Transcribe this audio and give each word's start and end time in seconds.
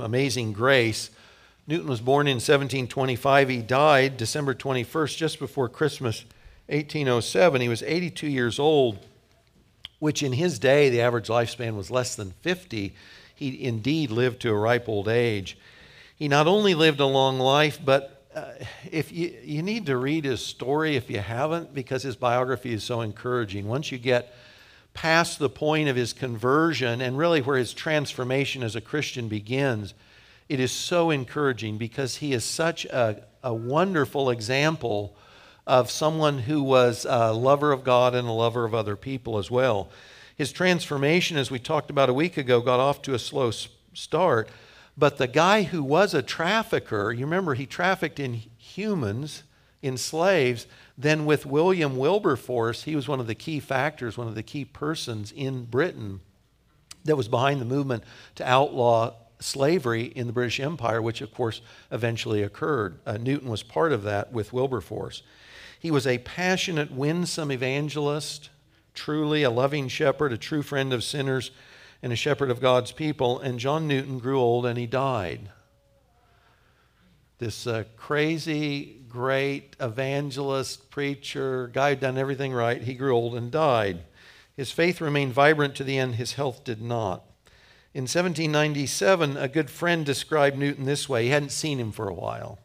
Amazing 0.00 0.52
Grace. 0.52 1.10
Newton 1.66 1.88
was 1.88 2.00
born 2.00 2.26
in 2.26 2.36
1725. 2.36 3.48
He 3.48 3.62
died 3.62 4.16
December 4.16 4.54
21st, 4.54 5.16
just 5.16 5.38
before 5.38 5.68
Christmas 5.68 6.24
1807. 6.66 7.60
He 7.60 7.68
was 7.68 7.82
82 7.82 8.26
years 8.26 8.58
old, 8.58 8.98
which 9.98 10.22
in 10.22 10.32
his 10.32 10.58
day, 10.58 10.90
the 10.90 11.00
average 11.00 11.28
lifespan 11.28 11.76
was 11.76 11.90
less 11.90 12.14
than 12.14 12.32
50. 12.42 12.94
He 13.34 13.64
indeed 13.64 14.10
lived 14.10 14.40
to 14.42 14.50
a 14.50 14.54
ripe 14.54 14.88
old 14.88 15.08
age. 15.08 15.58
He 16.16 16.28
not 16.28 16.46
only 16.46 16.74
lived 16.74 17.00
a 17.00 17.06
long 17.06 17.38
life, 17.38 17.80
but 17.82 18.24
uh, 18.34 18.52
if 18.90 19.12
you, 19.12 19.36
you 19.42 19.62
need 19.62 19.86
to 19.86 19.96
read 19.96 20.24
his 20.24 20.44
story 20.44 20.96
if 20.96 21.08
you 21.10 21.20
haven't, 21.20 21.74
because 21.74 22.02
his 22.02 22.16
biography 22.16 22.72
is 22.72 22.84
so 22.84 23.00
encouraging. 23.00 23.66
Once 23.66 23.90
you 23.90 23.98
get 23.98 24.34
past 24.94 25.38
the 25.38 25.50
point 25.50 25.88
of 25.88 25.96
his 25.96 26.12
conversion 26.12 27.00
and 27.00 27.18
really 27.18 27.42
where 27.42 27.58
his 27.58 27.74
transformation 27.74 28.62
as 28.62 28.74
a 28.76 28.80
Christian 28.80 29.28
begins, 29.28 29.92
it 30.48 30.60
is 30.60 30.72
so 30.72 31.10
encouraging 31.10 31.76
because 31.76 32.16
he 32.16 32.32
is 32.32 32.44
such 32.44 32.84
a, 32.86 33.22
a 33.42 33.52
wonderful 33.52 34.30
example 34.30 35.14
of 35.66 35.90
someone 35.90 36.38
who 36.40 36.62
was 36.62 37.06
a 37.08 37.32
lover 37.32 37.72
of 37.72 37.84
God 37.84 38.14
and 38.14 38.28
a 38.28 38.32
lover 38.32 38.64
of 38.64 38.74
other 38.74 38.96
people 38.96 39.38
as 39.38 39.50
well. 39.50 39.90
His 40.36 40.52
transformation, 40.52 41.36
as 41.36 41.50
we 41.50 41.58
talked 41.58 41.90
about 41.90 42.10
a 42.10 42.14
week 42.14 42.36
ago, 42.36 42.60
got 42.60 42.80
off 42.80 43.02
to 43.02 43.14
a 43.14 43.18
slow 43.18 43.50
start. 43.94 44.48
But 44.96 45.16
the 45.18 45.26
guy 45.26 45.62
who 45.62 45.82
was 45.82 46.14
a 46.14 46.22
trafficker, 46.22 47.12
you 47.12 47.24
remember 47.24 47.54
he 47.54 47.66
trafficked 47.66 48.20
in 48.20 48.34
humans, 48.58 49.42
in 49.84 49.98
slaves, 49.98 50.66
then, 50.96 51.26
with 51.26 51.44
William 51.44 51.98
Wilberforce, 51.98 52.84
he 52.84 52.96
was 52.96 53.06
one 53.06 53.20
of 53.20 53.26
the 53.26 53.34
key 53.34 53.60
factors, 53.60 54.16
one 54.16 54.28
of 54.28 54.34
the 54.34 54.42
key 54.42 54.64
persons 54.64 55.30
in 55.30 55.66
Britain 55.66 56.20
that 57.04 57.16
was 57.16 57.28
behind 57.28 57.60
the 57.60 57.66
movement 57.66 58.02
to 58.36 58.48
outlaw 58.48 59.12
slavery 59.40 60.04
in 60.04 60.26
the 60.26 60.32
British 60.32 60.58
Empire, 60.58 61.02
which, 61.02 61.20
of 61.20 61.34
course, 61.34 61.60
eventually 61.90 62.42
occurred. 62.42 62.98
Uh, 63.04 63.18
Newton 63.18 63.50
was 63.50 63.62
part 63.62 63.92
of 63.92 64.04
that 64.04 64.32
with 64.32 64.54
Wilberforce. 64.54 65.22
He 65.78 65.90
was 65.90 66.06
a 66.06 66.16
passionate, 66.16 66.90
winsome 66.90 67.52
evangelist, 67.52 68.48
truly 68.94 69.42
a 69.42 69.50
loving 69.50 69.88
shepherd, 69.88 70.32
a 70.32 70.38
true 70.38 70.62
friend 70.62 70.94
of 70.94 71.04
sinners, 71.04 71.50
and 72.02 72.10
a 72.10 72.16
shepherd 72.16 72.50
of 72.50 72.60
God's 72.60 72.92
people. 72.92 73.38
And 73.38 73.58
John 73.58 73.86
Newton 73.86 74.18
grew 74.18 74.40
old 74.40 74.64
and 74.64 74.78
he 74.78 74.86
died. 74.86 75.50
This 77.38 77.66
uh, 77.66 77.84
crazy, 77.98 79.03
great 79.14 79.76
evangelist, 79.78 80.90
preacher, 80.90 81.68
guy 81.68 81.90
who'd 81.90 82.00
done 82.00 82.18
everything 82.18 82.52
right, 82.52 82.82
he 82.82 82.94
grew 82.94 83.14
old 83.14 83.36
and 83.36 83.48
died. 83.48 84.00
His 84.56 84.72
faith 84.72 85.00
remained 85.00 85.32
vibrant 85.32 85.76
to 85.76 85.84
the 85.84 85.96
end, 85.96 86.16
his 86.16 86.32
health 86.32 86.64
did 86.64 86.82
not. 86.82 87.22
In 87.94 88.02
1797, 88.02 89.36
a 89.36 89.46
good 89.46 89.70
friend 89.70 90.04
described 90.04 90.58
Newton 90.58 90.84
this 90.84 91.08
way. 91.08 91.22
He 91.22 91.30
hadn't 91.30 91.52
seen 91.52 91.78
him 91.78 91.92
for 91.92 92.08
a 92.08 92.12
while. 92.12 92.58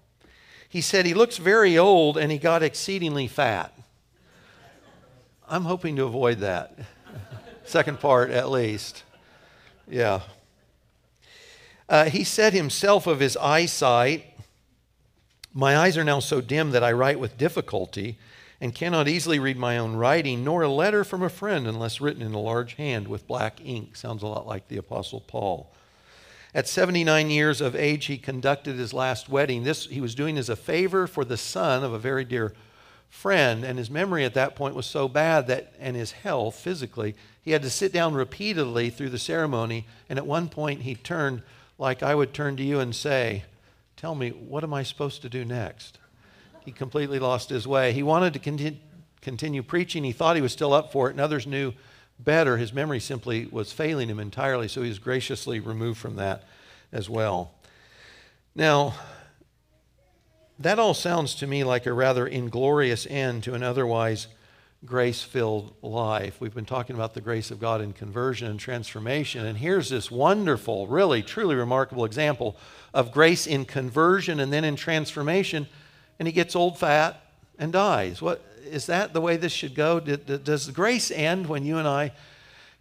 He 0.67 0.81
said, 0.81 1.05
He 1.05 1.13
looks 1.13 1.37
very 1.37 1.77
old 1.77 2.17
and 2.17 2.31
he 2.31 2.39
got 2.39 2.63
exceedingly 2.63 3.27
fat. 3.27 3.71
I'm 5.47 5.65
hoping 5.65 5.97
to 5.97 6.05
avoid 6.05 6.39
that. 6.39 6.79
Second 7.63 7.99
part, 7.99 8.31
at 8.31 8.49
least. 8.49 9.03
Yeah. 9.87 10.21
Uh, 11.87 12.05
he 12.05 12.23
said 12.23 12.53
himself 12.53 13.05
of 13.05 13.19
his 13.19 13.37
eyesight, 13.37 14.28
my 15.53 15.77
eyes 15.77 15.97
are 15.97 16.03
now 16.03 16.19
so 16.19 16.41
dim 16.41 16.71
that 16.71 16.83
I 16.83 16.91
write 16.91 17.19
with 17.19 17.37
difficulty 17.37 18.17
and 18.61 18.75
cannot 18.75 19.07
easily 19.07 19.39
read 19.39 19.57
my 19.57 19.77
own 19.77 19.95
writing, 19.95 20.43
nor 20.43 20.63
a 20.63 20.69
letter 20.69 21.03
from 21.03 21.23
a 21.23 21.29
friend 21.29 21.65
unless 21.65 22.01
written 22.01 22.21
in 22.21 22.33
a 22.33 22.39
large 22.39 22.75
hand 22.75 23.07
with 23.07 23.27
black 23.27 23.59
ink. 23.63 23.95
Sounds 23.95 24.21
a 24.21 24.27
lot 24.27 24.45
like 24.45 24.67
the 24.67 24.77
Apostle 24.77 25.21
Paul. 25.21 25.71
At 26.53 26.67
79 26.67 27.29
years 27.29 27.61
of 27.61 27.75
age, 27.75 28.05
he 28.05 28.17
conducted 28.17 28.75
his 28.75 28.93
last 28.93 29.29
wedding. 29.29 29.63
This 29.63 29.85
he 29.85 30.01
was 30.01 30.15
doing 30.15 30.37
as 30.37 30.49
a 30.49 30.55
favor 30.55 31.07
for 31.07 31.23
the 31.23 31.37
son 31.37 31.83
of 31.83 31.93
a 31.93 31.99
very 31.99 32.25
dear 32.25 32.53
friend, 33.07 33.63
and 33.63 33.77
his 33.77 33.89
memory 33.89 34.25
at 34.25 34.33
that 34.33 34.55
point 34.55 34.75
was 34.75 34.85
so 34.85 35.07
bad 35.07 35.47
that, 35.47 35.73
and 35.79 35.95
his 35.95 36.11
health 36.11 36.55
physically, 36.55 37.15
he 37.41 37.51
had 37.51 37.61
to 37.61 37.69
sit 37.69 37.93
down 37.93 38.13
repeatedly 38.13 38.89
through 38.89 39.09
the 39.09 39.19
ceremony. 39.19 39.87
And 40.09 40.19
at 40.19 40.25
one 40.25 40.49
point, 40.49 40.81
he 40.81 40.95
turned 40.95 41.43
like 41.77 42.03
I 42.03 42.13
would 42.13 42.33
turn 42.33 42.57
to 42.57 42.63
you 42.63 42.79
and 42.79 42.95
say, 42.95 43.45
Tell 43.99 44.15
me, 44.15 44.29
what 44.29 44.63
am 44.63 44.73
I 44.73 44.83
supposed 44.83 45.23
to 45.23 45.29
do 45.29 45.43
next? 45.43 45.99
He 46.63 46.71
completely 46.71 47.19
lost 47.19 47.49
his 47.49 47.67
way. 47.67 47.91
He 47.91 48.01
wanted 48.01 48.31
to 48.31 48.39
continue, 48.39 48.79
continue 49.19 49.61
preaching. 49.61 50.05
He 50.05 50.13
thought 50.13 50.37
he 50.37 50.41
was 50.41 50.53
still 50.53 50.71
up 50.71 50.93
for 50.93 51.09
it, 51.09 51.11
and 51.11 51.19
others 51.19 51.45
knew 51.45 51.73
better. 52.17 52.55
His 52.55 52.71
memory 52.71 53.01
simply 53.01 53.47
was 53.47 53.73
failing 53.73 54.07
him 54.07 54.17
entirely, 54.17 54.69
so 54.69 54.83
he 54.83 54.87
was 54.87 54.99
graciously 54.99 55.59
removed 55.59 55.99
from 55.99 56.15
that 56.15 56.45
as 56.93 57.09
well. 57.09 57.51
Now, 58.55 58.93
that 60.59 60.79
all 60.79 60.93
sounds 60.93 61.35
to 61.35 61.47
me 61.47 61.65
like 61.65 61.85
a 61.85 61.91
rather 61.91 62.25
inglorious 62.25 63.05
end 63.05 63.43
to 63.43 63.53
an 63.53 63.63
otherwise 63.63 64.27
grace 64.85 65.21
filled 65.21 65.73
life. 65.81 66.39
We've 66.39 66.53
been 66.53 66.65
talking 66.65 66.95
about 66.95 67.13
the 67.13 67.21
grace 67.21 67.51
of 67.51 67.59
God 67.59 67.81
in 67.81 67.91
conversion 67.91 68.49
and 68.49 68.59
transformation, 68.59 69.45
and 69.45 69.57
here's 69.57 69.89
this 69.89 70.09
wonderful, 70.09 70.87
really, 70.87 71.21
truly 71.21 71.55
remarkable 71.55 72.05
example 72.05 72.55
of 72.93 73.11
grace 73.11 73.45
in 73.45 73.65
conversion 73.65 74.39
and 74.39 74.53
then 74.53 74.63
in 74.63 74.77
transformation, 74.77 75.67
and 76.17 76.27
he 76.27 76.31
gets 76.31 76.55
old, 76.55 76.77
fat, 76.77 77.21
and 77.57 77.73
dies. 77.73 78.21
What 78.21 78.41
is 78.65 78.85
that 78.85 79.13
the 79.13 79.21
way 79.21 79.35
this 79.35 79.51
should 79.51 79.75
go? 79.75 79.99
Does 79.99 80.69
grace 80.71 81.11
end 81.11 81.47
when 81.47 81.65
you 81.65 81.77
and 81.77 81.87
I 81.87 82.13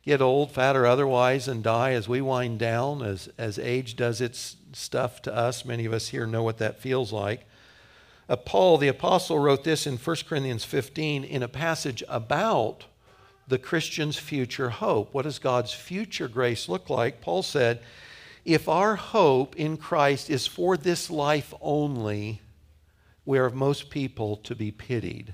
get 0.05 0.21
old, 0.23 0.53
fat, 0.53 0.77
or 0.77 0.87
otherwise, 0.87 1.49
and 1.49 1.65
die 1.65 1.93
as 1.93 2.09
we 2.09 2.21
wind 2.21 2.61
down, 2.61 3.03
as, 3.03 3.29
as 3.37 3.59
age 3.59 3.97
does 3.97 4.21
its 4.21 4.57
stuff 4.73 5.21
to 5.23 5.35
us? 5.35 5.65
Many 5.65 5.85
of 5.85 5.93
us 5.93 6.09
here 6.09 6.27
know 6.27 6.45
what 6.45 6.59
that 6.59 6.81
feels 6.81 7.13
like. 7.13 7.48
Uh, 8.29 8.37
Paul, 8.37 8.77
the 8.77 8.89
apostle, 8.89 9.39
wrote 9.39 9.65
this 9.65 9.87
in 9.87 9.97
1 9.97 10.17
Corinthians 10.29 10.65
15 10.65 11.25
in 11.25 11.43
a 11.43 11.49
passage 11.49 12.03
about 12.09 12.85
the 13.47 13.59
Christian's 13.59 14.19
future 14.19 14.69
hope. 14.69 15.15
What 15.15 15.23
does 15.23 15.39
God's 15.39 15.73
future 15.73 16.29
grace 16.29 16.69
look 16.69 16.91
like? 16.91 17.23
Paul 17.23 17.43
said, 17.43 17.81
If 18.45 18.69
our 18.69 18.97
hope 18.97 19.57
in 19.57 19.79
Christ 19.79 20.29
is 20.29 20.47
for 20.47 20.77
this 20.77 21.09
life 21.09 21.55
only, 21.63 22.43
we 23.25 23.39
are 23.39 23.47
of 23.47 23.55
most 23.55 23.89
people 23.89 24.37
to 24.39 24.55
be 24.55 24.71
pitied. 24.71 25.33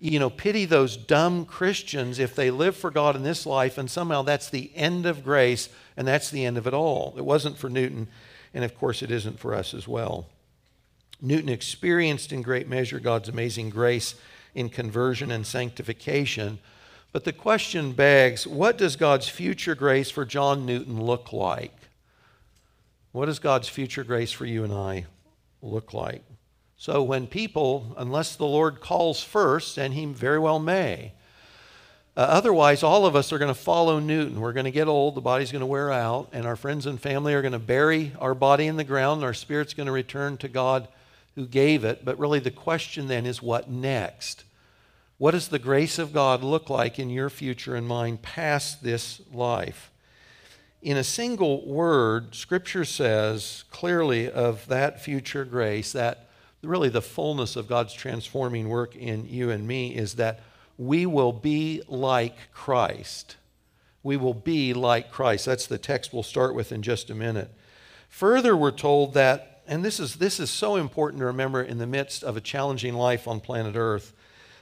You 0.00 0.18
know, 0.18 0.30
pity 0.30 0.64
those 0.64 0.96
dumb 0.96 1.44
Christians 1.44 2.18
if 2.18 2.34
they 2.34 2.50
live 2.50 2.76
for 2.76 2.90
God 2.90 3.14
in 3.14 3.22
this 3.22 3.46
life 3.46 3.78
and 3.78 3.90
somehow 3.90 4.22
that's 4.22 4.50
the 4.50 4.72
end 4.74 5.06
of 5.06 5.24
grace 5.24 5.68
and 5.96 6.06
that's 6.06 6.30
the 6.30 6.44
end 6.44 6.58
of 6.58 6.66
it 6.66 6.74
all. 6.74 7.14
It 7.16 7.24
wasn't 7.24 7.58
for 7.58 7.68
Newton, 7.68 8.08
and 8.54 8.64
of 8.64 8.76
course 8.76 9.02
it 9.02 9.10
isn't 9.10 9.38
for 9.38 9.54
us 9.54 9.74
as 9.74 9.86
well. 9.86 10.26
Newton 11.20 11.48
experienced 11.48 12.32
in 12.32 12.42
great 12.42 12.68
measure 12.68 13.00
God's 13.00 13.28
amazing 13.28 13.70
grace 13.70 14.14
in 14.54 14.68
conversion 14.68 15.30
and 15.30 15.46
sanctification. 15.46 16.58
But 17.12 17.24
the 17.24 17.32
question 17.32 17.92
begs 17.92 18.46
what 18.46 18.78
does 18.78 18.96
God's 18.96 19.28
future 19.28 19.74
grace 19.74 20.10
for 20.10 20.24
John 20.24 20.66
Newton 20.66 21.02
look 21.02 21.32
like? 21.32 21.74
What 23.12 23.26
does 23.26 23.38
God's 23.38 23.68
future 23.68 24.04
grace 24.04 24.32
for 24.32 24.46
you 24.46 24.64
and 24.64 24.72
I 24.72 25.06
look 25.62 25.92
like? 25.92 26.22
So, 26.76 27.02
when 27.02 27.26
people, 27.26 27.94
unless 27.96 28.36
the 28.36 28.46
Lord 28.46 28.80
calls 28.80 29.22
first, 29.22 29.78
and 29.78 29.94
He 29.94 30.04
very 30.04 30.38
well 30.38 30.60
may, 30.60 31.12
uh, 32.16 32.20
otherwise, 32.20 32.82
all 32.82 33.06
of 33.06 33.16
us 33.16 33.32
are 33.32 33.38
going 33.38 33.52
to 33.52 33.60
follow 33.60 33.98
Newton. 33.98 34.40
We're 34.40 34.52
going 34.52 34.64
to 34.64 34.70
get 34.70 34.86
old, 34.86 35.14
the 35.14 35.20
body's 35.20 35.50
going 35.50 35.60
to 35.60 35.66
wear 35.66 35.90
out, 35.90 36.28
and 36.32 36.46
our 36.46 36.56
friends 36.56 36.86
and 36.86 37.00
family 37.00 37.34
are 37.34 37.42
going 37.42 37.52
to 37.52 37.58
bury 37.58 38.12
our 38.20 38.34
body 38.34 38.66
in 38.66 38.76
the 38.76 38.84
ground, 38.84 39.18
and 39.18 39.24
our 39.24 39.34
spirit's 39.34 39.74
going 39.74 39.86
to 39.86 39.92
return 39.92 40.36
to 40.38 40.48
God 40.48 40.86
who 41.38 41.46
gave 41.46 41.84
it. 41.84 42.04
But 42.04 42.18
really, 42.18 42.40
the 42.40 42.50
question 42.50 43.06
then 43.06 43.24
is 43.24 43.40
what 43.40 43.70
next? 43.70 44.42
What 45.18 45.30
does 45.30 45.46
the 45.46 45.60
grace 45.60 45.96
of 45.96 46.12
God 46.12 46.42
look 46.42 46.68
like 46.68 46.98
in 46.98 47.10
your 47.10 47.30
future 47.30 47.76
and 47.76 47.86
mine 47.86 48.16
past 48.16 48.82
this 48.82 49.20
life? 49.32 49.92
In 50.82 50.96
a 50.96 51.04
single 51.04 51.64
word, 51.64 52.34
Scripture 52.34 52.84
says 52.84 53.62
clearly 53.70 54.28
of 54.28 54.66
that 54.66 55.00
future 55.00 55.44
grace, 55.44 55.92
that 55.92 56.28
really 56.60 56.88
the 56.88 57.00
fullness 57.00 57.54
of 57.54 57.68
God's 57.68 57.94
transforming 57.94 58.68
work 58.68 58.96
in 58.96 59.28
you 59.28 59.48
and 59.50 59.64
me 59.64 59.94
is 59.94 60.14
that 60.14 60.40
we 60.76 61.06
will 61.06 61.32
be 61.32 61.82
like 61.86 62.50
Christ. 62.52 63.36
We 64.02 64.16
will 64.16 64.34
be 64.34 64.74
like 64.74 65.12
Christ. 65.12 65.46
That's 65.46 65.68
the 65.68 65.78
text 65.78 66.12
we'll 66.12 66.24
start 66.24 66.56
with 66.56 66.72
in 66.72 66.82
just 66.82 67.10
a 67.10 67.14
minute. 67.14 67.52
Further, 68.08 68.56
we're 68.56 68.72
told 68.72 69.14
that 69.14 69.57
and 69.68 69.84
this 69.84 70.00
is, 70.00 70.16
this 70.16 70.40
is 70.40 70.50
so 70.50 70.76
important 70.76 71.20
to 71.20 71.26
remember 71.26 71.62
in 71.62 71.78
the 71.78 71.86
midst 71.86 72.24
of 72.24 72.36
a 72.36 72.40
challenging 72.40 72.94
life 72.94 73.28
on 73.28 73.40
planet 73.40 73.76
Earth. 73.76 74.14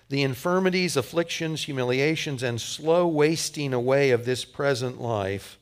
The 0.09 0.23
infirmities, 0.23 0.97
afflictions, 0.97 1.65
humiliations, 1.65 2.43
and 2.43 2.61
slow 2.61 3.07
wasting 3.07 3.73
away 3.73 4.11
of 4.11 4.25
this 4.25 4.45
present 4.45 5.01
life, 5.01 5.59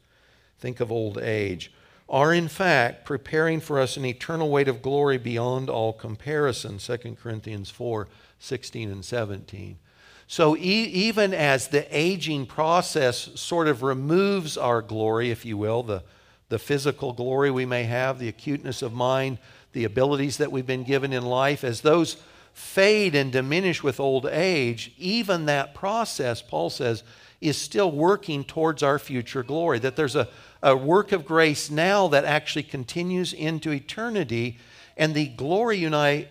think 0.58 0.80
of 0.80 0.90
old 0.90 1.18
age, 1.18 1.72
are 2.08 2.34
in 2.34 2.48
fact 2.48 3.04
preparing 3.04 3.60
for 3.60 3.78
us 3.78 3.96
an 3.96 4.04
eternal 4.04 4.50
weight 4.50 4.68
of 4.68 4.82
glory 4.82 5.18
beyond 5.18 5.70
all 5.70 5.92
comparison. 5.92 6.78
2 6.78 7.16
Corinthians 7.22 7.70
4 7.70 8.08
16 8.38 8.90
and 8.90 9.04
17. 9.04 9.78
So, 10.26 10.56
e- 10.56 10.60
even 10.60 11.32
as 11.32 11.68
the 11.68 11.86
aging 11.96 12.46
process 12.46 13.30
sort 13.34 13.68
of 13.68 13.82
removes 13.82 14.58
our 14.58 14.82
glory, 14.82 15.30
if 15.30 15.44
you 15.44 15.56
will, 15.56 15.82
the 15.82 16.02
the 16.48 16.58
physical 16.58 17.12
glory 17.12 17.50
we 17.50 17.66
may 17.66 17.84
have, 17.84 18.18
the 18.18 18.28
acuteness 18.28 18.82
of 18.82 18.92
mind, 18.92 19.38
the 19.72 19.84
abilities 19.84 20.36
that 20.36 20.52
we've 20.52 20.66
been 20.66 20.84
given 20.84 21.12
in 21.12 21.24
life, 21.24 21.64
as 21.64 21.80
those 21.80 22.16
fade 22.52 23.14
and 23.14 23.32
diminish 23.32 23.82
with 23.82 23.98
old 23.98 24.26
age, 24.26 24.92
even 24.96 25.46
that 25.46 25.74
process, 25.74 26.40
Paul 26.40 26.70
says, 26.70 27.02
is 27.40 27.58
still 27.58 27.90
working 27.90 28.44
towards 28.44 28.82
our 28.82 28.98
future 28.98 29.42
glory. 29.42 29.78
That 29.78 29.96
there's 29.96 30.16
a, 30.16 30.28
a 30.62 30.76
work 30.76 31.12
of 31.12 31.26
grace 31.26 31.70
now 31.70 32.08
that 32.08 32.24
actually 32.24 32.62
continues 32.62 33.32
into 33.32 33.72
eternity, 33.72 34.58
and 34.96 35.14
the 35.14 35.26
glory 35.26 35.78
you 35.78 35.86
and 35.86 35.96
I 35.96 36.28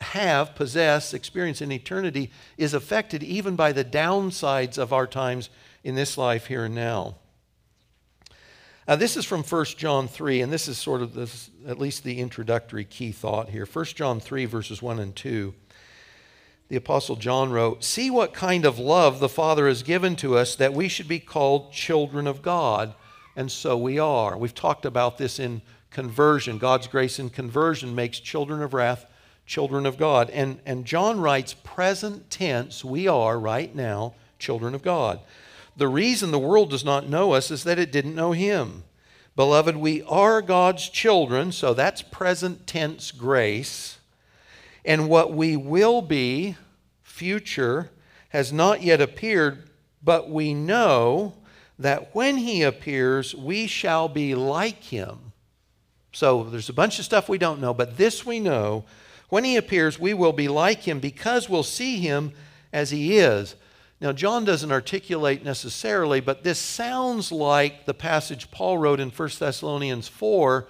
have, 0.00 0.54
possess, 0.54 1.14
experience 1.14 1.60
in 1.60 1.70
eternity 1.70 2.30
is 2.58 2.74
affected 2.74 3.22
even 3.22 3.54
by 3.54 3.72
the 3.72 3.84
downsides 3.84 4.78
of 4.78 4.92
our 4.92 5.06
times 5.06 5.50
in 5.84 5.94
this 5.94 6.18
life 6.18 6.46
here 6.46 6.64
and 6.64 6.74
now. 6.74 7.16
Uh, 8.90 8.96
this 8.96 9.16
is 9.16 9.24
from 9.24 9.44
1 9.44 9.64
John 9.76 10.08
3, 10.08 10.40
and 10.40 10.52
this 10.52 10.66
is 10.66 10.76
sort 10.76 11.00
of 11.00 11.14
this, 11.14 11.48
at 11.64 11.78
least 11.78 12.02
the 12.02 12.18
introductory 12.18 12.84
key 12.84 13.12
thought 13.12 13.48
here. 13.48 13.64
1 13.64 13.84
John 13.84 14.18
3, 14.18 14.46
verses 14.46 14.82
1 14.82 14.98
and 14.98 15.14
2. 15.14 15.54
The 16.66 16.74
Apostle 16.74 17.14
John 17.14 17.52
wrote, 17.52 17.84
See 17.84 18.10
what 18.10 18.34
kind 18.34 18.64
of 18.64 18.80
love 18.80 19.20
the 19.20 19.28
Father 19.28 19.68
has 19.68 19.84
given 19.84 20.16
to 20.16 20.36
us 20.36 20.56
that 20.56 20.74
we 20.74 20.88
should 20.88 21.06
be 21.06 21.20
called 21.20 21.72
children 21.72 22.26
of 22.26 22.42
God, 22.42 22.94
and 23.36 23.48
so 23.52 23.78
we 23.78 24.00
are. 24.00 24.36
We've 24.36 24.52
talked 24.52 24.84
about 24.84 25.18
this 25.18 25.38
in 25.38 25.62
conversion. 25.92 26.58
God's 26.58 26.88
grace 26.88 27.20
in 27.20 27.30
conversion 27.30 27.94
makes 27.94 28.18
children 28.18 28.60
of 28.60 28.74
wrath 28.74 29.06
children 29.46 29.86
of 29.86 29.98
God. 29.98 30.30
And, 30.30 30.58
and 30.66 30.84
John 30.84 31.20
writes, 31.20 31.54
present 31.54 32.28
tense, 32.28 32.84
we 32.84 33.06
are 33.06 33.38
right 33.38 33.72
now 33.72 34.14
children 34.40 34.74
of 34.74 34.82
God. 34.82 35.20
The 35.76 35.88
reason 35.88 36.30
the 36.30 36.38
world 36.38 36.70
does 36.70 36.84
not 36.84 37.08
know 37.08 37.32
us 37.32 37.50
is 37.50 37.64
that 37.64 37.78
it 37.78 37.92
didn't 37.92 38.14
know 38.14 38.32
him. 38.32 38.84
Beloved, 39.36 39.76
we 39.76 40.02
are 40.02 40.42
God's 40.42 40.88
children, 40.88 41.52
so 41.52 41.72
that's 41.72 42.02
present 42.02 42.66
tense 42.66 43.10
grace. 43.10 43.98
And 44.84 45.08
what 45.08 45.32
we 45.32 45.56
will 45.56 46.02
be, 46.02 46.56
future, 47.02 47.90
has 48.30 48.52
not 48.52 48.82
yet 48.82 49.00
appeared, 49.00 49.70
but 50.02 50.28
we 50.28 50.54
know 50.54 51.34
that 51.78 52.14
when 52.14 52.36
he 52.36 52.62
appears, 52.62 53.34
we 53.34 53.66
shall 53.66 54.08
be 54.08 54.34
like 54.34 54.82
him. 54.84 55.32
So 56.12 56.44
there's 56.44 56.68
a 56.68 56.74
bunch 56.74 56.98
of 56.98 57.04
stuff 57.04 57.28
we 57.28 57.38
don't 57.38 57.60
know, 57.60 57.72
but 57.72 57.96
this 57.96 58.26
we 58.26 58.40
know 58.40 58.84
when 59.28 59.44
he 59.44 59.56
appears, 59.56 59.98
we 59.98 60.12
will 60.12 60.32
be 60.32 60.48
like 60.48 60.80
him 60.80 60.98
because 60.98 61.48
we'll 61.48 61.62
see 61.62 62.00
him 62.00 62.32
as 62.72 62.90
he 62.90 63.16
is. 63.16 63.54
Now, 64.00 64.12
John 64.12 64.46
doesn't 64.46 64.72
articulate 64.72 65.44
necessarily, 65.44 66.20
but 66.20 66.42
this 66.42 66.58
sounds 66.58 67.30
like 67.30 67.84
the 67.84 67.92
passage 67.92 68.50
Paul 68.50 68.78
wrote 68.78 68.98
in 68.98 69.10
1 69.10 69.28
Thessalonians 69.38 70.08
4, 70.08 70.66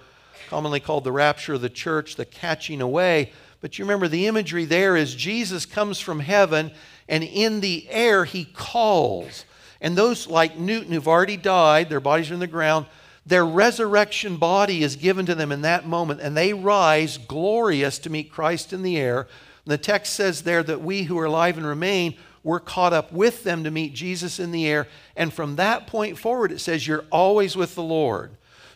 commonly 0.49 0.81
called 0.81 1.05
the 1.05 1.13
rapture 1.13 1.53
of 1.53 1.61
the 1.61 1.69
church, 1.69 2.17
the 2.17 2.25
catching 2.25 2.81
away. 2.81 3.31
But 3.61 3.79
you 3.79 3.85
remember 3.85 4.09
the 4.09 4.27
imagery 4.27 4.65
there 4.65 4.97
is 4.97 5.15
Jesus 5.15 5.65
comes 5.65 5.97
from 5.97 6.19
heaven, 6.19 6.71
and 7.07 7.23
in 7.23 7.61
the 7.61 7.87
air 7.89 8.25
he 8.25 8.43
calls. 8.43 9.45
And 9.79 9.95
those 9.95 10.27
like 10.27 10.57
Newton 10.57 10.91
who've 10.91 11.07
already 11.07 11.37
died, 11.37 11.89
their 11.89 12.01
bodies 12.01 12.31
are 12.31 12.33
in 12.33 12.41
the 12.41 12.47
ground, 12.47 12.85
their 13.25 13.45
resurrection 13.45 14.37
body 14.37 14.83
is 14.83 14.97
given 14.97 15.25
to 15.27 15.35
them 15.35 15.53
in 15.53 15.61
that 15.61 15.87
moment, 15.87 16.19
and 16.19 16.35
they 16.35 16.53
rise 16.53 17.17
glorious 17.17 17.97
to 17.99 18.09
meet 18.09 18.31
Christ 18.31 18.73
in 18.73 18.81
the 18.81 18.97
air. 18.97 19.21
And 19.65 19.71
the 19.71 19.77
text 19.77 20.13
says 20.13 20.41
there 20.41 20.63
that 20.63 20.81
we 20.81 21.03
who 21.03 21.17
are 21.17 21.25
alive 21.25 21.57
and 21.57 21.65
remain 21.65 22.17
were 22.43 22.59
caught 22.59 22.93
up 22.93 23.11
with 23.11 23.43
them 23.43 23.63
to 23.63 23.71
meet 23.71 23.93
Jesus 23.93 24.39
in 24.39 24.51
the 24.51 24.67
air. 24.67 24.87
And 25.15 25.33
from 25.33 25.57
that 25.57 25.87
point 25.87 26.17
forward, 26.17 26.51
it 26.51 26.59
says 26.59 26.87
you're 26.87 27.05
always 27.11 27.55
with 27.55 27.75
the 27.75 27.83
Lord. 27.83 28.31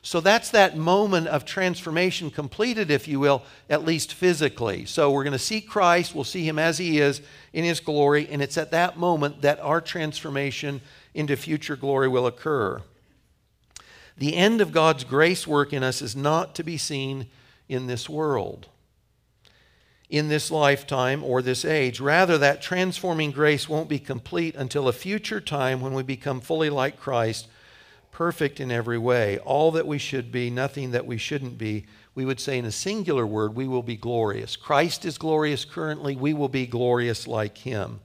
So 0.05 0.21
that's 0.21 0.51
that 0.51 0.77
moment 0.77 1.25
of 1.27 1.45
transformation 1.45 2.29
completed, 2.29 2.91
if 2.91 3.07
you 3.07 3.19
will, 3.19 3.41
at 3.71 3.85
least 3.85 4.13
physically. 4.13 4.85
So 4.85 5.09
we're 5.09 5.23
going 5.23 5.33
to 5.33 5.39
see 5.39 5.61
Christ, 5.61 6.13
we'll 6.13 6.23
see 6.23 6.47
him 6.47 6.59
as 6.59 6.77
he 6.77 6.99
is 6.99 7.23
in 7.53 7.63
his 7.63 7.79
glory, 7.79 8.27
and 8.29 8.39
it's 8.39 8.55
at 8.55 8.69
that 8.69 8.97
moment 8.99 9.41
that 9.41 9.59
our 9.61 9.81
transformation 9.81 10.81
into 11.15 11.35
future 11.35 11.75
glory 11.75 12.07
will 12.07 12.27
occur. 12.27 12.83
The 14.15 14.35
end 14.35 14.61
of 14.61 14.71
God's 14.71 15.03
grace 15.03 15.47
work 15.47 15.73
in 15.73 15.81
us 15.81 16.03
is 16.03 16.15
not 16.15 16.53
to 16.53 16.63
be 16.63 16.77
seen 16.77 17.25
in 17.67 17.87
this 17.87 18.07
world, 18.07 18.67
in 20.09 20.27
this 20.27 20.51
lifetime, 20.51 21.23
or 21.23 21.41
this 21.41 21.65
age. 21.65 21.99
Rather, 21.99 22.37
that 22.37 22.61
transforming 22.61 23.31
grace 23.31 23.67
won't 23.67 23.89
be 23.89 23.99
complete 23.99 24.55
until 24.55 24.87
a 24.87 24.93
future 24.93 25.41
time 25.41 25.81
when 25.81 25.93
we 25.93 26.03
become 26.03 26.41
fully 26.41 26.69
like 26.69 26.99
Christ, 26.99 27.47
perfect 28.11 28.59
in 28.59 28.71
every 28.71 28.97
way. 28.97 29.39
All 29.39 29.71
that 29.71 29.87
we 29.87 29.97
should 29.97 30.31
be, 30.31 30.49
nothing 30.49 30.91
that 30.91 31.07
we 31.07 31.17
shouldn't 31.17 31.57
be. 31.57 31.85
We 32.13 32.23
would 32.23 32.39
say 32.39 32.57
in 32.57 32.65
a 32.65 32.71
singular 32.71 33.25
word, 33.25 33.55
we 33.55 33.67
will 33.67 33.83
be 33.83 33.97
glorious. 33.97 34.55
Christ 34.55 35.05
is 35.05 35.17
glorious 35.17 35.65
currently, 35.65 36.15
we 36.15 36.33
will 36.33 36.49
be 36.49 36.67
glorious 36.67 37.27
like 37.27 37.57
him. 37.57 37.99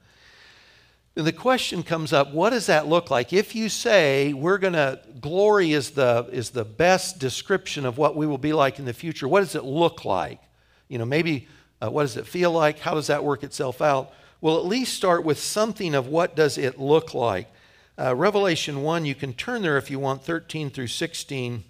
And 1.16 1.26
the 1.26 1.32
question 1.32 1.82
comes 1.82 2.12
up 2.12 2.32
what 2.32 2.50
does 2.50 2.66
that 2.66 2.86
look 2.86 3.10
like? 3.10 3.32
If 3.32 3.54
you 3.54 3.68
say 3.68 4.32
we're 4.32 4.58
going 4.58 4.72
to, 4.72 5.00
glory 5.20 5.72
is 5.72 5.90
the, 5.90 6.28
is 6.32 6.50
the 6.50 6.64
best 6.64 7.18
description 7.18 7.84
of 7.84 7.98
what 7.98 8.16
we 8.16 8.26
will 8.26 8.38
be 8.38 8.52
like 8.52 8.78
in 8.78 8.84
the 8.84 8.92
future, 8.92 9.28
what 9.28 9.40
does 9.40 9.54
it 9.54 9.64
look 9.64 10.04
like? 10.04 10.40
You 10.88 10.98
know, 10.98 11.04
maybe 11.04 11.46
uh, 11.82 11.90
what 11.90 12.02
does 12.02 12.16
it 12.16 12.26
feel 12.26 12.52
like? 12.52 12.78
How 12.80 12.94
does 12.94 13.06
that 13.08 13.24
work 13.24 13.42
itself 13.42 13.80
out? 13.80 14.12
Well, 14.40 14.58
at 14.58 14.66
least 14.66 14.94
start 14.94 15.24
with 15.24 15.38
something 15.38 15.94
of 15.94 16.06
what 16.06 16.34
does 16.34 16.56
it 16.58 16.78
look 16.78 17.14
like. 17.14 17.50
Uh, 17.98 18.14
Revelation 18.14 18.82
1, 18.82 19.04
you 19.04 19.14
can 19.14 19.34
turn 19.34 19.62
there 19.62 19.76
if 19.76 19.90
you 19.90 19.98
want, 19.98 20.22
13 20.22 20.70
through 20.70 20.86
16. 20.86 21.64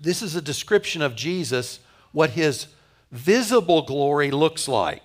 This 0.00 0.22
is 0.22 0.34
a 0.34 0.42
description 0.42 1.02
of 1.02 1.14
Jesus, 1.14 1.80
what 2.12 2.30
his 2.30 2.66
visible 3.12 3.82
glory 3.82 4.30
looks 4.30 4.66
like. 4.66 5.04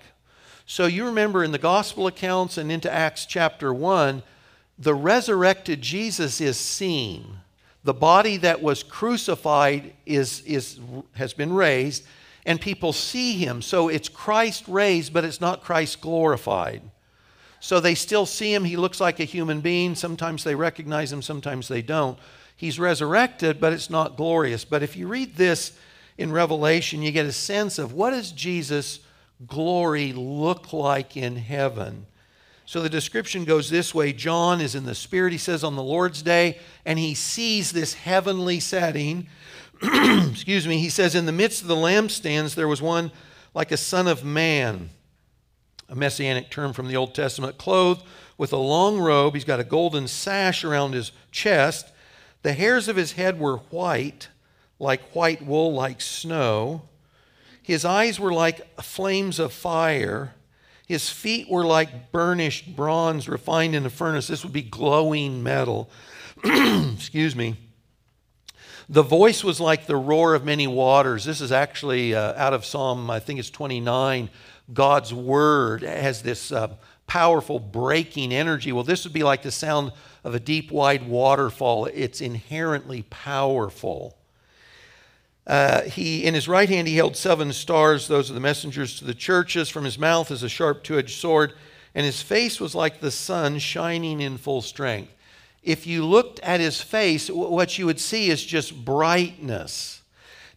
So 0.65 0.87
you 0.87 1.05
remember 1.05 1.43
in 1.43 1.51
the 1.51 1.59
gospel 1.59 2.07
accounts 2.07 2.57
and 2.57 2.71
into 2.71 2.91
Acts 2.91 3.25
chapter 3.25 3.71
1, 3.71 4.23
the 4.79 4.95
resurrected 4.95 5.81
Jesus 5.81 6.41
is 6.41 6.57
seen. 6.57 7.37
The 7.83 7.93
body 7.93 8.37
that 8.37 8.63
was 8.63 8.81
crucified 8.81 9.93
is, 10.07 10.41
is, 10.41 10.79
has 11.13 11.33
been 11.33 11.53
raised, 11.53 12.03
and 12.45 12.61
people 12.61 12.93
see 12.93 13.33
him. 13.33 13.61
So 13.61 13.89
it's 13.89 14.09
Christ 14.09 14.65
raised, 14.67 15.13
but 15.13 15.25
it's 15.25 15.41
not 15.41 15.63
Christ 15.63 16.01
glorified. 16.01 16.81
So 17.59 17.79
they 17.79 17.95
still 17.95 18.25
see 18.25 18.53
him. 18.53 18.63
He 18.63 18.77
looks 18.77 19.01
like 19.01 19.19
a 19.19 19.23
human 19.23 19.61
being. 19.61 19.95
Sometimes 19.95 20.43
they 20.43 20.55
recognize 20.55 21.11
him, 21.11 21.21
sometimes 21.21 21.67
they 21.67 21.81
don't. 21.81 22.19
He's 22.55 22.79
resurrected, 22.79 23.59
but 23.59 23.73
it's 23.73 23.89
not 23.89 24.15
glorious. 24.15 24.63
But 24.63 24.83
if 24.83 24.95
you 24.95 25.07
read 25.07 25.35
this 25.35 25.77
in 26.17 26.31
Revelation, 26.31 27.01
you 27.01 27.11
get 27.11 27.25
a 27.25 27.31
sense 27.31 27.79
of 27.79 27.93
what 27.93 28.13
is 28.13 28.31
Jesus 28.31 28.99
glory 29.47 30.13
look 30.13 30.71
like 30.71 31.17
in 31.17 31.35
heaven? 31.35 32.05
So 32.67 32.81
the 32.81 32.89
description 32.89 33.45
goes 33.45 33.69
this 33.69 33.93
way 33.93 34.13
John 34.13 34.61
is 34.61 34.75
in 34.75 34.85
the 34.85 34.95
Spirit, 34.95 35.33
he 35.33 35.37
says, 35.37 35.63
on 35.63 35.75
the 35.75 35.83
Lord's 35.83 36.21
day, 36.21 36.59
and 36.85 36.97
he 36.97 37.13
sees 37.13 37.71
this 37.71 37.93
heavenly 37.93 38.59
setting. 38.59 39.27
Excuse 40.31 40.67
me. 40.67 40.77
He 40.79 40.89
says, 40.89 41.15
In 41.15 41.25
the 41.25 41.31
midst 41.31 41.61
of 41.61 41.67
the 41.67 41.75
lampstands, 41.75 42.55
there 42.55 42.67
was 42.67 42.81
one 42.81 43.11
like 43.53 43.71
a 43.71 43.77
son 43.77 44.07
of 44.07 44.23
man, 44.23 44.89
a 45.89 45.95
messianic 45.95 46.49
term 46.49 46.73
from 46.73 46.87
the 46.87 46.95
Old 46.95 47.15
Testament, 47.15 47.57
clothed 47.57 48.03
with 48.37 48.53
a 48.53 48.57
long 48.57 48.99
robe. 48.99 49.33
He's 49.33 49.45
got 49.45 49.59
a 49.59 49.63
golden 49.63 50.07
sash 50.07 50.63
around 50.63 50.93
his 50.93 51.11
chest. 51.31 51.91
The 52.43 52.53
hairs 52.53 52.87
of 52.87 52.95
his 52.95 53.13
head 53.13 53.39
were 53.39 53.57
white, 53.57 54.29
like 54.79 55.01
white 55.15 55.45
wool, 55.45 55.73
like 55.73 56.01
snow. 56.01 56.83
His 57.61 57.83
eyes 57.83 58.19
were 58.19 58.33
like 58.33 58.79
flames 58.81 59.39
of 59.39 59.51
fire. 59.51 60.35
His 60.87 61.09
feet 61.09 61.49
were 61.49 61.65
like 61.65 62.11
burnished 62.11 62.75
bronze 62.75 63.27
refined 63.27 63.73
in 63.73 63.85
a 63.85 63.89
furnace. 63.89 64.27
This 64.27 64.43
would 64.43 64.53
be 64.53 64.61
glowing 64.61 65.41
metal. 65.41 65.89
Excuse 66.43 67.35
me. 67.35 67.55
The 68.87 69.03
voice 69.03 69.43
was 69.43 69.59
like 69.59 69.87
the 69.87 69.95
roar 69.95 70.35
of 70.35 70.45
many 70.45 70.67
waters. 70.67 71.25
This 71.25 71.41
is 71.41 71.51
actually 71.51 72.13
uh, 72.13 72.33
out 72.35 72.53
of 72.53 72.65
Psalm, 72.65 73.09
I 73.09 73.19
think 73.19 73.39
it's 73.39 73.49
29. 73.49 74.29
God's 74.73 75.13
word 75.13 75.81
has 75.81 76.21
this 76.21 76.51
uh, 76.51 76.75
powerful 77.07 77.59
breaking 77.59 78.31
energy. 78.31 78.71
Well, 78.71 78.83
this 78.83 79.03
would 79.03 79.13
be 79.13 79.23
like 79.23 79.41
the 79.41 79.51
sound 79.51 79.91
of 80.23 80.35
a 80.35 80.39
deep, 80.39 80.71
wide 80.71 81.07
waterfall. 81.07 81.85
It's 81.87 82.21
inherently 82.21 83.03
powerful. 83.03 84.17
Uh, 85.47 85.83
he, 85.83 86.23
in 86.23 86.33
his 86.33 86.47
right 86.47 86.69
hand, 86.69 86.87
he 86.87 86.95
held 86.95 87.15
seven 87.15 87.53
stars. 87.53 88.07
Those 88.07 88.29
are 88.29 88.35
the 88.35 88.39
messengers 88.39 88.99
to 88.99 89.05
the 89.05 89.13
churches. 89.13 89.69
From 89.69 89.83
his 89.83 89.97
mouth 89.99 90.29
is 90.29 90.43
a 90.43 90.49
sharp 90.49 90.83
two 90.83 90.97
edged 90.97 91.19
sword, 91.19 91.53
and 91.93 92.05
his 92.05 92.21
face 92.21 92.59
was 92.59 92.75
like 92.75 92.99
the 92.99 93.11
sun 93.11 93.57
shining 93.59 94.21
in 94.21 94.37
full 94.37 94.61
strength. 94.61 95.14
If 95.65 95.85
you 95.85 96.05
looked 96.05 96.39
at 96.39 96.59
his 96.61 96.79
face, 96.79 97.29
what 97.29 97.77
you 97.77 97.87
would 97.87 97.99
see 97.99 98.29
is 98.29 98.45
just 98.45 98.85
brightness. 98.85 100.01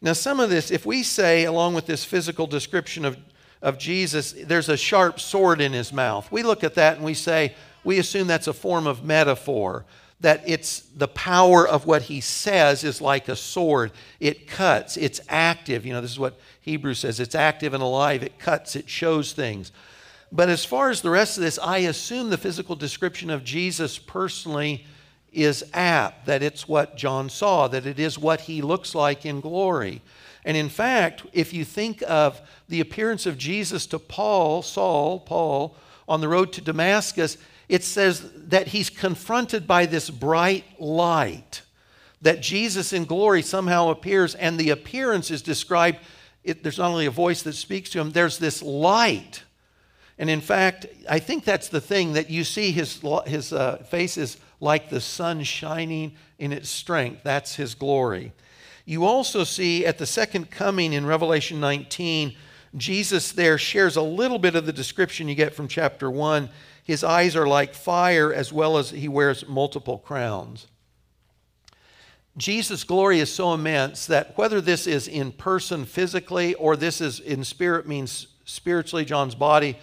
Now, 0.01 0.13
some 0.13 0.39
of 0.39 0.51
this, 0.51 0.71
if 0.71 0.87
we 0.87 1.03
say, 1.03 1.45
along 1.45 1.75
with 1.75 1.87
this 1.87 2.05
physical 2.05 2.47
description 2.47 3.05
of, 3.05 3.17
of 3.61 3.79
Jesus, 3.79 4.33
there's 4.45 4.69
a 4.69 4.77
sharp 4.77 5.19
sword 5.19 5.61
in 5.61 5.73
his 5.73 5.93
mouth, 5.93 6.31
we 6.31 6.45
look 6.45 6.63
at 6.63 6.75
that 6.75 6.97
and 6.97 7.05
we 7.05 7.15
say, 7.15 7.55
we 7.83 7.99
assume 7.99 8.29
that's 8.29 8.47
a 8.47 8.53
form 8.53 8.87
of 8.87 9.03
metaphor 9.03 9.85
that 10.21 10.43
it's 10.47 10.81
the 10.97 11.09
power 11.09 11.67
of 11.67 11.87
what 11.87 12.03
he 12.03 12.21
says 12.21 12.83
is 12.83 13.01
like 13.01 13.29
a 13.29 13.37
sword. 13.37 13.93
It 14.19 14.49
cuts, 14.49 14.97
it's 14.97 15.21
active. 15.29 15.87
You 15.87 15.93
know, 15.93 16.01
this 16.01 16.11
is 16.11 16.19
what 16.19 16.39
Hebrews 16.61 16.99
says 16.99 17.21
it's 17.21 17.35
active 17.35 17.73
and 17.73 17.83
alive, 17.83 18.23
it 18.23 18.39
cuts, 18.39 18.75
it 18.75 18.89
shows 18.89 19.33
things. 19.33 19.71
But 20.31 20.49
as 20.49 20.65
far 20.65 20.91
as 20.91 21.01
the 21.01 21.11
rest 21.11 21.39
of 21.39 21.45
this, 21.45 21.59
I 21.59 21.79
assume 21.79 22.31
the 22.31 22.37
physical 22.37 22.77
description 22.77 23.31
of 23.31 23.45
Jesus 23.45 23.99
personally 23.99 24.85
is 25.45 25.65
apt, 25.73 26.27
that 26.27 26.43
it's 26.43 26.67
what 26.67 26.97
John 26.97 27.29
saw, 27.29 27.69
that 27.69 27.87
it 27.87 27.99
is 27.99 28.19
what 28.19 28.43
he 28.43 28.63
looks 28.63 28.95
like 28.95 29.25
in 29.25 29.41
glory. 29.41 30.03
And 30.45 30.57
in 30.57 30.69
fact, 30.69 31.23
if 31.33 31.53
you 31.53 31.65
think 31.65 32.03
of 32.07 32.41
the 32.69 32.81
appearance 32.81 33.27
of 33.27 33.39
Jesus 33.39 33.87
to 33.87 33.99
Paul, 33.99 34.63
Saul, 34.63 35.21
Paul, 35.21 35.77
on 36.09 36.21
the 36.21 36.29
road 36.29 36.53
to 36.55 36.61
Damascus, 36.61 37.37
it 37.69 37.85
says 37.85 38.31
that 38.35 38.69
he's 38.69 38.89
confronted 38.89 39.67
by 39.67 39.87
this 39.87 40.09
bright 40.09 40.65
light, 40.81 41.63
that 42.23 42.41
Jesus 42.41 42.93
in 42.93 43.05
glory 43.05 43.43
somehow 43.43 43.91
appears, 43.91 44.35
and 44.35 44.59
the 44.59 44.71
appearance 44.71 45.31
is 45.31 45.43
described. 45.43 45.99
It, 46.45 46.63
there's 46.63 46.79
not 46.79 46.91
only 46.91 47.07
a 47.07 47.11
voice 47.11 47.43
that 47.43 47.53
speaks 47.55 47.91
to 47.91 48.01
him, 48.01 48.13
there's 48.13 48.39
this 48.39 48.63
light. 48.63 49.43
And 50.19 50.29
in 50.29 50.41
fact, 50.41 50.87
I 51.09 51.21
think 51.21 51.45
that's 51.45 51.69
the 51.69 51.81
thing 51.81 52.15
that 52.15 52.29
you 52.29 52.43
see 52.45 52.73
his, 52.73 53.01
his 53.27 53.53
uh, 53.53 53.77
face 53.89 54.17
is 54.17 54.37
like 54.61 54.91
the 54.91 55.01
sun 55.01 55.45
shining 55.45 56.17
in 56.39 56.53
its 56.53 56.69
strength. 56.69 57.23
That's 57.23 57.55
his 57.55 57.75
glory. 57.75 58.33
You 58.85 59.05
also 59.05 59.45
see 59.45 59.87
at 59.87 59.99
the 59.99 60.07
second 60.07 60.51
coming 60.51 60.93
in 60.93 61.07
Revelation 61.07 61.61
19, 61.61 62.35
Jesus 62.77 63.33
there 63.33 63.59
shares 63.59 63.97
a 63.97 64.03
little 64.03 64.39
bit 64.39 64.57
of 64.57 64.67
the 64.67 64.73
description 64.73 65.29
you 65.29 65.35
get 65.35 65.55
from 65.55 65.69
chapter 65.69 66.11
1. 66.11 66.49
His 66.83 67.05
eyes 67.05 67.37
are 67.37 67.47
like 67.47 67.75
fire, 67.75 68.33
as 68.33 68.53
well 68.53 68.79
as 68.79 68.91
he 68.91 69.09
wears 69.09 69.47
multiple 69.47 69.99
crowns. 69.99 70.67
Jesus' 72.37 72.85
glory 72.85 73.21
is 73.21 73.33
so 73.33 73.53
immense 73.53 74.07
that 74.07 74.39
whether 74.39 74.61
this 74.61 74.87
is 74.87 75.07
in 75.09 75.33
person 75.33 75.85
physically 75.85 76.55
or 76.55 76.77
this 76.77 77.01
is 77.01 77.21
in 77.21 77.45
spirit 77.45 77.87
means 77.87 78.29
spiritually, 78.45 79.05
John's 79.05 79.35
body, 79.35 79.77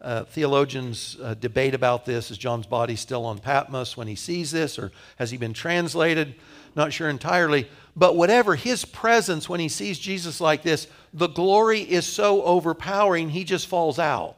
uh, 0.00 0.24
theologians 0.24 1.16
uh, 1.22 1.34
debate 1.34 1.74
about 1.74 2.04
this. 2.04 2.30
Is 2.30 2.38
John's 2.38 2.66
body 2.66 2.96
still 2.96 3.24
on 3.24 3.38
Patmos 3.38 3.96
when 3.96 4.08
he 4.08 4.14
sees 4.14 4.50
this, 4.50 4.78
or 4.78 4.92
has 5.16 5.30
he 5.30 5.36
been 5.36 5.54
translated? 5.54 6.34
Not 6.74 6.92
sure 6.92 7.08
entirely. 7.08 7.68
But 7.96 8.16
whatever, 8.16 8.54
his 8.56 8.84
presence 8.84 9.48
when 9.48 9.60
he 9.60 9.68
sees 9.68 9.98
Jesus 9.98 10.40
like 10.40 10.62
this, 10.62 10.86
the 11.14 11.28
glory 11.28 11.80
is 11.80 12.06
so 12.06 12.42
overpowering, 12.42 13.30
he 13.30 13.44
just 13.44 13.66
falls 13.66 13.98
out. 13.98 14.36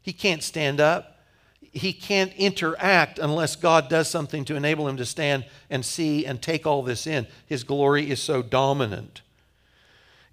He 0.00 0.12
can't 0.12 0.42
stand 0.42 0.80
up. 0.80 1.18
He 1.60 1.92
can't 1.92 2.32
interact 2.36 3.18
unless 3.18 3.54
God 3.54 3.90
does 3.90 4.08
something 4.08 4.46
to 4.46 4.56
enable 4.56 4.88
him 4.88 4.96
to 4.96 5.04
stand 5.04 5.44
and 5.68 5.84
see 5.84 6.24
and 6.24 6.40
take 6.40 6.66
all 6.66 6.82
this 6.82 7.06
in. 7.06 7.26
His 7.44 7.64
glory 7.64 8.10
is 8.10 8.22
so 8.22 8.40
dominant. 8.40 9.20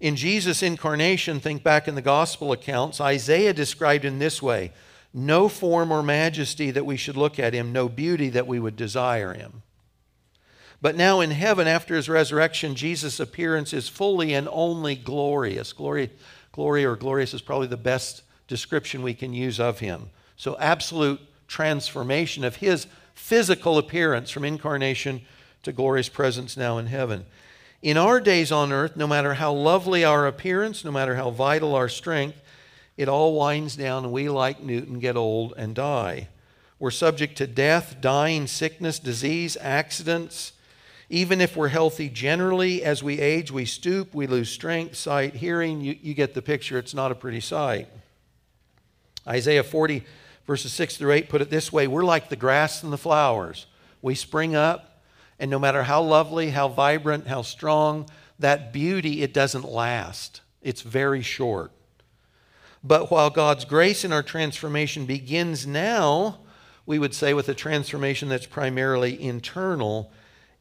In 0.00 0.16
Jesus' 0.16 0.62
incarnation, 0.62 1.40
think 1.40 1.62
back 1.62 1.88
in 1.88 1.94
the 1.94 2.02
gospel 2.02 2.52
accounts, 2.52 3.00
Isaiah 3.00 3.52
described 3.52 4.04
in 4.04 4.18
this 4.18 4.42
way 4.42 4.72
no 5.16 5.48
form 5.48 5.92
or 5.92 6.02
majesty 6.02 6.72
that 6.72 6.84
we 6.84 6.96
should 6.96 7.16
look 7.16 7.38
at 7.38 7.54
him, 7.54 7.72
no 7.72 7.88
beauty 7.88 8.28
that 8.30 8.48
we 8.48 8.58
would 8.58 8.74
desire 8.74 9.32
him. 9.32 9.62
But 10.82 10.96
now 10.96 11.20
in 11.20 11.30
heaven, 11.30 11.68
after 11.68 11.94
his 11.94 12.08
resurrection, 12.08 12.74
Jesus' 12.74 13.20
appearance 13.20 13.72
is 13.72 13.88
fully 13.88 14.34
and 14.34 14.48
only 14.50 14.96
glorious. 14.96 15.72
Glory, 15.72 16.10
glory 16.52 16.84
or 16.84 16.96
glorious 16.96 17.32
is 17.32 17.40
probably 17.40 17.68
the 17.68 17.76
best 17.76 18.22
description 18.48 19.02
we 19.02 19.14
can 19.14 19.32
use 19.32 19.60
of 19.60 19.78
him. 19.78 20.10
So, 20.36 20.58
absolute 20.58 21.20
transformation 21.46 22.44
of 22.44 22.56
his 22.56 22.86
physical 23.14 23.78
appearance 23.78 24.30
from 24.30 24.44
incarnation 24.44 25.22
to 25.62 25.72
glorious 25.72 26.08
presence 26.08 26.56
now 26.56 26.78
in 26.78 26.86
heaven. 26.86 27.24
In 27.84 27.98
our 27.98 28.18
days 28.18 28.50
on 28.50 28.72
earth, 28.72 28.96
no 28.96 29.06
matter 29.06 29.34
how 29.34 29.52
lovely 29.52 30.06
our 30.06 30.26
appearance, 30.26 30.86
no 30.86 30.90
matter 30.90 31.16
how 31.16 31.28
vital 31.28 31.74
our 31.74 31.90
strength, 31.90 32.40
it 32.96 33.10
all 33.10 33.38
winds 33.38 33.76
down 33.76 34.04
and 34.04 34.12
we, 34.12 34.30
like 34.30 34.62
Newton, 34.62 35.00
get 35.00 35.18
old 35.18 35.52
and 35.58 35.74
die. 35.74 36.28
We're 36.78 36.90
subject 36.90 37.36
to 37.36 37.46
death, 37.46 37.96
dying, 38.00 38.46
sickness, 38.46 38.98
disease, 38.98 39.58
accidents, 39.60 40.54
even 41.10 41.42
if 41.42 41.58
we're 41.58 41.68
healthy 41.68 42.08
generally, 42.08 42.82
as 42.82 43.02
we 43.02 43.20
age, 43.20 43.52
we 43.52 43.66
stoop, 43.66 44.14
we 44.14 44.26
lose 44.26 44.48
strength, 44.48 44.96
sight, 44.96 45.34
hearing. 45.34 45.82
You, 45.82 45.94
you 46.00 46.14
get 46.14 46.32
the 46.32 46.40
picture. 46.40 46.78
It's 46.78 46.94
not 46.94 47.12
a 47.12 47.14
pretty 47.14 47.40
sight. 47.40 47.88
Isaiah 49.28 49.62
40, 49.62 50.02
verses 50.46 50.72
6 50.72 50.96
through 50.96 51.12
8 51.12 51.28
put 51.28 51.42
it 51.42 51.50
this 51.50 51.70
way 51.70 51.86
We're 51.86 52.02
like 52.02 52.30
the 52.30 52.36
grass 52.36 52.82
and 52.82 52.90
the 52.90 52.96
flowers. 52.96 53.66
We 54.00 54.14
spring 54.14 54.56
up, 54.56 54.93
and 55.38 55.50
no 55.50 55.58
matter 55.58 55.82
how 55.82 56.02
lovely, 56.02 56.50
how 56.50 56.68
vibrant, 56.68 57.26
how 57.26 57.42
strong, 57.42 58.08
that 58.38 58.72
beauty, 58.72 59.22
it 59.22 59.34
doesn't 59.34 59.64
last. 59.64 60.40
It's 60.62 60.82
very 60.82 61.22
short. 61.22 61.72
But 62.82 63.10
while 63.10 63.30
God's 63.30 63.64
grace 63.64 64.04
in 64.04 64.12
our 64.12 64.22
transformation 64.22 65.06
begins 65.06 65.66
now, 65.66 66.40
we 66.86 66.98
would 66.98 67.14
say 67.14 67.32
with 67.32 67.48
a 67.48 67.54
transformation 67.54 68.28
that's 68.28 68.46
primarily 68.46 69.20
internal, 69.20 70.12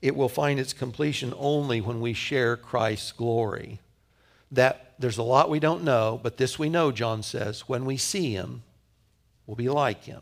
it 0.02 0.16
will 0.16 0.30
find 0.30 0.60
its 0.60 0.74
completion 0.74 1.34
only 1.38 1.82
when 1.82 2.00
we 2.00 2.14
share 2.14 2.56
Christ's 2.56 3.12
glory. 3.12 3.80
That 4.52 4.94
there's 5.00 5.18
a 5.18 5.24
lot 5.24 5.50
we 5.50 5.60
don't 5.60 5.84
know, 5.84 6.20
but 6.22 6.38
this 6.38 6.58
we 6.58 6.70
know, 6.70 6.92
John 6.92 7.24
says, 7.24 7.68
when 7.68 7.86
we 7.86 7.98
see 7.98 8.34
him, 8.34 8.64
we'll 9.46 9.56
be 9.56 9.70
like 9.70 10.06
him. 10.06 10.22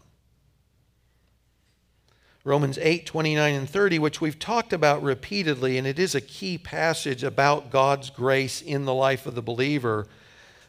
Romans 2.44 2.78
8, 2.80 3.06
29 3.06 3.54
and 3.54 3.70
30, 3.70 4.00
which 4.00 4.20
we've 4.20 4.40
talked 4.40 4.74
about 4.74 5.04
repeatedly, 5.04 5.78
and 5.78 5.86
it 5.86 6.00
is 6.00 6.16
a 6.16 6.22
key 6.22 6.58
passage 6.58 7.24
about 7.24 7.72
God's 7.72 8.10
grace 8.10 8.62
in 8.62 8.86
the 8.86 8.94
life 8.94 9.26
of 9.26 9.36
the 9.36 9.42
believer, 9.42 10.08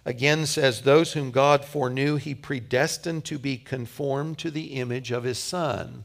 again 0.04 0.44
says, 0.46 0.82
Those 0.82 1.14
whom 1.14 1.30
God 1.30 1.64
foreknew, 1.64 2.16
he 2.16 2.34
predestined 2.34 3.24
to 3.26 3.38
be 3.38 3.56
conformed 3.56 4.38
to 4.38 4.50
the 4.50 4.74
image 4.74 5.10
of 5.10 5.24
his 5.24 5.38
Son 5.38 6.04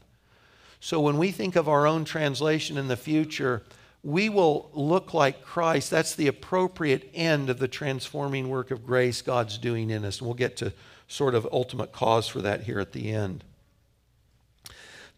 so 0.80 1.00
when 1.00 1.18
we 1.18 1.32
think 1.32 1.56
of 1.56 1.68
our 1.68 1.86
own 1.86 2.04
translation 2.04 2.76
in 2.78 2.88
the 2.88 2.96
future, 2.96 3.62
we 4.02 4.28
will 4.28 4.70
look 4.72 5.12
like 5.12 5.44
Christ. 5.44 5.90
That's 5.90 6.14
the 6.14 6.28
appropriate 6.28 7.10
end 7.14 7.50
of 7.50 7.58
the 7.58 7.68
transforming 7.68 8.48
work 8.48 8.70
of 8.70 8.86
grace 8.86 9.20
God's 9.22 9.58
doing 9.58 9.90
in 9.90 10.04
us. 10.04 10.18
And 10.18 10.26
we'll 10.26 10.34
get 10.34 10.56
to 10.58 10.72
sort 11.08 11.34
of 11.34 11.48
ultimate 11.50 11.92
cause 11.92 12.28
for 12.28 12.40
that 12.42 12.62
here 12.62 12.78
at 12.78 12.92
the 12.92 13.10
end. 13.10 13.42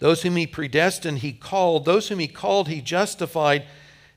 Those 0.01 0.23
whom 0.23 0.37
he 0.37 0.47
predestined, 0.47 1.19
he 1.19 1.33
called. 1.33 1.85
Those 1.85 2.09
whom 2.09 2.19
he 2.19 2.27
called, 2.27 2.69
he 2.69 2.81
justified. 2.81 3.65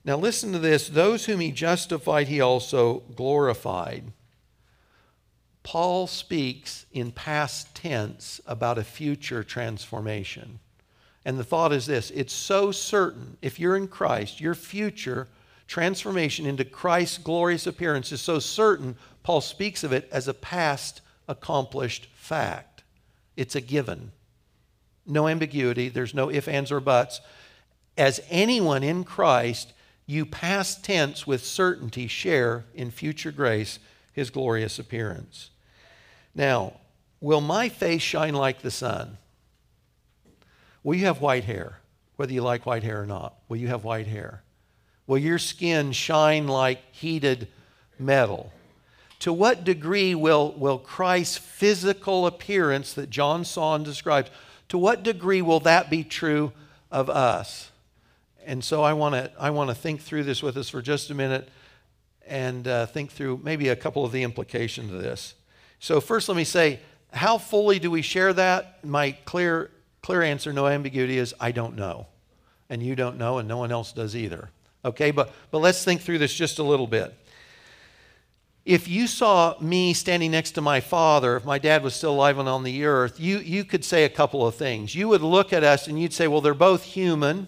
Now 0.04 0.18
listen 0.18 0.52
to 0.54 0.60
this. 0.60 0.90
Those 0.90 1.26
whom 1.26 1.40
he 1.42 1.52
justified, 1.52 2.28
he 2.28 2.42
also 2.42 3.04
glorified. 3.16 4.12
Paul 5.62 6.08
speaks 6.08 6.86
in 6.92 7.12
past 7.12 7.76
tense 7.76 8.42
about 8.46 8.78
a 8.78 8.84
future 8.84 9.44
transformation. 9.44 10.60
And 11.26 11.38
the 11.38 11.44
thought 11.44 11.72
is 11.72 11.86
this 11.86 12.12
it's 12.12 12.34
so 12.34 12.72
certain, 12.72 13.38
if 13.42 13.60
you're 13.60 13.78
in 13.78 13.88
Christ, 13.88 14.42
your 14.42 14.56
future 14.56 15.28
transformation 15.68 16.46
into 16.46 16.66
Christ's 16.66 17.18
glorious 17.18 17.66
appearance 17.68 18.12
is 18.12 18.22
so 18.22 18.40
certain, 18.40 18.98
Paul 19.24 19.42
speaks 19.42 19.84
of 19.84 19.94
it 19.94 20.08
as 20.12 20.28
a 20.28 20.34
past 20.34 21.02
accomplished 21.28 22.08
fact. 22.14 22.84
It's 23.36 23.56
a 23.56 23.62
given. 23.62 24.12
No 25.06 25.28
ambiguity, 25.28 25.90
there's 25.90 26.14
no 26.14 26.30
if, 26.30 26.48
ands, 26.48 26.72
or 26.72 26.80
buts. 26.80 27.22
As 27.98 28.22
anyone 28.30 28.84
in 28.84 29.04
Christ, 29.04 29.74
you 30.06 30.26
past 30.26 30.84
tense 30.84 31.28
with 31.28 31.46
certainty 31.46 32.08
share 32.08 32.66
in 32.74 32.92
future 32.92 33.32
grace 33.32 33.80
his 34.12 34.30
glorious 34.30 34.80
appearance. 34.80 35.50
Now, 36.36 36.74
will 37.22 37.42
my 37.42 37.70
face 37.70 38.02
shine 38.02 38.34
like 38.34 38.62
the 38.62 38.72
sun? 38.72 39.18
Will 40.84 40.96
you 40.96 41.06
have 41.06 41.22
white 41.22 41.46
hair, 41.46 41.80
whether 42.16 42.34
you 42.34 42.42
like 42.42 42.66
white 42.66 42.84
hair 42.84 43.02
or 43.02 43.06
not? 43.06 43.36
Will 43.48 43.58
you 43.58 43.68
have 43.68 43.84
white 43.84 44.08
hair? 44.08 44.44
Will 45.08 45.18
your 45.18 45.40
skin 45.40 45.92
shine 45.92 46.48
like 46.48 46.82
heated 46.92 47.48
metal? 48.00 48.52
To 49.20 49.32
what 49.32 49.64
degree 49.64 50.14
will, 50.16 50.52
will 50.58 50.78
Christ's 50.78 51.38
physical 51.38 52.28
appearance 52.28 52.94
that 52.94 53.10
John 53.10 53.46
saw 53.46 53.76
and 53.76 53.86
described, 53.86 54.30
to 54.74 54.78
what 54.80 55.04
degree 55.04 55.42
will 55.42 55.62
that 55.62 55.90
be 55.90 56.04
true 56.04 56.52
of 56.92 57.10
us? 57.10 57.72
And 58.46 58.64
so 58.64 58.84
I 58.84 58.94
want 58.94 59.16
to 59.16 59.32
I 59.40 59.52
want 59.52 59.70
to 59.70 59.76
think 59.76 60.02
through 60.02 60.24
this 60.24 60.44
with 60.44 60.58
us 60.58 60.68
for 60.68 60.82
just 60.82 61.10
a 61.10 61.14
minute 61.14 61.48
and 62.28 62.68
uh, 62.68 62.88
think 62.88 63.12
through 63.12 63.40
maybe 63.44 63.70
a 63.70 63.76
couple 63.76 64.04
of 64.04 64.12
the 64.12 64.24
implications 64.24 64.92
of 64.92 65.02
this. 65.02 65.36
So 65.80 66.02
first, 66.02 66.28
let 66.28 66.36
me 66.36 66.44
say, 66.44 66.80
how 67.12 67.38
fully 67.38 67.80
do 67.80 67.90
we 67.92 68.02
share 68.02 68.34
that? 68.34 68.84
My 68.84 69.12
clear 69.26 69.70
Clear 70.04 70.22
answer, 70.22 70.52
no 70.52 70.68
ambiguity 70.68 71.18
is 71.18 71.34
I 71.40 71.52
don't 71.52 71.76
know. 71.76 72.08
And 72.70 72.84
you 72.84 72.96
don't 72.96 73.18
know, 73.18 73.38
and 73.38 73.48
no 73.48 73.58
one 73.58 73.72
else 73.72 73.94
does 73.94 74.16
either. 74.16 74.50
Okay, 74.84 75.12
but, 75.12 75.32
but 75.50 75.60
let's 75.60 75.84
think 75.84 76.02
through 76.02 76.18
this 76.18 76.34
just 76.34 76.60
a 76.60 76.64
little 76.64 76.88
bit. 76.88 77.14
If 78.66 78.88
you 78.88 79.08
saw 79.08 79.56
me 79.60 79.94
standing 79.94 80.32
next 80.32 80.52
to 80.52 80.62
my 80.62 80.80
father, 80.80 81.36
if 81.36 81.44
my 81.44 81.60
dad 81.60 81.84
was 81.84 81.94
still 81.94 82.14
alive 82.14 82.38
and 82.38 82.48
on 82.48 82.64
the 82.64 82.86
earth, 82.86 83.20
you, 83.20 83.40
you 83.40 83.66
could 83.66 83.84
say 83.84 84.06
a 84.06 84.10
couple 84.10 84.48
of 84.48 84.56
things. 84.56 84.96
You 84.96 85.10
would 85.10 85.22
look 85.22 85.52
at 85.52 85.64
us 85.66 85.88
and 85.88 86.02
you'd 86.02 86.14
say, 86.14 86.28
well, 86.28 86.40
they're 86.40 86.54
both 86.54 86.84
human, 86.84 87.48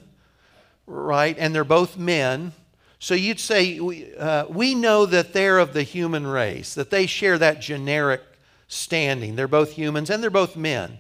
right? 0.86 1.36
And 1.40 1.56
they're 1.56 1.64
both 1.64 1.98
men. 1.98 2.52
So 3.00 3.14
you'd 3.14 3.40
say, 3.40 4.12
uh, 4.18 4.46
we 4.50 4.76
know 4.76 5.06
that 5.06 5.32
they're 5.32 5.60
of 5.60 5.74
the 5.74 5.84
human 5.84 6.28
race, 6.28 6.74
that 6.74 6.90
they 6.90 7.06
share 7.06 7.38
that 7.38 7.62
generic 7.62 8.22
standing. 8.68 9.38
They're 9.38 9.48
both 9.48 9.72
humans 9.72 10.10
and 10.10 10.22
they're 10.22 10.30
both 10.30 10.58
men. 10.58 10.98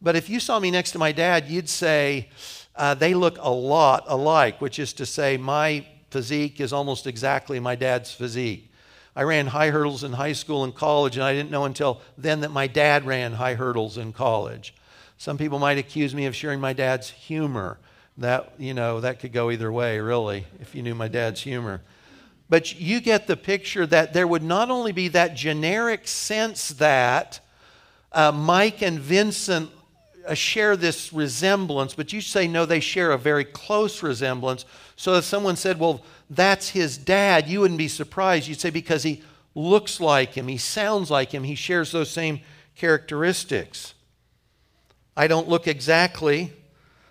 But 0.00 0.16
if 0.16 0.30
you 0.30 0.40
saw 0.40 0.58
me 0.58 0.70
next 0.70 0.92
to 0.92 0.98
my 0.98 1.12
dad, 1.12 1.48
you'd 1.48 1.68
say, 1.68 2.30
uh, 2.76 2.94
they 2.94 3.12
look 3.12 3.36
a 3.38 3.50
lot 3.50 4.04
alike, 4.06 4.62
which 4.62 4.78
is 4.78 4.94
to 4.94 5.04
say, 5.04 5.36
my 5.36 5.86
physique 6.10 6.60
is 6.60 6.72
almost 6.72 7.06
exactly 7.06 7.60
my 7.60 7.74
dad's 7.74 8.10
physique. 8.10 8.69
I 9.14 9.22
ran 9.22 9.48
high 9.48 9.70
hurdles 9.70 10.04
in 10.04 10.12
high 10.12 10.32
school 10.32 10.64
and 10.64 10.74
college, 10.74 11.16
and 11.16 11.24
I 11.24 11.32
didn't 11.32 11.50
know 11.50 11.64
until 11.64 12.00
then 12.16 12.40
that 12.40 12.50
my 12.50 12.66
dad 12.66 13.04
ran 13.04 13.32
high 13.32 13.54
hurdles 13.54 13.98
in 13.98 14.12
college. 14.12 14.74
Some 15.18 15.36
people 15.36 15.58
might 15.58 15.78
accuse 15.78 16.14
me 16.14 16.26
of 16.26 16.36
sharing 16.36 16.60
my 16.60 16.72
dad's 16.72 17.10
humor. 17.10 17.78
That, 18.18 18.52
you 18.58 18.74
know, 18.74 19.00
that 19.00 19.18
could 19.18 19.32
go 19.32 19.50
either 19.50 19.72
way, 19.72 19.98
really, 19.98 20.46
if 20.60 20.74
you 20.74 20.82
knew 20.82 20.94
my 20.94 21.08
dad's 21.08 21.42
humor. 21.42 21.82
But 22.48 22.78
you 22.80 23.00
get 23.00 23.26
the 23.26 23.36
picture 23.36 23.86
that 23.86 24.12
there 24.12 24.26
would 24.26 24.42
not 24.42 24.70
only 24.70 24.92
be 24.92 25.08
that 25.08 25.34
generic 25.34 26.08
sense 26.08 26.70
that 26.70 27.40
uh, 28.12 28.32
Mike 28.32 28.82
and 28.82 28.98
Vincent 28.98 29.70
uh, 30.26 30.34
share 30.34 30.76
this 30.76 31.12
resemblance, 31.12 31.94
but 31.94 32.12
you 32.12 32.20
say 32.20 32.48
no, 32.48 32.66
they 32.66 32.80
share 32.80 33.12
a 33.12 33.18
very 33.18 33.44
close 33.44 34.02
resemblance. 34.02 34.64
So 35.00 35.14
if 35.14 35.24
someone 35.24 35.56
said, 35.56 35.80
well, 35.80 36.04
that's 36.28 36.68
his 36.68 36.98
dad, 36.98 37.48
you 37.48 37.60
wouldn't 37.60 37.78
be 37.78 37.88
surprised. 37.88 38.46
You'd 38.46 38.60
say, 38.60 38.68
because 38.68 39.02
he 39.02 39.22
looks 39.54 39.98
like 39.98 40.34
him, 40.34 40.46
he 40.46 40.58
sounds 40.58 41.10
like 41.10 41.32
him, 41.32 41.42
he 41.42 41.54
shares 41.54 41.90
those 41.90 42.10
same 42.10 42.40
characteristics. 42.76 43.94
I 45.16 45.26
don't 45.26 45.48
look 45.48 45.66
exactly 45.66 46.52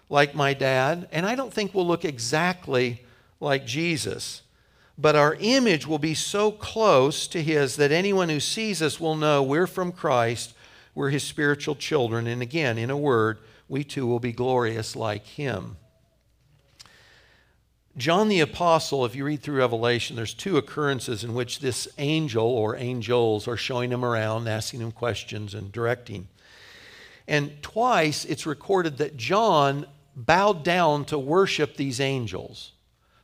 like 0.08 0.36
my 0.36 0.53
dad, 0.53 1.10
and 1.12 1.25
I 1.25 1.34
don't 1.34 1.51
think 1.51 1.74
we'll 1.74 1.88
look 1.88 2.05
exactly 2.05 3.03
like 3.39 3.65
Jesus. 3.65 4.43
But 4.96 5.15
our 5.15 5.36
image 5.39 5.88
will 5.88 5.98
be 5.98 6.13
so 6.13 6.51
close 6.51 7.27
to 7.29 7.41
his 7.41 7.75
that 7.77 7.91
anyone 7.91 8.29
who 8.29 8.39
sees 8.39 8.84
us 8.84 9.00
will 9.00 9.15
know 9.15 9.41
we're 9.41 9.65
from 9.65 9.91
Christ, 9.91 10.53
we're 10.93 11.10
his 11.10 11.24
spiritual 11.24 11.74
children, 11.74 12.27
and 12.27 12.43
again, 12.43 12.77
in 12.77 12.91
a 12.91 12.98
word, 12.98 13.39
we 13.67 13.84
too 13.84 14.05
will 14.05 14.19
be 14.19 14.31
glorious 14.31 14.96
like 14.96 15.25
him. 15.25 15.77
John 18.00 18.29
the 18.29 18.39
Apostle, 18.39 19.03
if 19.06 19.13
you 19.13 19.25
read 19.25 19.41
through 19.41 19.58
Revelation, 19.58 20.15
there's 20.15 20.34
two 20.34 20.56
occurrences 20.56 21.25
in 21.25 21.34
which 21.34 21.60
this 21.60 21.86
angel 21.98 22.46
or 22.46 22.77
angels 22.77 23.46
are 23.46 23.58
showing 23.58 23.91
him 23.91 24.06
around, 24.06 24.48
asking 24.48 24.79
him 24.79 24.94
questions, 24.94 25.53
and 25.53 25.70
directing. 25.70 26.29
And 27.27 27.62
twice 27.62 28.24
it's 28.24 28.46
recorded 28.46 28.98
that 28.98 29.18
John 29.18 29.86
bowed 30.15 30.63
down 30.63 31.03
to 31.06 31.20
worship 31.20 31.75
these 31.75 32.00
angels. 32.00 32.72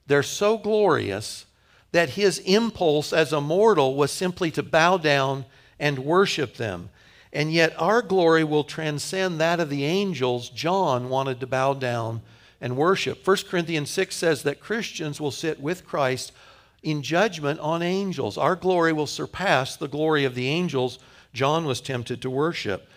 They're 0.08 0.24
so 0.24 0.58
glorious 0.58 1.46
that 1.94 2.10
his 2.10 2.40
impulse 2.40 3.14
as 3.14 3.32
a 3.32 3.40
mortal 3.40 3.96
was 3.96 4.12
simply 4.12 4.52
to 4.52 4.62
bow 4.62 4.98
down 4.98 5.46
and 5.80 6.00
worship 6.00 6.56
them. 6.58 6.90
And 7.32 7.52
yet 7.52 7.74
our 7.80 8.02
glory 8.02 8.44
will 8.44 8.66
transcend 8.66 9.40
that 9.40 9.62
of 9.62 9.70
the 9.70 9.86
angels. 9.86 10.50
John 10.50 11.08
wanted 11.08 11.40
to 11.40 11.48
bow 11.48 11.76
down 11.76 12.22
and 12.62 12.78
worship. 12.78 13.26
1 13.26 13.38
Corinthians 13.50 13.90
6 13.90 14.16
says 14.16 14.44
that 14.44 14.60
Christians 14.60 15.20
will 15.20 15.32
sit 15.32 15.60
with 15.60 15.86
Christ 15.86 16.32
in 16.84 17.02
judgment 17.02 17.60
on 17.60 17.82
angels. 17.82 18.38
Our 18.38 18.56
glory 18.56 18.94
will 18.94 19.08
surpass 19.08 19.76
the 19.76 19.88
glory 19.88 20.26
of 20.26 20.36
the 20.36 20.48
angels 20.48 21.00
John 21.36 21.66
was 21.66 21.82
tempted 21.82 22.22
to 22.22 22.30
worship. 22.30 22.90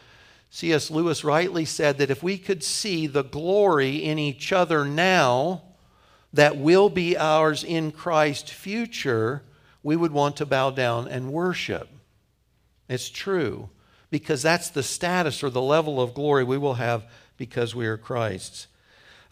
C.S. 0.50 0.90
Lewis 0.90 1.24
rightly 1.24 1.66
said 1.66 1.98
that 1.98 2.10
if 2.10 2.22
we 2.22 2.38
could 2.38 2.64
see 2.64 3.06
the 3.06 3.24
glory 3.24 3.96
in 3.96 4.18
each 4.18 4.50
other 4.52 4.84
now 4.86 5.62
that 6.32 6.56
will 6.56 6.88
be 6.88 7.18
ours 7.18 7.64
in 7.64 7.90
Christ 7.90 8.50
future, 8.50 9.42
we 9.82 9.96
would 9.96 10.12
want 10.12 10.36
to 10.36 10.46
bow 10.46 10.70
down 10.70 11.06
and 11.08 11.32
worship. 11.32 11.88
It's 12.88 13.10
true 13.10 13.68
because 14.10 14.40
that's 14.40 14.70
the 14.70 14.82
status 14.82 15.42
or 15.42 15.50
the 15.50 15.60
level 15.60 16.00
of 16.00 16.14
glory 16.14 16.44
we 16.44 16.56
will 16.56 16.74
have 16.74 17.04
because 17.36 17.74
we 17.74 17.86
are 17.86 17.98
Christ's. 17.98 18.68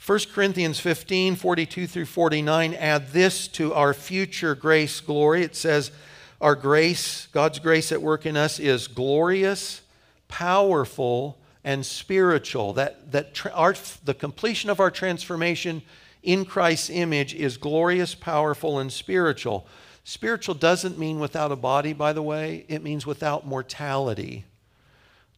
1 0.05 0.19
Corinthians 0.33 0.79
15, 0.79 1.37
42 1.37 1.87
through 1.87 2.05
49 2.05 2.75
add 2.75 3.13
this 3.13 3.49
to 3.49 3.73
our 3.75 3.95
future 3.95 4.55
grace 4.55 5.01
glory. 5.01 5.43
It 5.43 5.57
says, 5.57 5.91
Our 6.41 6.55
grace, 6.55 7.29
God's 7.33 7.59
grace 7.59 7.91
at 7.93 8.03
work 8.03 8.27
in 8.27 8.37
us, 8.37 8.59
is 8.59 8.89
glorious, 8.89 9.83
powerful, 10.29 11.39
and 11.65 11.85
spiritual. 11.85 12.75
That, 12.75 13.11
that 13.13 13.35
tra- 13.35 13.53
our, 13.53 13.75
the 14.05 14.15
completion 14.15 14.71
of 14.71 14.81
our 14.81 14.91
transformation 14.91 15.83
in 16.23 16.45
Christ's 16.45 16.91
image 16.91 17.35
is 17.35 17.57
glorious, 17.57 18.15
powerful, 18.15 18.79
and 18.79 18.93
spiritual. 18.93 19.67
Spiritual 20.05 20.55
doesn't 20.55 20.99
mean 20.99 21.19
without 21.19 21.51
a 21.51 21.57
body, 21.57 21.93
by 21.93 22.13
the 22.13 22.23
way, 22.23 22.65
it 22.69 22.83
means 22.83 23.07
without 23.07 23.47
mortality 23.47 24.45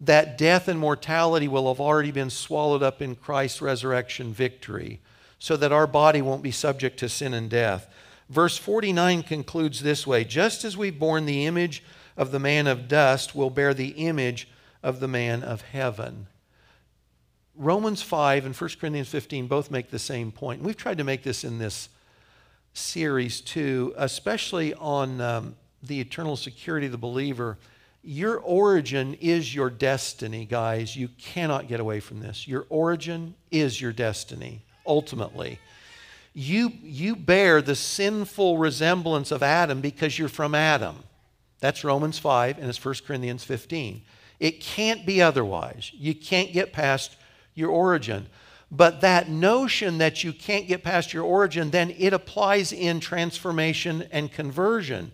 that 0.01 0.39
death 0.39 0.69
and 0.69 0.79
mortality 0.79 1.49
will 1.49 1.69
have 1.73 1.81
already 1.81 2.11
been 2.11 2.31
swallowed 2.31 2.83
up 2.83 3.03
in 3.03 3.17
Christ's 3.17 3.61
resurrection 3.61 4.33
victory, 4.33 5.01
so 5.39 5.57
that 5.57 5.73
our 5.73 5.87
body 5.87 6.23
won't 6.23 6.43
be 6.43 6.51
subject 6.51 6.99
to 7.01 7.09
sin 7.09 7.35
and 7.35 7.51
death. 7.51 7.89
Verse 8.29 8.57
49 8.57 9.23
concludes 9.23 9.83
this 9.83 10.07
way 10.07 10.25
Just 10.25 10.65
as 10.65 10.77
we've 10.77 10.99
borne 10.99 11.27
the 11.27 11.47
image 11.47 11.83
of 12.17 12.31
the 12.31 12.39
man 12.39 12.67
of 12.67 12.89
dust, 12.89 13.35
we'll 13.35 13.51
bear 13.51 13.75
the 13.75 13.91
image 13.91 14.49
of 14.83 15.01
the 15.01 15.09
man 15.09 15.43
of 15.43 15.63
heaven. 15.63 16.27
Romans 17.57 18.03
5 18.03 18.47
and 18.47 18.55
1 18.55 18.71
Corinthians 18.81 19.09
15 19.09 19.49
both 19.49 19.71
make 19.71 19.91
the 19.91 19.99
same 19.99 20.31
point. 20.31 20.63
We've 20.63 20.77
tried 20.77 20.99
to 20.99 21.05
make 21.05 21.25
this 21.25 21.43
in 21.43 21.59
this 21.59 21.89
series 22.73 23.41
too, 23.41 23.93
especially 23.97 24.75
on 24.75 25.21
um, 25.21 25.57
the 25.83 26.01
eternal 26.01 26.37
security 26.37 26.87
of 26.87 26.93
the 26.93 26.99
believer 26.99 27.59
your 28.03 28.39
origin 28.39 29.15
is 29.21 29.55
your 29.55 29.71
destiny, 29.71 30.45
guys. 30.45 30.97
You 30.97 31.09
cannot 31.19 31.69
get 31.69 31.81
away 31.81 32.01
from 32.01 32.21
this. 32.21 32.47
Your 32.47 32.67
origin 32.69 33.35
is 33.51 33.81
your 33.81 33.93
destiny, 33.93 34.63
ultimately. 34.87 35.59
You, 36.33 36.73
you 36.83 37.17
bear 37.17 37.61
the 37.61 37.75
sinful 37.75 38.59
resemblance 38.59 39.33
of 39.33 39.43
Adam 39.43 39.81
because 39.81 40.19
you're 40.19 40.29
from 40.29 40.55
Adam. 40.55 40.97
That's 41.61 41.83
Romans 41.83 42.19
5 42.19 42.59
and 42.59 42.69
it's 42.69 42.83
1 42.83 42.95
Corinthians 43.07 43.43
15. 43.45 44.03
It 44.39 44.61
can't 44.61 45.05
be 45.05 45.21
otherwise. 45.21 45.91
You 45.95 46.15
can't 46.15 46.53
get 46.53 46.73
past 46.73 47.17
your 47.55 47.71
origin. 47.71 48.27
But 48.71 49.01
that 49.01 49.29
notion 49.29 49.99
that 49.99 50.23
you 50.23 50.33
can't 50.33 50.69
get 50.69 50.85
past 50.85 51.13
your 51.13 51.25
origin, 51.25 51.71
then 51.71 51.95
it 51.99 52.13
applies 52.13 52.73
in 52.73 53.01
transformation 53.01 54.07
and 54.13 54.31
conversion. 54.31 55.11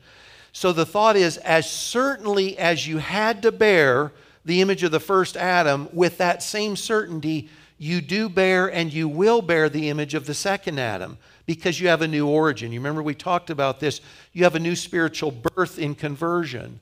So 0.55 0.73
the 0.73 0.87
thought 0.87 1.17
is 1.17 1.37
as 1.39 1.69
certainly 1.69 2.57
as 2.57 2.87
you 2.87 2.99
had 2.99 3.43
to 3.43 3.51
bear 3.51 4.13
the 4.45 4.61
image 4.61 4.85
of 4.85 4.93
the 4.93 5.01
first 5.01 5.37
Adam, 5.37 5.89
with 5.93 6.17
that 6.19 6.45
same 6.45 6.77
certainty, 6.77 7.49
you 7.77 8.01
do 8.01 8.29
bear 8.29 8.73
and 8.73 8.93
you 8.93 9.09
will 9.09 9.43
bear 9.43 9.69
the 9.69 9.89
image 9.91 10.15
of 10.15 10.27
the 10.27 10.33
second 10.33 10.79
Adam 10.79 11.19
because 11.45 11.81
you 11.81 11.89
have 11.89 12.03
a 12.03 12.09
new 12.09 12.29
origin. 12.29 12.71
You 12.71 12.79
remember 12.79 13.03
we 13.03 13.17
talked 13.17 13.51
about 13.51 13.81
this. 13.81 14.01
You 14.33 14.45
have 14.45 14.55
a 14.55 14.61
new 14.61 14.77
spiritual 14.77 15.33
birth 15.33 15.77
in 15.77 15.97
conversion. 15.97 16.79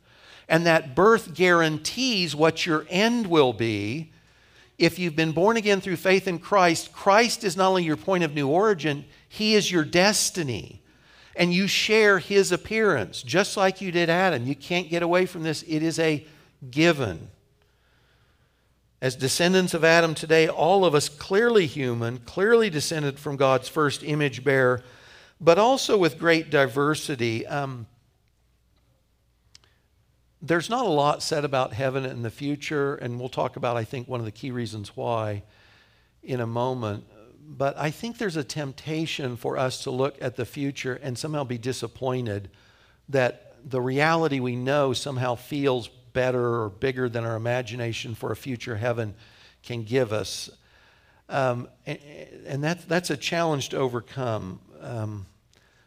And 0.51 0.67
that 0.67 0.95
birth 0.95 1.33
guarantees 1.33 2.37
what 2.37 2.67
your 2.67 2.85
end 2.91 3.27
will 3.27 3.55
be. 3.55 4.13
If 4.77 4.99
you've 4.99 5.17
been 5.17 5.33
born 5.33 5.57
again 5.57 5.81
through 5.81 5.97
faith 5.97 6.29
in 6.29 6.41
Christ, 6.41 6.93
Christ 6.93 7.43
is 7.43 7.57
not 7.57 7.69
only 7.69 7.85
your 7.85 7.97
point 7.97 8.23
of 8.23 8.35
new 8.35 8.49
origin, 8.49 9.07
He 9.31 9.55
is 9.55 9.73
your 9.73 9.85
destiny 9.85 10.82
and 11.35 11.53
you 11.53 11.67
share 11.67 12.19
his 12.19 12.53
appearance, 12.53 13.23
just 13.23 13.57
like 13.57 13.81
you 13.81 13.91
did 13.91 14.11
Adam. 14.11 14.47
You 14.47 14.55
can't 14.55 14.91
get 14.91 15.03
away 15.03 15.27
from 15.27 15.43
this. 15.43 15.63
It 15.63 15.83
is 15.83 15.99
a 15.99 16.27
given. 16.71 17.29
As 19.01 19.17
descendants 19.17 19.75
of 19.75 19.83
Adam 19.83 20.15
today, 20.15 20.47
all 20.47 20.85
of 20.85 20.95
us 20.95 21.09
clearly 21.09 21.67
human, 21.67 22.19
clearly 22.19 22.71
descended 22.71 23.19
from 23.19 23.37
God's 23.37 23.69
first 23.69 24.05
image 24.05 24.45
bearer, 24.45 24.83
but 25.41 25.59
also 25.59 25.99
with 25.99 26.19
great 26.19 26.51
diversity. 26.51 27.47
Um, 27.47 27.87
there's 30.41 30.71
not 30.71 30.87
a 30.87 30.91
lot 30.91 31.23
said 31.23 31.45
about 31.45 31.73
heaven 31.73 32.05
in 32.05 32.23
the 32.23 32.31
future, 32.31 32.95
and 32.97 33.19
we'll 33.19 33.29
talk 33.29 33.57
about, 33.57 33.77
I 33.77 33.85
think, 33.85 34.07
one 34.07 34.21
of 34.21 34.27
the 34.27 34.33
key 34.33 34.51
reasons 34.51 34.97
why 34.97 35.43
in 36.23 36.41
a 36.41 36.47
moment 36.47 37.05
but 37.49 37.77
I 37.77 37.91
think 37.91 38.19
there's 38.19 38.37
a 38.37 38.45
temptation 38.45 39.37
for 39.37 39.59
us 39.59 39.83
to 39.85 39.91
look 39.91 40.17
at 40.21 40.37
the 40.37 40.45
future 40.45 40.99
and 41.03 41.19
somehow 41.19 41.45
be 41.45 41.59
disappointed 41.59 42.51
that 43.09 43.55
the 43.65 43.81
reality 43.81 44.41
we 44.41 44.57
know 44.57 44.93
somehow 44.93 45.35
feels 45.35 45.89
better 46.13 46.63
or 46.63 46.71
bigger 46.71 47.09
than 47.09 47.25
our 47.25 47.37
imagination 47.37 48.15
for 48.15 48.33
a 48.33 48.37
future 48.37 48.77
heaven 48.77 49.15
can 49.63 49.83
give 49.83 50.13
us. 50.13 50.51
Um, 51.29 51.69
and, 51.87 51.99
and 52.47 52.65
that, 52.65 52.89
that's 52.89 53.11
a 53.11 53.17
challenge 53.17 53.71
to 53.71 53.79
overcome. 53.79 54.61
Um, 54.81 55.27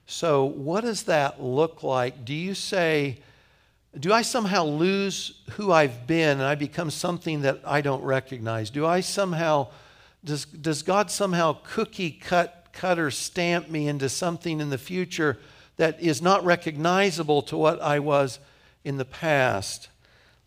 so, 0.07 0.45
what 0.45 0.81
does 0.81 1.03
that 1.03 1.41
look 1.41 1.83
like? 1.83 2.25
Do 2.25 2.33
you 2.33 2.53
say, 2.53 3.19
Do 3.99 4.13
I 4.13 4.21
somehow 4.21 4.65
lose 4.65 5.41
who 5.51 5.71
I've 5.71 6.07
been 6.07 6.37
and 6.39 6.43
I 6.43 6.55
become 6.55 6.91
something 6.91 7.41
that 7.41 7.61
I 7.65 7.81
don't 7.81 8.03
recognize? 8.03 8.69
Do 8.69 8.85
I 8.85 9.01
somehow, 9.01 9.69
does, 10.25 10.45
does 10.45 10.81
God 10.81 11.09
somehow 11.11 11.57
cookie 11.63 12.11
cut, 12.11 12.67
cut 12.73 12.99
or 12.99 13.11
stamp 13.11 13.69
me 13.69 13.87
into 13.87 14.09
something 14.09 14.59
in 14.59 14.69
the 14.69 14.77
future 14.77 15.37
that 15.77 16.01
is 16.01 16.21
not 16.21 16.43
recognizable 16.43 17.41
to 17.43 17.57
what 17.57 17.81
I 17.81 17.99
was 17.99 18.39
in 18.83 18.97
the 18.97 19.05
past? 19.05 19.89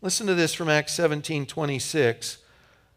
Listen 0.03 0.27
to 0.27 0.35
this 0.35 0.55
from 0.55 0.69
Acts 0.69 0.93
17 0.95 1.47
26. 1.47 2.38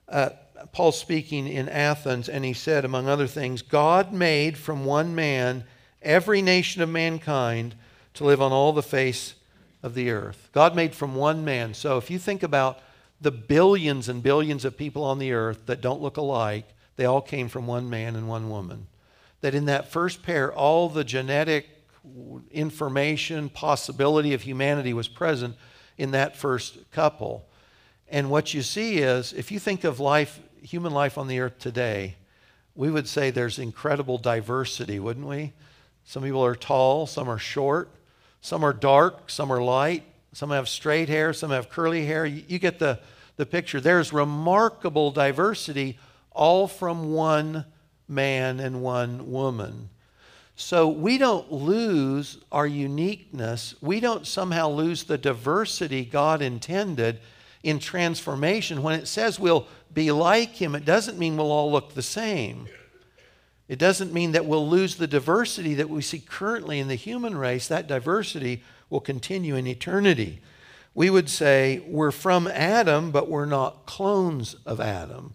Uh, 0.09 0.29
Paul 0.71 0.91
speaking 0.91 1.47
in 1.47 1.69
Athens, 1.69 2.29
and 2.29 2.45
he 2.45 2.53
said, 2.53 2.85
among 2.85 3.07
other 3.07 3.27
things, 3.27 3.61
God 3.61 4.13
made 4.13 4.57
from 4.57 4.85
one 4.85 5.15
man 5.15 5.63
every 6.01 6.41
nation 6.41 6.81
of 6.81 6.89
mankind 6.89 7.75
to 8.15 8.25
live 8.25 8.41
on 8.41 8.51
all 8.51 8.73
the 8.73 8.83
face 8.83 9.35
of 9.81 9.95
the 9.95 10.11
earth. 10.11 10.49
God 10.51 10.75
made 10.75 10.93
from 10.93 11.15
one 11.15 11.43
man. 11.43 11.73
So 11.73 11.97
if 11.97 12.11
you 12.11 12.19
think 12.19 12.43
about 12.43 12.79
the 13.21 13.31
billions 13.31 14.09
and 14.09 14.23
billions 14.23 14.65
of 14.65 14.75
people 14.75 15.03
on 15.03 15.19
the 15.19 15.31
earth 15.31 15.67
that 15.67 15.79
don't 15.79 16.01
look 16.01 16.17
alike, 16.17 16.65
they 16.95 17.05
all 17.05 17.21
came 17.21 17.47
from 17.47 17.67
one 17.67 17.89
man 17.89 18.15
and 18.15 18.27
one 18.27 18.49
woman. 18.49 18.87
That 19.41 19.55
in 19.55 19.65
that 19.65 19.91
first 19.91 20.23
pair, 20.23 20.51
all 20.51 20.89
the 20.89 21.03
genetic 21.03 21.69
information, 22.51 23.49
possibility 23.49 24.33
of 24.33 24.41
humanity 24.41 24.93
was 24.93 25.07
present 25.07 25.55
in 25.97 26.11
that 26.11 26.35
first 26.35 26.91
couple. 26.91 27.47
And 28.09 28.29
what 28.29 28.53
you 28.53 28.63
see 28.63 28.97
is, 28.97 29.33
if 29.33 29.51
you 29.51 29.59
think 29.59 29.83
of 29.83 29.99
life, 29.99 30.39
human 30.61 30.91
life 30.91 31.17
on 31.17 31.27
the 31.27 31.39
earth 31.39 31.59
today, 31.59 32.15
we 32.75 32.89
would 32.89 33.07
say 33.07 33.29
there's 33.29 33.59
incredible 33.59 34.17
diversity, 34.17 34.99
wouldn't 34.99 35.27
we? 35.27 35.53
Some 36.05 36.23
people 36.23 36.43
are 36.43 36.55
tall, 36.55 37.05
some 37.05 37.29
are 37.29 37.37
short, 37.37 37.89
some 38.41 38.63
are 38.63 38.73
dark, 38.73 39.29
some 39.29 39.51
are 39.51 39.61
light, 39.61 40.03
some 40.33 40.51
have 40.51 40.69
straight 40.69 41.09
hair, 41.09 41.33
some 41.33 41.51
have 41.51 41.69
curly 41.69 42.05
hair. 42.05 42.25
You, 42.25 42.43
you 42.47 42.59
get 42.59 42.79
the, 42.79 42.99
the 43.35 43.45
picture. 43.45 43.81
There's 43.81 44.13
remarkable 44.13 45.11
diversity, 45.11 45.97
all 46.31 46.67
from 46.67 47.13
one 47.13 47.65
man 48.07 48.59
and 48.59 48.81
one 48.81 49.31
woman. 49.31 49.89
So 50.55 50.89
we 50.89 51.17
don't 51.17 51.51
lose 51.51 52.37
our 52.51 52.67
uniqueness. 52.67 53.75
We 53.81 53.99
don't 53.99 54.27
somehow 54.27 54.69
lose 54.69 55.03
the 55.03 55.17
diversity 55.17 56.05
God 56.05 56.41
intended 56.41 57.19
in 57.63 57.79
transformation. 57.79 58.83
When 58.83 58.99
it 58.99 59.07
says 59.07 59.39
we'll 59.39 59.67
be 59.93 60.11
like 60.11 60.55
Him, 60.55 60.75
it 60.75 60.85
doesn't 60.85 61.17
mean 61.17 61.35
we'll 61.35 61.51
all 61.51 61.71
look 61.71 61.93
the 61.93 62.01
same. 62.01 62.67
It 63.67 63.79
doesn't 63.79 64.13
mean 64.13 64.33
that 64.33 64.45
we'll 64.45 64.67
lose 64.67 64.95
the 64.95 65.07
diversity 65.07 65.75
that 65.75 65.89
we 65.89 66.01
see 66.01 66.19
currently 66.19 66.79
in 66.79 66.89
the 66.89 66.95
human 66.95 67.37
race. 67.37 67.67
That 67.67 67.87
diversity 67.87 68.63
will 68.91 68.99
continue 68.99 69.55
in 69.55 69.65
eternity. 69.65 70.41
We 70.93 71.09
would 71.09 71.29
say 71.29 71.81
we're 71.87 72.11
from 72.11 72.47
Adam, 72.47 73.09
but 73.09 73.29
we're 73.29 73.45
not 73.45 73.85
clones 73.87 74.55
of 74.65 74.79
Adam. 74.79 75.33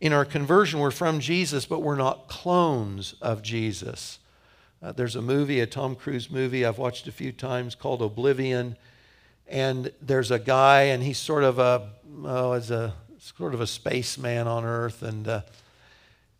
In 0.00 0.12
our 0.12 0.26
conversion, 0.26 0.78
we're 0.78 0.90
from 0.90 1.18
Jesus, 1.20 1.64
but 1.64 1.80
we're 1.80 1.96
not 1.96 2.28
clones 2.28 3.14
of 3.20 3.42
Jesus. 3.42 4.18
Uh, 4.82 4.92
there's 4.92 5.16
a 5.16 5.22
movie, 5.22 5.60
a 5.60 5.66
Tom 5.66 5.94
Cruise 5.94 6.30
movie 6.30 6.64
I've 6.64 6.78
watched 6.78 7.08
a 7.08 7.12
few 7.12 7.32
times 7.32 7.74
called 7.74 8.02
Oblivion. 8.02 8.76
And 9.48 9.90
there's 10.00 10.30
a 10.30 10.38
guy, 10.38 10.82
and 10.82 11.02
he's 11.02 11.18
sort 11.18 11.44
of 11.44 11.58
a, 11.58 11.90
oh, 12.24 12.52
as 12.52 12.70
a 12.70 12.94
sort 13.18 13.54
of 13.54 13.60
a 13.60 13.66
spaceman 13.66 14.46
on 14.46 14.64
Earth. 14.64 15.02
And 15.02 15.26
uh, 15.26 15.40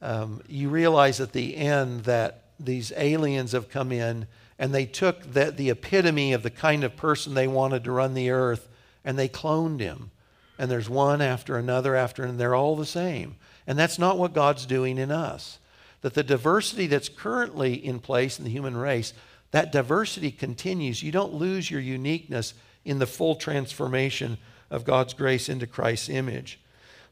um, 0.02 0.42
you 0.46 0.68
realize 0.68 1.20
at 1.20 1.32
the 1.32 1.56
end 1.56 2.04
that 2.04 2.44
these 2.58 2.92
aliens 2.96 3.52
have 3.52 3.70
come 3.70 3.90
in 3.92 4.26
and 4.60 4.74
they 4.74 4.84
took 4.84 5.32
the, 5.32 5.50
the 5.50 5.70
epitome 5.70 6.34
of 6.34 6.42
the 6.42 6.50
kind 6.50 6.84
of 6.84 6.94
person 6.94 7.32
they 7.32 7.48
wanted 7.48 7.82
to 7.82 7.90
run 7.90 8.12
the 8.12 8.30
earth 8.30 8.68
and 9.04 9.18
they 9.18 9.28
cloned 9.28 9.80
him. 9.80 10.10
And 10.58 10.70
there's 10.70 10.90
one 10.90 11.22
after 11.22 11.56
another 11.56 11.96
after, 11.96 12.22
and 12.22 12.38
they're 12.38 12.54
all 12.54 12.76
the 12.76 12.84
same. 12.84 13.36
And 13.66 13.78
that's 13.78 13.98
not 13.98 14.18
what 14.18 14.34
God's 14.34 14.66
doing 14.66 14.98
in 14.98 15.10
us. 15.10 15.58
That 16.02 16.12
the 16.12 16.22
diversity 16.22 16.86
that's 16.86 17.08
currently 17.08 17.72
in 17.72 18.00
place 18.00 18.38
in 18.38 18.44
the 18.44 18.50
human 18.50 18.76
race, 18.76 19.14
that 19.52 19.72
diversity 19.72 20.30
continues. 20.30 21.02
You 21.02 21.10
don't 21.10 21.32
lose 21.32 21.70
your 21.70 21.80
uniqueness 21.80 22.52
in 22.84 22.98
the 22.98 23.06
full 23.06 23.36
transformation 23.36 24.36
of 24.70 24.84
God's 24.84 25.14
grace 25.14 25.48
into 25.48 25.66
Christ's 25.66 26.10
image. 26.10 26.60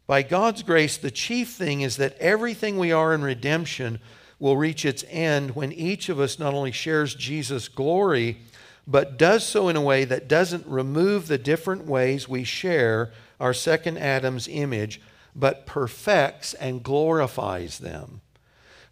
By 0.06 0.22
God's 0.22 0.62
grace, 0.62 0.98
the 0.98 1.10
chief 1.10 1.52
thing 1.52 1.80
is 1.80 1.96
that 1.96 2.18
everything 2.18 2.76
we 2.76 2.92
are 2.92 3.14
in 3.14 3.22
redemption 3.22 4.00
will 4.38 4.56
reach 4.56 4.84
its 4.84 5.04
end 5.08 5.56
when 5.56 5.72
each 5.72 6.08
of 6.08 6.20
us 6.20 6.38
not 6.38 6.54
only 6.54 6.72
shares 6.72 7.14
Jesus' 7.14 7.68
glory, 7.68 8.38
but 8.86 9.18
does 9.18 9.44
so 9.44 9.68
in 9.68 9.76
a 9.76 9.80
way 9.80 10.04
that 10.04 10.28
doesn't 10.28 10.66
remove 10.66 11.26
the 11.26 11.38
different 11.38 11.86
ways 11.86 12.28
we 12.28 12.44
share 12.44 13.10
our 13.40 13.52
second 13.52 13.98
Adam's 13.98 14.48
image, 14.48 15.00
but 15.34 15.66
perfects 15.66 16.54
and 16.54 16.82
glorifies 16.82 17.78
them. 17.78 18.20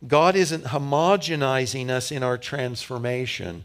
God 0.07 0.37
isn't 0.37 0.67
homogenizing 0.67 1.89
us 1.89 2.13
in 2.13 2.23
our 2.23 2.37
transformation, 2.37 3.65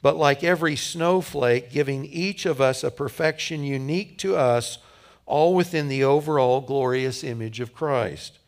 but 0.00 0.16
like 0.16 0.44
every 0.44 0.76
snowflake, 0.76 1.70
giving 1.72 2.04
each 2.04 2.46
of 2.46 2.60
us 2.60 2.84
a 2.84 2.90
perfection 2.90 3.64
unique 3.64 4.18
to 4.18 4.36
us 4.36 4.78
all 5.26 5.54
within 5.54 5.88
the 5.88 6.04
overall 6.04 6.60
glorious 6.60 7.24
image 7.24 7.60
of 7.60 7.74
Christ. 7.74 8.38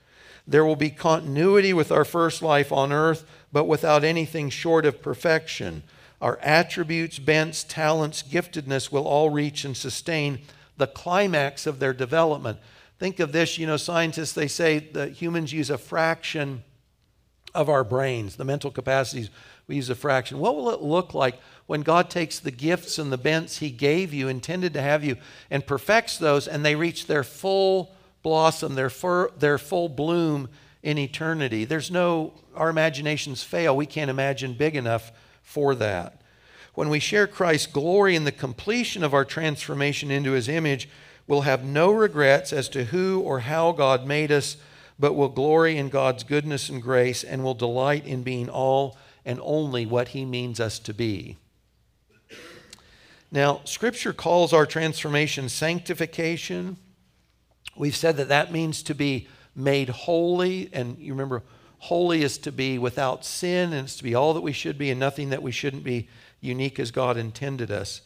There 0.47 0.65
will 0.65 0.77
be 0.77 0.91
continuity 0.91 1.73
with 1.73 1.91
our 1.91 2.05
first 2.05 2.43
life 2.43 2.71
on 2.71 2.93
earth, 2.93 3.25
but 3.53 3.65
without 3.65 4.05
anything 4.05 4.51
short 4.51 4.85
of 4.85 5.01
perfection. 5.01 5.83
Our 6.21 6.39
attributes, 6.43 7.19
bents, 7.19 7.65
talents, 7.65 8.23
giftedness 8.23 8.93
will 8.93 9.07
all 9.07 9.31
reach 9.31 9.65
and 9.65 9.77
sustain 9.77 10.41
the 10.77 10.87
climax 10.87 11.67
of 11.67 11.79
their 11.79 11.93
development. 11.93 12.59
Think 12.99 13.21
of 13.21 13.33
this, 13.33 13.59
you 13.59 13.67
know, 13.67 13.77
scientists, 13.77 14.33
they 14.33 14.49
say 14.49 14.79
that 14.79 15.13
humans 15.13 15.53
use 15.53 15.71
a 15.71 15.79
fraction 15.79 16.63
of 17.55 17.69
our 17.69 17.85
brains, 17.85 18.37
the 18.37 18.45
mental 18.45 18.71
capacities, 18.71 19.31
we 19.67 19.77
use 19.77 19.89
a 19.89 19.95
fraction. 19.95 20.39
What 20.39 20.57
will 20.57 20.71
it 20.71 20.83
look 20.83 21.15
like 21.15 21.39
when 21.67 21.83
God 21.83 22.11
takes 22.11 22.39
the 22.39 22.51
gifts 22.51 22.99
and 22.99 23.11
the 23.11 23.19
bents 23.19 23.59
He 23.59 23.71
gave 23.71 24.13
you, 24.13 24.29
intended 24.29 24.75
to 24.75 24.83
have 24.83 25.03
you, 25.03 25.17
and 25.51 25.67
perfects 25.67 26.19
those, 26.19 26.47
and 26.47 26.65
they 26.65 26.75
reach 26.75 27.07
their 27.07 27.25
full 27.25 27.94
blossom, 28.25 28.75
their, 28.75 28.91
fur, 28.91 29.31
their 29.39 29.59
full 29.59 29.89
bloom 29.89 30.49
in 30.83 30.99
eternity. 30.99 31.65
There's 31.65 31.93
no, 31.93 32.33
our 32.57 32.69
imaginations 32.69 33.45
fail. 33.45 33.77
We 33.77 33.87
can't 33.87 34.11
imagine 34.11 34.55
big 34.55 34.75
enough 34.75 35.13
for 35.43 35.77
that. 35.77 36.21
When 36.75 36.89
we 36.89 36.99
share 36.99 37.29
Christ's 37.29 37.69
glory 37.69 38.17
in 38.17 38.25
the 38.25 38.33
completion 38.33 39.05
of 39.05 39.15
our 39.15 39.25
transformation 39.25 40.11
into 40.11 40.33
His 40.33 40.49
image, 40.49 40.89
we'll 41.29 41.43
have 41.43 41.63
no 41.63 41.93
regrets 41.93 42.53
as 42.53 42.69
to 42.71 42.87
who 42.87 43.21
or 43.21 43.41
how 43.41 43.71
God 43.71 44.07
made 44.07 44.33
us, 44.33 44.57
but 44.99 45.13
will 45.13 45.29
glory 45.29 45.77
in 45.77 45.89
God's 45.89 46.25
goodness 46.25 46.69
and 46.69 46.83
grace 46.83 47.23
and 47.23 47.45
will 47.45 47.55
delight 47.55 48.07
in 48.07 48.25
being 48.25 48.49
all 48.49 48.97
and 49.25 49.39
only 49.43 49.87
what 49.87 50.09
He 50.09 50.25
means 50.25 50.59
us 50.59 50.79
to 50.81 50.95
be. 50.95 51.37
Now, 53.31 53.61
Scripture 53.65 54.13
calls 54.13 54.53
our 54.53 54.67
transformation 54.67 55.49
sanctification. 55.49 56.79
We've 57.77 57.97
said 57.97 58.17
that 58.19 58.29
that 58.29 58.53
means 58.53 58.83
to 58.85 58.95
be 58.95 59.29
made 59.55 59.89
holy. 59.89 60.71
And 60.73 60.99
you 60.99 61.13
remember, 61.13 61.43
holy 61.79 62.23
is 62.23 62.39
to 62.39 62.53
be 62.53 62.79
without 62.79 63.25
sin, 63.25 63.73
and 63.73 63.85
it's 63.85 63.97
to 63.97 64.05
be 64.05 64.15
all 64.15 64.35
that 64.35 64.41
we 64.41 64.53
should 64.53 64.79
be 64.79 64.91
and 64.91 65.01
nothing 65.01 65.31
that 65.31 65.43
we 65.43 65.53
shouldn't 65.53 65.85
be, 65.85 66.09
unique 66.41 66.79
as 66.79 66.91
God 66.91 67.17
intended 67.17 67.71
us. 67.71 68.03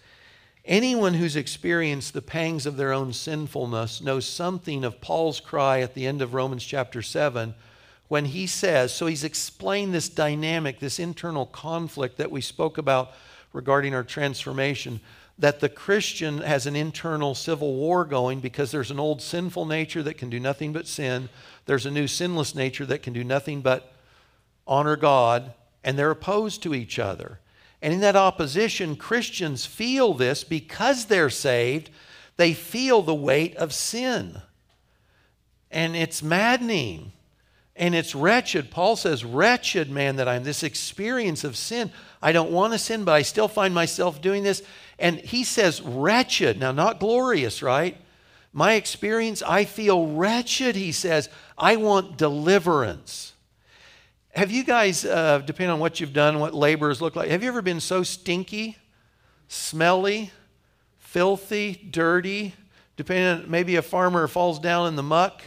Anyone 0.64 1.14
who's 1.14 1.34
experienced 1.34 2.12
the 2.12 2.22
pangs 2.22 2.66
of 2.66 2.76
their 2.76 2.92
own 2.92 3.12
sinfulness 3.12 4.00
knows 4.00 4.26
something 4.26 4.84
of 4.84 5.00
Paul's 5.00 5.40
cry 5.40 5.80
at 5.80 5.94
the 5.94 6.06
end 6.06 6.22
of 6.22 6.34
Romans 6.34 6.64
chapter 6.64 7.02
7 7.02 7.54
when 8.08 8.26
he 8.26 8.46
says, 8.46 8.92
so 8.92 9.06
he's 9.06 9.24
explained 9.24 9.92
this 9.92 10.08
dynamic, 10.08 10.78
this 10.78 10.98
internal 10.98 11.46
conflict 11.46 12.16
that 12.18 12.30
we 12.30 12.40
spoke 12.40 12.78
about 12.78 13.12
regarding 13.52 13.94
our 13.94 14.04
transformation 14.04 15.00
that 15.38 15.60
the 15.60 15.68
Christian 15.68 16.38
has 16.38 16.66
an 16.66 16.74
internal 16.74 17.34
civil 17.34 17.74
war 17.74 18.04
going 18.04 18.40
because 18.40 18.70
there's 18.70 18.90
an 18.90 18.98
old 18.98 19.22
sinful 19.22 19.66
nature 19.66 20.02
that 20.02 20.18
can 20.18 20.30
do 20.30 20.40
nothing 20.40 20.72
but 20.72 20.88
sin. 20.88 21.28
There's 21.66 21.86
a 21.86 21.90
new 21.90 22.08
sinless 22.08 22.54
nature 22.54 22.84
that 22.86 23.02
can 23.02 23.12
do 23.12 23.22
nothing 23.22 23.60
but 23.60 23.92
honor 24.66 24.96
God, 24.96 25.54
and 25.84 25.96
they're 25.96 26.10
opposed 26.10 26.62
to 26.64 26.74
each 26.74 26.98
other. 26.98 27.38
And 27.80 27.94
in 27.94 28.00
that 28.00 28.16
opposition, 28.16 28.96
Christians 28.96 29.64
feel 29.64 30.12
this 30.12 30.42
because 30.42 31.06
they're 31.06 31.30
saved, 31.30 31.90
they 32.36 32.52
feel 32.52 33.02
the 33.02 33.14
weight 33.14 33.56
of 33.56 33.72
sin. 33.72 34.42
And 35.70 35.94
it's 35.94 36.22
maddening 36.22 37.12
and 37.78 37.94
it's 37.94 38.14
wretched. 38.14 38.70
Paul 38.70 38.96
says, 38.96 39.24
Wretched 39.24 39.90
man 39.90 40.16
that 40.16 40.28
I'm, 40.28 40.44
this 40.44 40.62
experience 40.62 41.44
of 41.44 41.56
sin. 41.56 41.90
I 42.20 42.32
don't 42.32 42.50
want 42.50 42.72
to 42.72 42.78
sin, 42.78 43.04
but 43.04 43.12
I 43.12 43.22
still 43.22 43.48
find 43.48 43.74
myself 43.74 44.20
doing 44.20 44.42
this. 44.42 44.62
And 44.98 45.18
he 45.18 45.44
says, 45.44 45.80
Wretched. 45.80 46.58
Now, 46.58 46.72
not 46.72 47.00
glorious, 47.00 47.62
right? 47.62 47.96
My 48.52 48.74
experience, 48.74 49.42
I 49.42 49.64
feel 49.64 50.06
wretched, 50.06 50.76
he 50.76 50.92
says. 50.92 51.28
I 51.56 51.76
want 51.76 52.16
deliverance. 52.16 53.32
Have 54.34 54.50
you 54.50 54.64
guys, 54.64 55.04
uh, 55.04 55.38
depending 55.38 55.72
on 55.72 55.80
what 55.80 56.00
you've 56.00 56.12
done, 56.12 56.38
what 56.38 56.54
laborers 56.54 57.00
look 57.00 57.16
like, 57.16 57.30
have 57.30 57.42
you 57.42 57.48
ever 57.48 57.62
been 57.62 57.80
so 57.80 58.02
stinky, 58.02 58.76
smelly, 59.48 60.30
filthy, 60.98 61.72
dirty, 61.90 62.54
depending 62.96 63.44
on 63.44 63.50
maybe 63.50 63.76
a 63.76 63.82
farmer 63.82 64.28
falls 64.28 64.58
down 64.58 64.88
in 64.88 64.96
the 64.96 65.02
muck. 65.02 65.42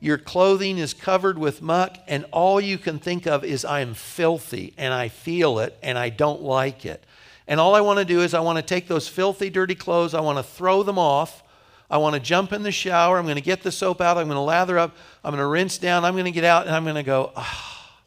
Your 0.00 0.16
clothing 0.16 0.78
is 0.78 0.94
covered 0.94 1.38
with 1.38 1.60
muck, 1.60 1.98
and 2.08 2.24
all 2.32 2.60
you 2.60 2.78
can 2.78 2.98
think 2.98 3.26
of 3.26 3.44
is, 3.44 3.64
I 3.64 3.80
am 3.80 3.94
filthy, 3.94 4.72
and 4.78 4.94
I 4.94 5.08
feel 5.08 5.58
it, 5.58 5.78
and 5.82 5.98
I 5.98 6.08
don't 6.08 6.40
like 6.40 6.86
it. 6.86 7.04
And 7.46 7.60
all 7.60 7.74
I 7.74 7.82
want 7.82 7.98
to 7.98 8.04
do 8.04 8.22
is, 8.22 8.32
I 8.32 8.40
want 8.40 8.56
to 8.56 8.62
take 8.62 8.88
those 8.88 9.08
filthy, 9.08 9.50
dirty 9.50 9.74
clothes, 9.74 10.14
I 10.14 10.20
want 10.20 10.38
to 10.38 10.42
throw 10.42 10.82
them 10.82 10.98
off. 10.98 11.42
I 11.90 11.98
want 11.98 12.14
to 12.14 12.20
jump 12.20 12.52
in 12.52 12.62
the 12.62 12.70
shower. 12.70 13.18
I'm 13.18 13.24
going 13.24 13.34
to 13.34 13.42
get 13.42 13.62
the 13.62 13.72
soap 13.72 14.00
out. 14.00 14.16
I'm 14.16 14.28
going 14.28 14.36
to 14.36 14.42
lather 14.42 14.78
up. 14.78 14.94
I'm 15.24 15.32
going 15.32 15.42
to 15.42 15.46
rinse 15.46 15.76
down. 15.76 16.04
I'm 16.04 16.14
going 16.14 16.24
to 16.24 16.30
get 16.30 16.44
out, 16.44 16.66
and 16.66 16.74
I'm 16.74 16.84
going 16.84 16.94
to 16.94 17.02
go, 17.02 17.32
ah, 17.34 18.00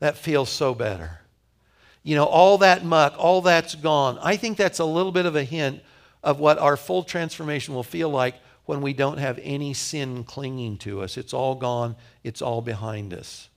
that 0.00 0.16
feels 0.16 0.50
so 0.50 0.74
better. 0.74 1.20
You 2.02 2.16
know, 2.16 2.24
all 2.24 2.58
that 2.58 2.84
muck, 2.84 3.14
all 3.16 3.42
that's 3.42 3.76
gone. 3.76 4.18
I 4.20 4.36
think 4.36 4.56
that's 4.56 4.80
a 4.80 4.84
little 4.84 5.12
bit 5.12 5.24
of 5.24 5.36
a 5.36 5.44
hint 5.44 5.82
of 6.24 6.40
what 6.40 6.58
our 6.58 6.76
full 6.76 7.04
transformation 7.04 7.74
will 7.74 7.84
feel 7.84 8.10
like 8.10 8.34
when 8.70 8.82
we 8.82 8.92
don't 8.92 9.18
have 9.18 9.40
any 9.42 9.74
sin 9.74 10.22
clinging 10.22 10.78
to 10.78 11.02
us. 11.02 11.16
It's 11.16 11.34
all 11.34 11.56
gone, 11.56 11.96
it's 12.22 12.40
all 12.40 12.62
behind 12.62 13.12
us. 13.12 13.48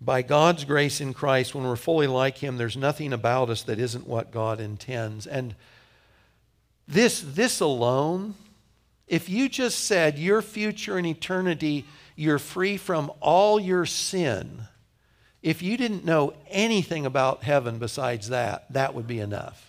By 0.00 0.22
God's 0.22 0.64
grace 0.64 1.00
in 1.00 1.14
Christ, 1.14 1.54
when 1.54 1.62
we're 1.62 1.76
fully 1.76 2.08
like 2.08 2.38
Him, 2.38 2.56
there's 2.56 2.76
nothing 2.76 3.12
about 3.12 3.50
us 3.50 3.62
that 3.62 3.78
isn't 3.78 4.08
what 4.08 4.32
God 4.32 4.58
intends. 4.58 5.28
And 5.28 5.54
this, 6.88 7.20
this 7.20 7.60
alone, 7.60 8.34
if 9.06 9.28
you 9.28 9.48
just 9.48 9.84
said 9.84 10.18
your 10.18 10.42
future 10.42 10.98
in 10.98 11.06
eternity, 11.06 11.84
you're 12.16 12.40
free 12.40 12.76
from 12.76 13.12
all 13.20 13.60
your 13.60 13.86
sin, 13.86 14.62
if 15.40 15.62
you 15.62 15.76
didn't 15.76 16.04
know 16.04 16.34
anything 16.48 17.06
about 17.06 17.44
heaven 17.44 17.78
besides 17.78 18.30
that, 18.30 18.72
that 18.72 18.92
would 18.92 19.06
be 19.06 19.20
enough. 19.20 19.67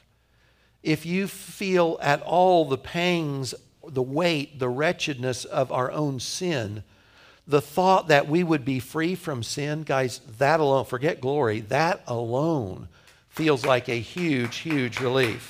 If 0.84 1.06
you 1.06 1.28
feel 1.28 1.98
at 2.02 2.22
all 2.22 2.66
the 2.66 2.78
pangs, 2.78 3.54
the 3.86 4.02
weight, 4.02 4.60
the 4.60 4.70
wretchedness 4.70 5.46
of 5.46 5.72
our 5.72 5.92
own 5.92 6.20
sin, 6.20 6.84
the 7.48 7.62
thought 7.62 8.08
that 8.10 8.30
we 8.30 8.44
would 8.44 8.64
be 8.64 8.80
free 8.80 9.16
from 9.16 9.42
sin, 9.42 9.82
guys, 9.82 10.20
that 10.38 10.60
alone, 10.60 10.86
forget 10.86 11.20
glory, 11.20 11.62
that 11.62 12.04
alone 12.06 12.88
feels 13.28 13.66
like 13.66 13.90
a 13.90 14.00
huge, 14.00 14.58
huge 14.58 15.00
relief. 15.00 15.50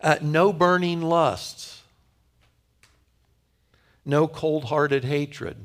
Uh, 0.00 0.16
no 0.20 0.52
burning 0.52 1.00
lusts, 1.00 1.82
no 4.04 4.26
cold 4.26 4.64
hearted 4.64 5.04
hatred, 5.04 5.56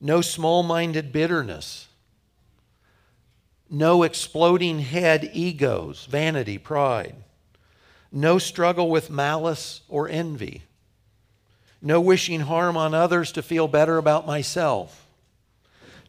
no 0.00 0.20
small 0.20 0.62
minded 0.62 1.12
bitterness, 1.12 1.87
no 3.70 4.02
exploding 4.02 4.80
head 4.80 5.30
egos, 5.32 6.06
vanity, 6.06 6.58
pride, 6.58 7.16
no 8.10 8.38
struggle 8.38 8.90
with 8.90 9.10
malice 9.10 9.82
or 9.88 10.08
envy 10.08 10.62
no 11.80 12.00
wishing 12.00 12.40
harm 12.40 12.76
on 12.76 12.94
others 12.94 13.32
to 13.32 13.42
feel 13.42 13.68
better 13.68 13.98
about 13.98 14.26
myself, 14.26 15.06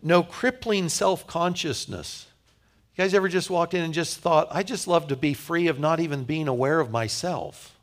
no 0.02 0.24
crippling 0.24 0.90
self 0.90 1.28
consciousness. 1.28 2.28
You 2.96 3.04
guys 3.04 3.14
ever 3.14 3.30
just 3.30 3.50
walked 3.50 3.74
in 3.74 3.84
and 3.84 3.94
just 3.94 4.20
thought, 4.20 4.48
I 4.52 4.64
just 4.64 4.88
love 4.88 5.08
to 5.08 5.16
be 5.16 5.34
free 5.34 5.68
of 5.68 5.80
not 5.80 6.00
even 6.00 6.24
being 6.24 6.48
aware 6.48 6.80
of 6.80 6.92
myself? 6.92 7.76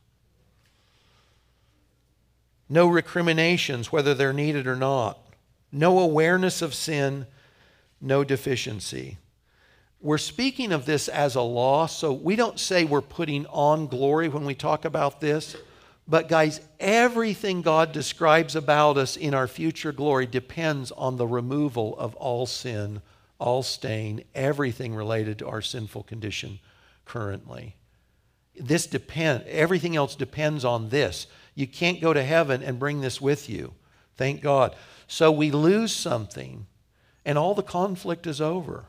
No 2.69 2.87
recriminations, 2.87 3.93
whether 3.93 4.13
they're 4.13 4.33
needed 4.33 4.67
or 4.67 4.77
not. 4.77 5.19
No 5.71 5.99
awareness 6.01 6.61
of 6.61 6.75
sin, 6.75 7.27
no 8.01 8.25
deficiency. 8.25 9.19
We're 10.01 10.19
speaking 10.19 10.73
of 10.73 10.85
this 10.87 11.09
as 11.09 11.35
a 11.35 11.43
law, 11.43 11.87
so 11.87 12.13
we 12.13 12.37
don't 12.37 12.61
say 12.61 12.85
we're 12.85 13.01
putting 13.01 13.47
on 13.47 13.87
glory 13.87 14.29
when 14.29 14.45
we 14.45 14.55
talk 14.55 14.85
about 14.85 15.21
this. 15.21 15.57
But, 16.09 16.29
guys, 16.29 16.61
everything 16.79 17.63
God 17.63 17.93
describes 17.93 18.55
about 18.55 18.97
us 18.97 19.17
in 19.17 19.35
our 19.35 19.49
future 19.49 19.93
glory 19.93 20.27
depends 20.27 20.93
on 20.93 21.17
the 21.17 21.27
removal 21.27 21.99
of 21.99 22.15
all 22.15 22.47
sin, 22.47 23.03
all 23.39 23.63
stain, 23.63 24.23
everything 24.35 24.95
related 24.95 25.39
to 25.41 25.49
our 25.49 25.63
sinful 25.63 26.05
condition 26.05 26.61
currently. 27.05 27.75
This 28.55 28.87
depend 28.87 29.45
everything 29.45 29.97
else 29.97 30.15
depends 30.15 30.65
on 30.65 30.91
this. 30.91 31.27
You 31.55 31.67
can't 31.67 32.01
go 32.01 32.13
to 32.13 32.23
heaven 32.23 32.63
and 32.63 32.79
bring 32.79 33.01
this 33.01 33.21
with 33.21 33.49
you. 33.49 33.75
Thank 34.17 34.43
God. 34.43 34.75
So 35.07 35.31
we 35.31 35.51
lose 35.51 35.93
something 35.93 36.67
and 37.25 37.37
all 37.37 37.55
the 37.55 37.63
conflict 37.63 38.27
is 38.27 38.41
over. 38.41 38.87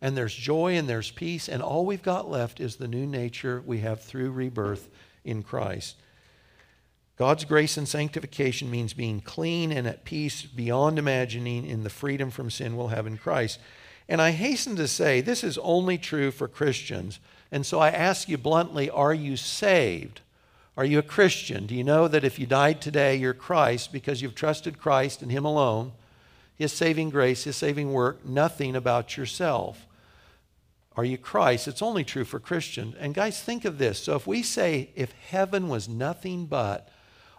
And 0.00 0.16
there's 0.16 0.34
joy 0.34 0.76
and 0.76 0.88
there's 0.88 1.10
peace 1.10 1.48
and 1.48 1.62
all 1.62 1.84
we've 1.84 2.02
got 2.02 2.30
left 2.30 2.60
is 2.60 2.76
the 2.76 2.88
new 2.88 3.06
nature 3.06 3.62
we 3.66 3.78
have 3.78 4.02
through 4.02 4.30
rebirth 4.30 4.88
in 5.24 5.42
Christ. 5.42 5.96
God's 7.16 7.44
grace 7.44 7.76
and 7.76 7.88
sanctification 7.88 8.70
means 8.70 8.92
being 8.92 9.20
clean 9.20 9.72
and 9.72 9.88
at 9.88 10.04
peace 10.04 10.42
beyond 10.42 11.00
imagining 11.00 11.66
in 11.66 11.82
the 11.82 11.90
freedom 11.90 12.30
from 12.30 12.48
sin 12.48 12.76
we'll 12.76 12.88
have 12.88 13.08
in 13.08 13.18
Christ. 13.18 13.58
And 14.08 14.22
I 14.22 14.30
hasten 14.30 14.76
to 14.76 14.86
say 14.86 15.20
this 15.20 15.42
is 15.42 15.58
only 15.58 15.98
true 15.98 16.30
for 16.30 16.46
Christians. 16.46 17.18
And 17.50 17.66
so 17.66 17.80
I 17.80 17.90
ask 17.90 18.28
you 18.28 18.38
bluntly 18.38 18.88
are 18.88 19.12
you 19.12 19.36
saved? 19.36 20.20
Are 20.76 20.84
you 20.84 21.00
a 21.00 21.02
Christian? 21.02 21.66
Do 21.66 21.74
you 21.74 21.82
know 21.82 22.06
that 22.06 22.22
if 22.22 22.38
you 22.38 22.46
died 22.46 22.80
today, 22.80 23.16
you're 23.16 23.34
Christ 23.34 23.92
because 23.92 24.22
you've 24.22 24.36
trusted 24.36 24.78
Christ 24.78 25.22
and 25.22 25.32
Him 25.32 25.44
alone, 25.44 25.90
His 26.54 26.72
saving 26.72 27.10
grace, 27.10 27.42
His 27.42 27.56
saving 27.56 27.92
work, 27.92 28.24
nothing 28.24 28.76
about 28.76 29.16
yourself? 29.16 29.87
Are 30.98 31.04
you 31.04 31.16
Christ? 31.16 31.68
It's 31.68 31.80
only 31.80 32.02
true 32.02 32.24
for 32.24 32.40
Christians. 32.40 32.96
And 32.98 33.14
guys, 33.14 33.40
think 33.40 33.64
of 33.64 33.78
this. 33.78 34.00
So 34.00 34.16
if 34.16 34.26
we 34.26 34.42
say, 34.42 34.90
if 34.96 35.12
heaven 35.12 35.68
was 35.68 35.88
nothing 35.88 36.46
but 36.46 36.88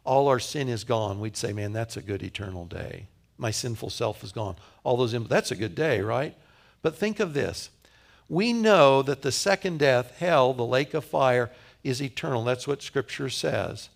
all 0.06 0.30
our 0.30 0.40
sin 0.40 0.70
is 0.70 0.86
gone, 0.86 1.20
we'd 1.20 1.36
say, 1.36 1.52
man, 1.52 1.74
that's 1.74 1.98
a 1.98 2.02
good 2.02 2.24
eternal 2.24 2.64
day. 2.64 3.08
My 3.38 3.52
sinful 3.52 3.90
self 3.90 4.24
is 4.24 4.32
gone. 4.32 4.56
All 4.86 4.96
those, 4.96 5.12
that's 5.28 5.52
a 5.52 5.58
good 5.58 5.76
day, 5.76 6.00
right? 6.00 6.38
But 6.82 6.96
think 6.96 7.20
of 7.20 7.34
this. 7.34 7.70
We 8.30 8.54
know 8.54 9.02
that 9.02 9.24
the 9.24 9.32
second 9.32 9.80
death, 9.80 10.20
hell, 10.20 10.54
the 10.54 10.64
lake 10.66 10.94
of 10.94 11.04
fire, 11.04 11.52
is 11.84 12.02
eternal. 12.02 12.46
That's 12.46 12.66
what 12.66 12.82
Scripture 12.82 13.30
says. 13.30 13.90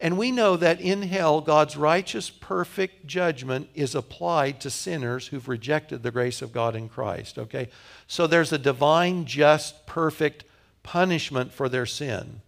And 0.00 0.16
we 0.16 0.30
know 0.30 0.56
that 0.56 0.80
in 0.80 1.02
hell, 1.02 1.40
God's 1.40 1.76
righteous, 1.76 2.30
perfect 2.30 3.06
judgment 3.06 3.68
is 3.74 3.96
applied 3.96 4.60
to 4.60 4.70
sinners 4.70 5.26
who've 5.26 5.48
rejected 5.48 6.02
the 6.02 6.12
grace 6.12 6.40
of 6.40 6.52
God 6.52 6.76
in 6.76 6.88
Christ. 6.88 7.36
Okay? 7.38 7.68
So 8.06 8.26
there's 8.26 8.52
a 8.52 8.58
divine, 8.58 9.24
just, 9.24 9.86
perfect 9.86 10.44
punishment 10.84 11.52
for 11.52 11.68
their 11.68 11.86
sin. 11.86 12.42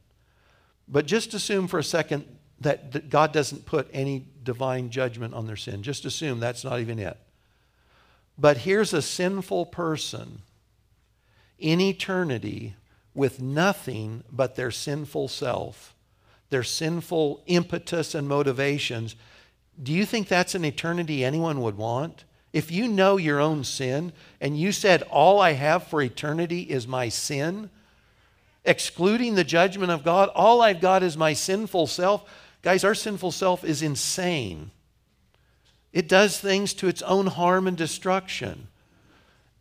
But 0.86 1.06
just 1.06 1.34
assume 1.34 1.66
for 1.66 1.78
a 1.78 1.84
second 1.84 2.24
that 2.60 3.08
God 3.08 3.32
doesn't 3.32 3.66
put 3.66 3.88
any 3.92 4.26
divine 4.42 4.90
judgment 4.90 5.34
on 5.34 5.46
their 5.46 5.56
sin. 5.56 5.82
Just 5.82 6.04
assume 6.04 6.40
that's 6.40 6.64
not 6.64 6.78
even 6.78 6.98
it. 6.98 7.16
But 8.38 8.58
here's 8.58 8.94
a 8.94 9.02
sinful 9.02 9.66
person 9.66 10.42
in 11.58 11.80
eternity 11.80 12.74
with 13.14 13.40
nothing 13.40 14.24
but 14.30 14.56
their 14.56 14.70
sinful 14.70 15.28
self, 15.28 15.94
their 16.50 16.62
sinful 16.62 17.42
impetus 17.46 18.14
and 18.14 18.28
motivations. 18.28 19.16
Do 19.82 19.92
you 19.92 20.04
think 20.04 20.28
that's 20.28 20.54
an 20.54 20.64
eternity 20.64 21.24
anyone 21.24 21.60
would 21.62 21.76
want? 21.76 22.24
If 22.52 22.70
you 22.70 22.88
know 22.88 23.16
your 23.16 23.40
own 23.40 23.64
sin 23.64 24.12
and 24.40 24.58
you 24.58 24.72
said, 24.72 25.02
All 25.02 25.40
I 25.40 25.52
have 25.52 25.86
for 25.86 26.02
eternity 26.02 26.62
is 26.62 26.86
my 26.86 27.08
sin, 27.08 27.70
excluding 28.64 29.36
the 29.36 29.44
judgment 29.44 29.92
of 29.92 30.04
God, 30.04 30.28
all 30.34 30.60
I've 30.60 30.80
got 30.80 31.02
is 31.02 31.16
my 31.16 31.32
sinful 31.32 31.86
self, 31.86 32.28
Guys, 32.62 32.84
our 32.84 32.94
sinful 32.94 33.30
self 33.30 33.64
is 33.64 33.82
insane. 33.82 34.70
It 35.92 36.08
does 36.08 36.38
things 36.38 36.74
to 36.74 36.88
its 36.88 37.02
own 37.02 37.26
harm 37.26 37.66
and 37.66 37.76
destruction. 37.76 38.68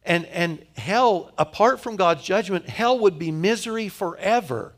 And, 0.04 0.25
and 0.25 0.65
hell, 0.78 1.32
apart 1.38 1.80
from 1.80 1.95
God's 1.95 2.23
judgment, 2.23 2.67
hell 2.67 2.99
would 2.99 3.17
be 3.17 3.32
misery 3.32 3.89
forever 3.89 4.73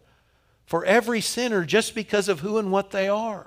for 0.72 0.86
every 0.86 1.20
sinner 1.20 1.66
just 1.66 1.94
because 1.94 2.30
of 2.30 2.40
who 2.40 2.58
and 2.58 2.72
what 2.72 2.92
they 2.92 3.10
are. 3.10 3.46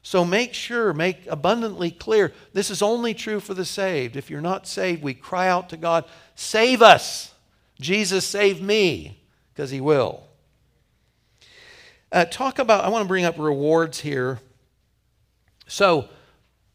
So 0.00 0.24
make 0.24 0.54
sure, 0.54 0.92
make 0.92 1.26
abundantly 1.26 1.90
clear 1.90 2.32
this 2.52 2.70
is 2.70 2.82
only 2.82 3.14
true 3.14 3.40
for 3.40 3.52
the 3.52 3.64
saved. 3.64 4.14
If 4.14 4.30
you're 4.30 4.40
not 4.40 4.68
saved, 4.68 5.02
we 5.02 5.12
cry 5.12 5.48
out 5.48 5.70
to 5.70 5.76
God, 5.76 6.04
Save 6.36 6.82
us! 6.82 7.34
Jesus, 7.80 8.24
save 8.24 8.62
me, 8.62 9.18
because 9.52 9.72
He 9.72 9.80
will. 9.80 10.22
Uh, 12.12 12.26
talk 12.26 12.60
about, 12.60 12.84
I 12.84 12.90
want 12.90 13.02
to 13.02 13.08
bring 13.08 13.24
up 13.24 13.36
rewards 13.36 13.98
here. 13.98 14.38
So, 15.66 16.08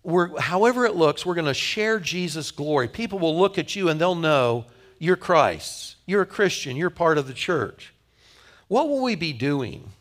we're, 0.04 0.38
however 0.38 0.86
it 0.86 0.98
looks, 0.98 1.26
we're 1.26 1.36
going 1.36 1.46
to 1.46 1.54
share 1.54 1.98
Jesus' 1.98 2.52
glory. 2.52 2.90
People 2.90 3.20
will 3.20 3.40
look 3.40 3.58
at 3.58 3.74
you 3.74 3.88
and 3.88 4.02
they'll 4.02 4.16
know 4.16 4.66
you're 4.98 5.16
Christ's. 5.16 5.96
You're 6.06 6.24
a 6.24 6.26
Christian. 6.26 6.76
You're 6.76 6.90
part 6.90 7.18
of 7.18 7.26
the 7.26 7.34
church. 7.34 7.94
What 8.70 8.88
will 8.88 9.02
we 9.02 9.16
be 9.16 9.34
doing? 9.34 9.92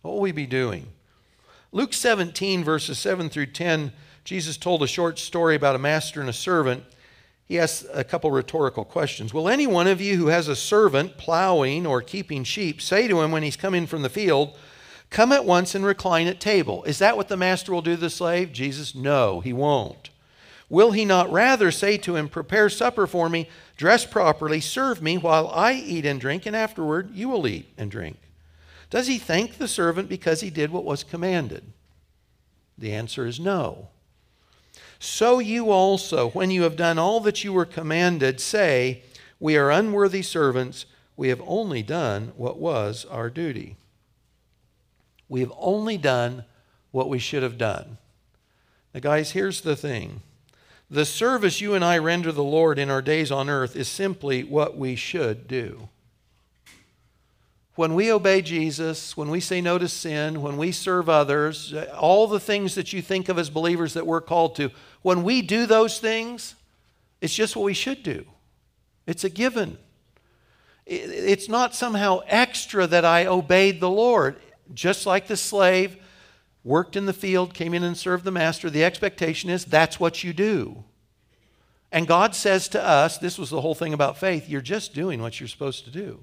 What 0.00 0.14
will 0.14 0.20
we 0.22 0.32
be 0.32 0.46
doing? 0.46 0.88
Luke 1.70 1.92
17, 1.92 2.64
verses 2.64 2.98
7 2.98 3.28
through 3.28 3.46
10, 3.46 3.92
Jesus 4.24 4.56
told 4.56 4.82
a 4.82 4.88
short 4.88 5.18
story 5.18 5.54
about 5.54 5.76
a 5.76 5.78
master 5.78 6.18
and 6.18 6.28
a 6.28 6.32
servant. 6.32 6.82
he 7.44 7.58
asks 7.58 7.86
a 7.92 8.02
couple 8.02 8.30
rhetorical 8.30 8.86
questions. 8.86 9.34
Will 9.34 9.50
any 9.50 9.66
one 9.66 9.86
of 9.86 10.00
you 10.00 10.16
who 10.16 10.28
has 10.28 10.48
a 10.48 10.56
servant 10.56 11.18
plowing 11.18 11.86
or 11.86 12.00
keeping 12.00 12.42
sheep 12.42 12.80
say 12.80 13.06
to 13.06 13.20
him 13.20 13.32
when 13.32 13.42
he's 13.42 13.56
coming 13.56 13.86
from 13.86 14.00
the 14.00 14.08
field, 14.08 14.56
Come 15.10 15.30
at 15.32 15.44
once 15.44 15.74
and 15.74 15.84
recline 15.84 16.26
at 16.26 16.40
table? 16.40 16.82
Is 16.84 17.00
that 17.00 17.18
what 17.18 17.28
the 17.28 17.36
master 17.36 17.72
will 17.72 17.82
do 17.82 17.96
to 17.96 18.00
the 18.00 18.08
slave? 18.08 18.50
Jesus, 18.50 18.94
no, 18.94 19.40
he 19.40 19.52
won't. 19.52 20.08
Will 20.70 20.92
he 20.92 21.04
not 21.04 21.30
rather 21.30 21.72
say 21.72 21.98
to 21.98 22.14
him, 22.16 22.28
Prepare 22.28 22.70
supper 22.70 23.08
for 23.08 23.28
me, 23.28 23.48
dress 23.80 24.04
properly, 24.04 24.60
serve 24.60 25.00
me 25.00 25.16
while 25.16 25.48
I 25.54 25.72
eat 25.72 26.04
and 26.04 26.20
drink, 26.20 26.44
and 26.44 26.54
afterward 26.54 27.12
you 27.14 27.30
will 27.30 27.46
eat 27.46 27.72
and 27.78 27.90
drink? 27.90 28.18
Does 28.90 29.06
he 29.06 29.16
thank 29.16 29.56
the 29.56 29.66
servant 29.66 30.06
because 30.06 30.42
he 30.42 30.50
did 30.50 30.70
what 30.70 30.84
was 30.84 31.02
commanded? 31.02 31.62
The 32.76 32.92
answer 32.92 33.24
is 33.26 33.40
no. 33.40 33.88
So 34.98 35.38
you 35.38 35.70
also, 35.70 36.28
when 36.28 36.50
you 36.50 36.64
have 36.64 36.76
done 36.76 36.98
all 36.98 37.20
that 37.20 37.42
you 37.42 37.54
were 37.54 37.64
commanded, 37.64 38.38
say, 38.38 39.02
We 39.38 39.56
are 39.56 39.70
unworthy 39.70 40.20
servants. 40.20 40.84
We 41.16 41.28
have 41.28 41.40
only 41.46 41.82
done 41.82 42.34
what 42.36 42.58
was 42.58 43.06
our 43.06 43.30
duty. 43.30 43.76
We 45.26 45.40
have 45.40 45.52
only 45.56 45.96
done 45.96 46.44
what 46.90 47.08
we 47.08 47.18
should 47.18 47.42
have 47.42 47.56
done. 47.56 47.96
Now, 48.92 49.00
guys, 49.00 49.30
here's 49.30 49.62
the 49.62 49.74
thing 49.74 50.20
the 50.90 51.04
service 51.04 51.60
you 51.60 51.74
and 51.74 51.84
I 51.84 51.98
render 51.98 52.32
the 52.32 52.42
Lord 52.42 52.78
in 52.78 52.90
our 52.90 53.00
days 53.00 53.30
on 53.30 53.48
earth 53.48 53.76
is 53.76 53.86
simply 53.86 54.42
what 54.42 54.76
we 54.76 54.96
should 54.96 55.46
do. 55.46 55.88
When 57.76 57.94
we 57.94 58.10
obey 58.10 58.42
Jesus, 58.42 59.16
when 59.16 59.30
we 59.30 59.38
say 59.38 59.60
no 59.60 59.78
to 59.78 59.88
sin, 59.88 60.42
when 60.42 60.56
we 60.56 60.72
serve 60.72 61.08
others, 61.08 61.72
all 61.96 62.26
the 62.26 62.40
things 62.40 62.74
that 62.74 62.92
you 62.92 63.00
think 63.00 63.28
of 63.28 63.38
as 63.38 63.48
believers 63.48 63.94
that 63.94 64.06
we're 64.06 64.20
called 64.20 64.56
to, 64.56 64.70
when 65.02 65.22
we 65.22 65.40
do 65.40 65.64
those 65.64 66.00
things, 66.00 66.56
it's 67.20 67.34
just 67.34 67.54
what 67.54 67.64
we 67.64 67.72
should 67.72 68.02
do. 68.02 68.26
It's 69.06 69.24
a 69.24 69.30
given. 69.30 69.78
It's 70.84 71.48
not 71.48 71.74
somehow 71.74 72.20
extra 72.26 72.86
that 72.88 73.04
I 73.04 73.26
obeyed 73.26 73.80
the 73.80 73.88
Lord. 73.88 74.36
Just 74.74 75.06
like 75.06 75.28
the 75.28 75.36
slave 75.36 75.96
worked 76.64 76.96
in 76.96 77.06
the 77.06 77.12
field, 77.12 77.54
came 77.54 77.74
in 77.74 77.82
and 77.82 77.96
served 77.96 78.24
the 78.24 78.30
master, 78.30 78.68
the 78.68 78.84
expectation 78.84 79.50
is 79.50 79.64
that's 79.64 79.98
what 79.98 80.22
you 80.22 80.32
do. 80.32 80.84
And 81.92 82.06
God 82.06 82.34
says 82.34 82.68
to 82.68 82.82
us, 82.82 83.18
this 83.18 83.38
was 83.38 83.50
the 83.50 83.60
whole 83.60 83.74
thing 83.74 83.92
about 83.92 84.18
faith, 84.18 84.48
you're 84.48 84.60
just 84.60 84.94
doing 84.94 85.20
what 85.20 85.40
you're 85.40 85.48
supposed 85.48 85.84
to 85.84 85.90
do. 85.90 86.20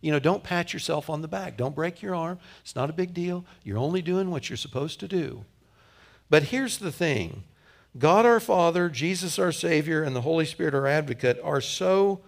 You 0.00 0.12
know, 0.12 0.20
don't 0.20 0.44
pat 0.44 0.72
yourself 0.72 1.10
on 1.10 1.22
the 1.22 1.28
back. 1.28 1.56
Don't 1.56 1.74
break 1.74 2.02
your 2.02 2.14
arm. 2.14 2.38
It's 2.60 2.76
not 2.76 2.90
a 2.90 2.92
big 2.92 3.12
deal. 3.12 3.44
You're 3.64 3.78
only 3.78 4.00
doing 4.00 4.30
what 4.30 4.48
you're 4.48 4.56
supposed 4.56 5.00
to 5.00 5.08
do. 5.08 5.44
But 6.30 6.44
here's 6.44 6.78
the 6.78 6.92
thing 6.92 7.42
God 7.98 8.24
our 8.24 8.38
Father, 8.38 8.88
Jesus 8.88 9.38
our 9.38 9.50
Savior, 9.50 10.02
and 10.02 10.14
the 10.14 10.20
Holy 10.20 10.44
Spirit 10.44 10.74
our 10.74 10.86
advocate 10.86 11.40
are 11.42 11.60
so 11.60 12.20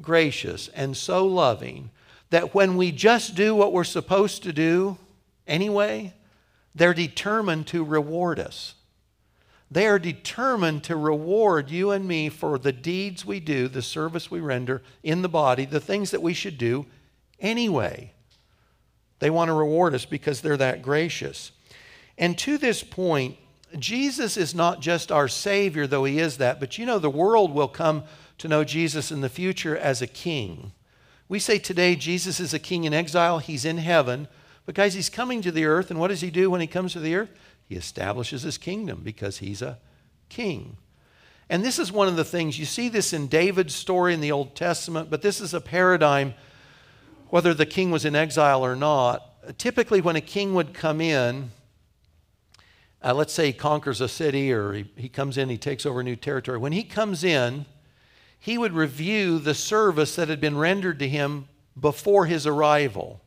gracious 0.00 0.68
and 0.68 0.96
so 0.96 1.26
loving 1.26 1.90
that 2.30 2.54
when 2.54 2.76
we 2.76 2.90
just 2.90 3.34
do 3.34 3.54
what 3.54 3.72
we're 3.72 3.84
supposed 3.84 4.42
to 4.44 4.52
do 4.52 4.96
anyway, 5.46 6.14
they're 6.74 6.94
determined 6.94 7.66
to 7.68 7.84
reward 7.84 8.38
us. 8.38 8.74
They 9.70 9.86
are 9.86 9.98
determined 9.98 10.82
to 10.84 10.96
reward 10.96 11.70
you 11.70 11.92
and 11.92 12.06
me 12.06 12.28
for 12.28 12.58
the 12.58 12.72
deeds 12.72 13.24
we 13.24 13.38
do, 13.38 13.68
the 13.68 13.82
service 13.82 14.30
we 14.30 14.40
render 14.40 14.82
in 15.02 15.22
the 15.22 15.28
body, 15.28 15.64
the 15.64 15.80
things 15.80 16.10
that 16.10 16.22
we 16.22 16.34
should 16.34 16.58
do 16.58 16.86
anyway. 17.38 18.12
They 19.20 19.30
want 19.30 19.48
to 19.48 19.54
reward 19.54 19.94
us 19.94 20.04
because 20.04 20.40
they're 20.40 20.56
that 20.56 20.82
gracious. 20.82 21.52
And 22.18 22.36
to 22.38 22.58
this 22.58 22.82
point, 22.82 23.36
Jesus 23.78 24.36
is 24.36 24.54
not 24.54 24.80
just 24.80 25.12
our 25.12 25.28
Savior, 25.28 25.86
though 25.86 26.04
He 26.04 26.18
is 26.18 26.38
that, 26.38 26.58
but 26.58 26.76
you 26.76 26.84
know, 26.84 26.98
the 26.98 27.08
world 27.08 27.54
will 27.54 27.68
come 27.68 28.02
to 28.38 28.48
know 28.48 28.64
Jesus 28.64 29.12
in 29.12 29.20
the 29.20 29.28
future 29.28 29.76
as 29.76 30.02
a 30.02 30.06
king. 30.06 30.72
We 31.28 31.38
say 31.38 31.58
today 31.58 31.94
Jesus 31.94 32.40
is 32.40 32.52
a 32.52 32.58
king 32.58 32.84
in 32.84 32.92
exile, 32.92 33.38
He's 33.38 33.64
in 33.64 33.78
heaven. 33.78 34.26
Guys, 34.74 34.94
He's 34.94 35.10
coming 35.10 35.42
to 35.42 35.52
the 35.52 35.64
earth, 35.64 35.90
and 35.90 35.98
what 35.98 36.08
does 36.08 36.20
He 36.20 36.30
do 36.30 36.50
when 36.50 36.60
He 36.60 36.66
comes 36.66 36.92
to 36.92 37.00
the 37.00 37.14
earth? 37.14 37.30
He 37.68 37.76
establishes 37.76 38.42
His 38.42 38.58
kingdom 38.58 39.02
because 39.02 39.38
He's 39.38 39.62
a 39.62 39.78
king. 40.28 40.76
And 41.48 41.64
this 41.64 41.78
is 41.78 41.90
one 41.90 42.06
of 42.06 42.16
the 42.16 42.24
things, 42.24 42.58
you 42.58 42.64
see 42.64 42.88
this 42.88 43.12
in 43.12 43.26
David's 43.26 43.74
story 43.74 44.14
in 44.14 44.20
the 44.20 44.30
Old 44.30 44.54
Testament, 44.54 45.10
but 45.10 45.20
this 45.20 45.40
is 45.40 45.52
a 45.52 45.60
paradigm, 45.60 46.34
whether 47.28 47.52
the 47.52 47.66
king 47.66 47.90
was 47.90 48.04
in 48.04 48.14
exile 48.14 48.64
or 48.64 48.76
not. 48.76 49.58
Typically, 49.58 50.00
when 50.00 50.14
a 50.14 50.20
king 50.20 50.54
would 50.54 50.72
come 50.74 51.00
in, 51.00 51.50
uh, 53.02 53.14
let's 53.14 53.32
say 53.32 53.46
he 53.46 53.52
conquers 53.52 54.00
a 54.00 54.08
city 54.08 54.52
or 54.52 54.74
he, 54.74 54.84
he 54.96 55.08
comes 55.08 55.38
in, 55.38 55.48
he 55.48 55.58
takes 55.58 55.84
over 55.84 56.02
new 56.02 56.14
territory. 56.16 56.58
When 56.58 56.72
he 56.72 56.84
comes 56.84 57.24
in, 57.24 57.66
he 58.38 58.56
would 58.56 58.72
review 58.72 59.38
the 59.38 59.54
service 59.54 60.16
that 60.16 60.28
had 60.28 60.40
been 60.40 60.56
rendered 60.56 60.98
to 61.00 61.08
him 61.08 61.48
before 61.78 62.26
his 62.26 62.46
arrival. 62.46 63.20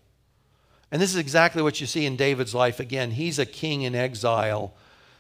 And 0.93 1.01
this 1.01 1.10
is 1.10 1.17
exactly 1.17 1.63
what 1.63 1.82
you 1.82 1.88
see 1.88 2.06
in 2.06 2.15
David's 2.15 2.53
life. 2.53 2.79
Again, 2.79 3.10
he's 3.10 3.39
a 3.39 3.47
king 3.47 3.82
in 3.82 3.95
exile 3.95 4.75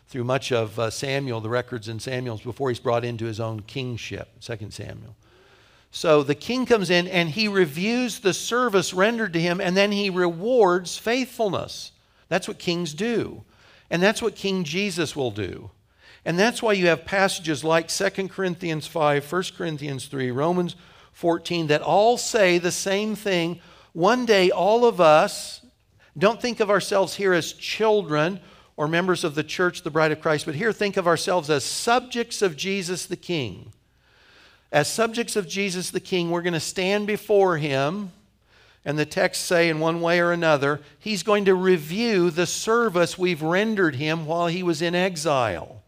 through 0.07 0.23
much 0.23 0.51
of 0.51 0.77
uh, 0.77 0.91
Samuel, 0.91 1.41
the 1.41 1.49
records 1.49 1.89
in 1.89 1.99
Samuel's, 1.99 2.43
before 2.43 2.69
he's 2.69 2.77
brought 2.77 3.03
into 3.03 3.25
his 3.25 3.39
own 3.39 3.61
kingship, 3.61 4.39
2 4.39 4.69
Samuel. 4.69 5.15
So 5.89 6.21
the 6.21 6.35
king 6.35 6.67
comes 6.67 6.91
in 6.91 7.07
and 7.07 7.27
he 7.27 7.47
reviews 7.47 8.19
the 8.19 8.35
service 8.35 8.93
rendered 8.93 9.33
to 9.33 9.41
him 9.41 9.59
and 9.59 9.75
then 9.75 9.91
he 9.91 10.11
rewards 10.11 10.99
faithfulness. 10.99 11.91
That's 12.29 12.47
what 12.47 12.59
kings 12.59 12.93
do. 12.93 13.43
And 13.89 14.01
that's 14.01 14.21
what 14.21 14.35
King 14.35 14.63
Jesus 14.65 15.15
will 15.15 15.31
do. 15.31 15.71
And 16.23 16.37
that's 16.37 16.61
why 16.61 16.73
you 16.73 16.85
have 16.85 17.03
passages 17.03 17.63
like 17.63 17.87
2 17.87 18.27
Corinthians 18.27 18.85
5, 18.85 19.31
1 19.31 19.43
Corinthians 19.57 20.05
3, 20.05 20.29
Romans 20.29 20.75
14 21.13 21.65
that 21.67 21.81
all 21.81 22.17
say 22.17 22.59
the 22.59 22.71
same 22.71 23.15
thing. 23.15 23.59
One 23.93 24.27
day, 24.27 24.49
all 24.49 24.85
of 24.85 25.01
us 25.01 25.61
don't 26.17 26.41
think 26.41 26.59
of 26.59 26.69
ourselves 26.69 27.15
here 27.15 27.33
as 27.33 27.53
children 27.53 28.39
or 28.75 28.87
members 28.87 29.23
of 29.23 29.35
the 29.35 29.43
church, 29.43 29.83
the 29.83 29.91
bride 29.91 30.11
of 30.11 30.21
Christ, 30.21 30.45
but 30.45 30.55
here 30.55 30.73
think 30.73 30.97
of 30.97 31.07
ourselves 31.07 31.49
as 31.49 31.63
subjects 31.63 32.41
of 32.41 32.57
Jesus 32.57 33.05
the 33.05 33.15
King. 33.15 33.71
As 34.71 34.87
subjects 34.87 35.35
of 35.35 35.47
Jesus 35.47 35.91
the 35.91 35.99
King, 35.99 36.31
we're 36.31 36.41
going 36.41 36.53
to 36.53 36.59
stand 36.59 37.05
before 37.07 37.57
him 37.57 38.11
and 38.85 38.99
the 38.99 39.05
texts 39.05 39.45
say 39.45 39.69
in 39.69 39.79
one 39.79 40.01
way 40.01 40.19
or 40.19 40.31
another, 40.31 40.81
he's 40.99 41.23
going 41.23 41.45
to 41.45 41.55
review 41.55 42.29
the 42.29 42.45
service 42.45 43.17
we've 43.17 43.41
rendered 43.41 43.95
him 43.95 44.25
while 44.25 44.47
he 44.47 44.61
was 44.61 44.81
in 44.81 44.93
exile. 44.93 45.81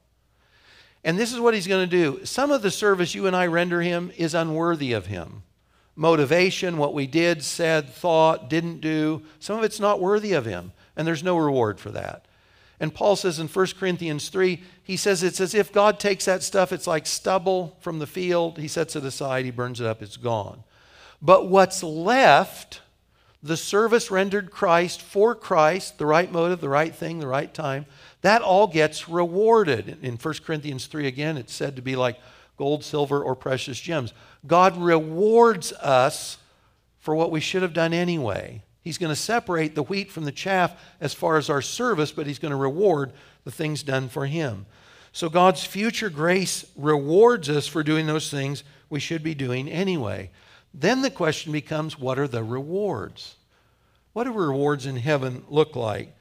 And 1.03 1.19
this 1.19 1.33
is 1.33 1.39
what 1.39 1.53
he's 1.53 1.67
going 1.67 1.87
to 1.87 1.97
do. 1.97 2.25
Some 2.25 2.51
of 2.51 2.61
the 2.61 2.71
service 2.71 3.13
you 3.13 3.27
and 3.27 3.35
I 3.35 3.47
render 3.47 3.81
him 3.81 4.11
is 4.17 4.33
unworthy 4.33 4.93
of 4.93 5.07
him. 5.07 5.43
Motivation, 5.95 6.77
what 6.77 6.93
we 6.93 7.07
did, 7.07 7.43
said, 7.43 7.89
thought, 7.89 8.49
didn't 8.49 8.81
do, 8.81 9.23
some 9.39 9.57
of 9.57 9.63
it's 9.63 9.79
not 9.79 10.01
worthy 10.01 10.33
of 10.33 10.45
him, 10.45 10.73
and 10.95 11.07
there's 11.07 11.23
no 11.23 11.37
reward 11.37 11.79
for 11.79 11.89
that. 11.91 12.25
And 12.79 12.93
Paul 12.93 13.15
says 13.15 13.39
in 13.39 13.47
1 13.47 13.67
Corinthians 13.79 14.27
3, 14.27 14.61
he 14.83 14.97
says 14.97 15.23
it's 15.23 15.39
as 15.39 15.53
if 15.53 15.71
God 15.71 15.99
takes 15.99 16.25
that 16.25 16.43
stuff, 16.43 16.73
it's 16.73 16.87
like 16.87 17.05
stubble 17.05 17.77
from 17.79 17.99
the 17.99 18.07
field, 18.07 18.57
he 18.57 18.67
sets 18.67 18.95
it 18.97 19.05
aside, 19.05 19.45
he 19.45 19.51
burns 19.51 19.79
it 19.79 19.87
up, 19.87 20.01
it's 20.01 20.17
gone. 20.17 20.63
But 21.21 21.47
what's 21.47 21.81
left, 21.81 22.81
the 23.41 23.55
service 23.55 24.11
rendered 24.11 24.51
Christ 24.51 25.01
for 25.01 25.33
Christ, 25.33 25.97
the 25.97 26.05
right 26.05 26.29
motive, 26.29 26.59
the 26.59 26.67
right 26.67 26.93
thing, 26.93 27.19
the 27.19 27.27
right 27.27 27.53
time, 27.53 27.85
that 28.21 28.41
all 28.41 28.67
gets 28.67 29.07
rewarded. 29.07 29.99
In 30.01 30.17
1 30.17 30.33
Corinthians 30.45 30.87
3, 30.87 31.07
again, 31.07 31.37
it's 31.37 31.53
said 31.53 31.77
to 31.77 31.81
be 31.81 31.95
like 31.95 32.19
gold, 32.57 32.83
silver, 32.83 33.23
or 33.23 33.35
precious 33.35 33.79
gems. 33.79 34.13
God 34.47 34.77
rewards 34.77 35.71
us 35.73 36.37
for 36.99 37.15
what 37.15 37.31
we 37.31 37.39
should 37.39 37.61
have 37.61 37.73
done 37.73 37.93
anyway. 37.93 38.61
He's 38.81 38.97
going 38.97 39.11
to 39.11 39.15
separate 39.15 39.73
the 39.73 39.83
wheat 39.83 40.11
from 40.11 40.25
the 40.25 40.31
chaff 40.31 40.79
as 41.01 41.13
far 41.13 41.37
as 41.37 41.49
our 41.49 41.61
service, 41.61 42.11
but 42.11 42.27
He's 42.27 42.39
going 42.39 42.51
to 42.51 42.55
reward 42.55 43.11
the 43.43 43.51
things 43.51 43.81
done 43.81 44.09
for 44.09 44.27
Him. 44.27 44.65
So 45.11 45.29
God's 45.29 45.63
future 45.63 46.09
grace 46.09 46.65
rewards 46.75 47.49
us 47.49 47.67
for 47.67 47.83
doing 47.83 48.05
those 48.05 48.29
things 48.29 48.63
we 48.89 48.99
should 48.99 49.23
be 49.23 49.33
doing 49.33 49.69
anyway. 49.69 50.29
Then 50.73 51.01
the 51.01 51.09
question 51.09 51.51
becomes 51.51 51.97
what 51.97 52.19
are 52.19 52.27
the 52.27 52.43
rewards? 52.43 53.35
What 54.13 54.25
do 54.25 54.31
rewards 54.31 54.85
in 54.85 54.97
heaven 54.97 55.43
look 55.49 55.75
like? 55.75 56.15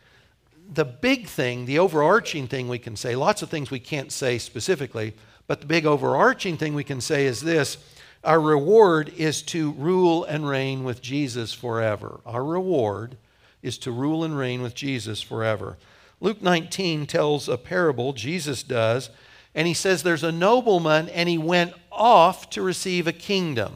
The 0.72 0.84
big 0.84 1.26
thing, 1.26 1.66
the 1.66 1.80
overarching 1.80 2.46
thing 2.46 2.68
we 2.68 2.78
can 2.78 2.96
say, 2.96 3.14
lots 3.16 3.42
of 3.42 3.50
things 3.50 3.70
we 3.70 3.80
can't 3.80 4.10
say 4.10 4.38
specifically, 4.38 5.14
but 5.46 5.60
the 5.60 5.66
big 5.66 5.86
overarching 5.86 6.56
thing 6.56 6.74
we 6.74 6.84
can 6.84 7.00
say 7.00 7.26
is 7.26 7.40
this 7.40 7.76
our 8.24 8.40
reward 8.40 9.12
is 9.16 9.42
to 9.42 9.72
rule 9.72 10.24
and 10.24 10.48
reign 10.48 10.84
with 10.84 11.02
Jesus 11.02 11.52
forever. 11.52 12.20
Our 12.24 12.44
reward 12.44 13.16
is 13.62 13.78
to 13.78 13.90
rule 13.90 14.24
and 14.24 14.36
reign 14.36 14.62
with 14.62 14.74
Jesus 14.74 15.20
forever. 15.20 15.76
Luke 16.20 16.42
19 16.42 17.06
tells 17.06 17.48
a 17.48 17.58
parable, 17.58 18.12
Jesus 18.12 18.62
does, 18.62 19.10
and 19.54 19.68
he 19.68 19.74
says 19.74 20.02
there's 20.02 20.24
a 20.24 20.32
nobleman 20.32 21.08
and 21.10 21.28
he 21.28 21.38
went 21.38 21.74
off 21.92 22.50
to 22.50 22.62
receive 22.62 23.06
a 23.06 23.12
kingdom. 23.12 23.74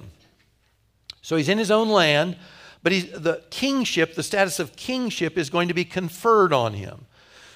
So 1.23 1.37
he's 1.37 1.49
in 1.49 1.59
his 1.59 1.71
own 1.71 1.89
land, 1.89 2.37
but 2.83 2.93
the 2.93 3.43
kingship, 3.51 4.15
the 4.15 4.23
status 4.23 4.59
of 4.59 4.77
kingship, 4.77 5.37
is 5.37 5.51
going 5.51 5.69
to 5.69 5.75
be 5.75 5.85
conferred 5.85 6.53
on 6.53 6.75
him. 6.75 7.05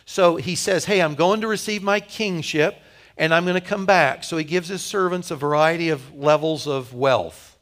So 0.05 0.36
he 0.36 0.55
says, 0.55 0.84
Hey, 0.84 1.01
I'm 1.01 1.14
going 1.14 1.40
to 1.40 1.49
receive 1.49 1.82
my 1.82 2.01
kingship. 2.01 2.76
And 3.22 3.32
I'm 3.32 3.44
going 3.44 3.54
to 3.54 3.60
come 3.60 3.86
back. 3.86 4.24
So 4.24 4.36
he 4.36 4.42
gives 4.42 4.66
his 4.66 4.82
servants 4.82 5.30
a 5.30 5.36
variety 5.36 5.90
of 5.90 6.12
levels 6.12 6.66
of 6.66 6.92
wealth. 6.92 7.56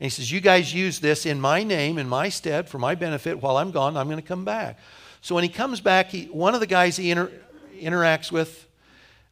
And 0.00 0.06
he 0.06 0.08
says, 0.08 0.32
You 0.32 0.40
guys 0.40 0.72
use 0.72 0.98
this 0.98 1.26
in 1.26 1.38
my 1.42 1.62
name, 1.62 1.98
in 1.98 2.08
my 2.08 2.30
stead, 2.30 2.70
for 2.70 2.78
my 2.78 2.94
benefit. 2.94 3.42
While 3.42 3.58
I'm 3.58 3.70
gone, 3.70 3.98
I'm 3.98 4.06
going 4.06 4.20
to 4.20 4.26
come 4.26 4.46
back. 4.46 4.78
So 5.20 5.34
when 5.34 5.44
he 5.44 5.50
comes 5.50 5.82
back, 5.82 6.08
he, 6.08 6.24
one 6.24 6.54
of 6.54 6.60
the 6.60 6.66
guys 6.66 6.96
he 6.96 7.10
inter- 7.10 7.30
interacts 7.78 8.32
with, 8.32 8.66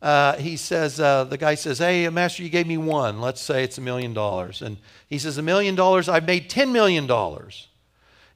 uh, 0.03 0.37
he 0.37 0.59
says, 0.59 1.01
uh, 1.01 1.25
the 1.25 1.39
guy 1.39 1.55
says, 1.55 1.79
Hey, 1.79 2.07
Master, 2.11 2.43
you 2.43 2.51
gave 2.51 2.67
me 2.67 2.77
one. 2.77 3.23
Let's 3.23 3.41
say 3.41 3.65
it's 3.65 3.79
a 3.79 3.83
million 3.83 4.13
dollars. 4.13 4.61
And 4.61 4.77
he 5.09 5.19
says, 5.19 5.39
A 5.39 5.43
million 5.43 5.75
dollars, 5.75 6.07
I've 6.07 6.27
made 6.27 6.51
$10 6.51 6.71
million. 6.71 7.11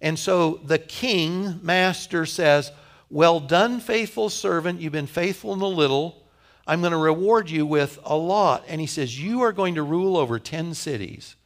And 0.01 0.19
so 0.19 0.59
the 0.65 0.79
king, 0.79 1.61
master, 1.63 2.25
says, 2.25 2.73
Well 3.11 3.41
done, 3.41 3.81
faithful 3.81 4.31
servant. 4.31 4.81
You've 4.81 4.95
been 4.95 5.07
faithful 5.07 5.53
in 5.53 5.59
the 5.59 5.69
little. 5.69 6.23
I'm 6.67 6.81
going 6.81 6.93
to 6.93 6.99
reward 6.99 7.49
you 7.51 7.65
with 7.65 7.99
a 8.05 8.17
lot. 8.17 8.65
And 8.69 8.81
he 8.81 8.87
says, 8.87 9.23
You 9.23 9.43
are 9.43 9.53
going 9.53 9.77
to 9.77 9.83
rule 9.83 10.17
over 10.17 10.39
10 10.39 10.75
cities. 10.75 11.37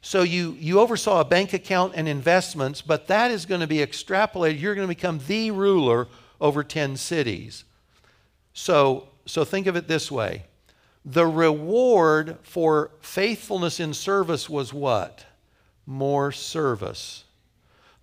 So 0.00 0.22
you, 0.22 0.56
you 0.60 0.78
oversaw 0.80 1.20
a 1.20 1.24
bank 1.24 1.52
account 1.52 1.94
and 1.96 2.06
investments, 2.06 2.82
but 2.82 3.08
that 3.08 3.30
is 3.30 3.46
going 3.46 3.60
to 3.60 3.66
be 3.66 3.78
extrapolated. 3.78 4.60
You're 4.60 4.74
going 4.74 4.86
to 4.86 4.94
become 4.94 5.20
the 5.26 5.50
ruler 5.50 6.06
over 6.40 6.62
10 6.62 6.96
cities. 6.96 7.64
So 8.52 9.08
so 9.28 9.44
think 9.44 9.66
of 9.66 9.76
it 9.76 9.86
this 9.86 10.10
way 10.10 10.44
the 11.04 11.26
reward 11.26 12.38
for 12.42 12.90
faithfulness 13.00 13.78
in 13.78 13.94
service 13.94 14.48
was 14.48 14.74
what? 14.74 15.24
More 15.86 16.32
service. 16.32 17.24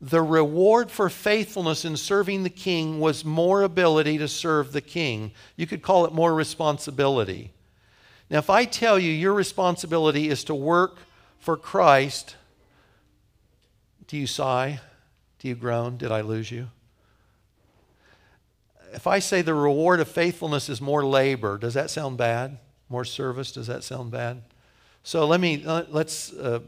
The 0.05 0.21
reward 0.21 0.91
for 0.91 1.09
faithfulness 1.09 1.83
in 1.83 1.97
serving 1.97 2.43
the 2.43 2.49
king 2.51 2.99
was 2.99 3.25
more 3.25 3.63
ability 3.63 4.19
to 4.19 4.27
serve 4.27 4.71
the 4.71 4.81
king. 4.81 5.31
You 5.55 5.65
could 5.65 5.81
call 5.81 6.05
it 6.05 6.13
more 6.13 6.35
responsibility. 6.35 7.53
Now, 8.29 8.37
if 8.37 8.49
I 8.49 8.65
tell 8.65 8.99
you 8.99 9.11
your 9.11 9.33
responsibility 9.33 10.29
is 10.29 10.43
to 10.43 10.53
work 10.53 10.99
for 11.39 11.57
Christ, 11.57 12.35
do 14.07 14.15
you 14.15 14.27
sigh? 14.27 14.79
Do 15.39 15.47
you 15.47 15.55
groan? 15.55 15.97
Did 15.97 16.11
I 16.11 16.21
lose 16.21 16.51
you? 16.51 16.67
if 18.95 19.07
I 19.07 19.19
say 19.19 19.41
the 19.41 19.53
reward 19.53 19.99
of 19.99 20.07
faithfulness 20.07 20.69
is 20.69 20.79
more 20.79 21.05
labor, 21.05 21.57
does 21.57 21.73
that 21.73 21.89
sound 21.89 22.17
bad? 22.17 22.57
More 22.87 23.03
service, 23.03 23.51
does 23.51 23.67
that 23.67 23.83
sound 23.83 24.11
bad? 24.11 24.41
So 25.03 25.27
let 25.27 25.41
me, 25.41 25.63
let's 25.65 26.31
uh, 26.31 26.61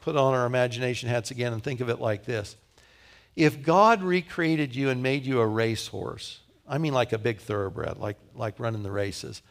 put 0.00 0.16
on 0.16 0.32
our 0.32 0.46
imagination 0.46 1.08
hats 1.08 1.30
again 1.32 1.52
and 1.52 1.62
think 1.62 1.80
of 1.80 1.88
it 1.88 2.00
like 2.00 2.24
this. 2.24 2.56
If 3.34 3.62
God 3.62 4.02
recreated 4.02 4.74
you 4.74 4.90
and 4.90 5.02
made 5.02 5.24
you 5.24 5.40
a 5.40 5.46
racehorse, 5.46 6.40
I 6.68 6.78
mean 6.78 6.92
like 6.92 7.12
a 7.12 7.18
big 7.18 7.38
thoroughbred, 7.38 7.98
like, 7.98 8.18
like 8.34 8.60
running 8.60 8.82
the 8.82 8.90
races, 8.90 9.42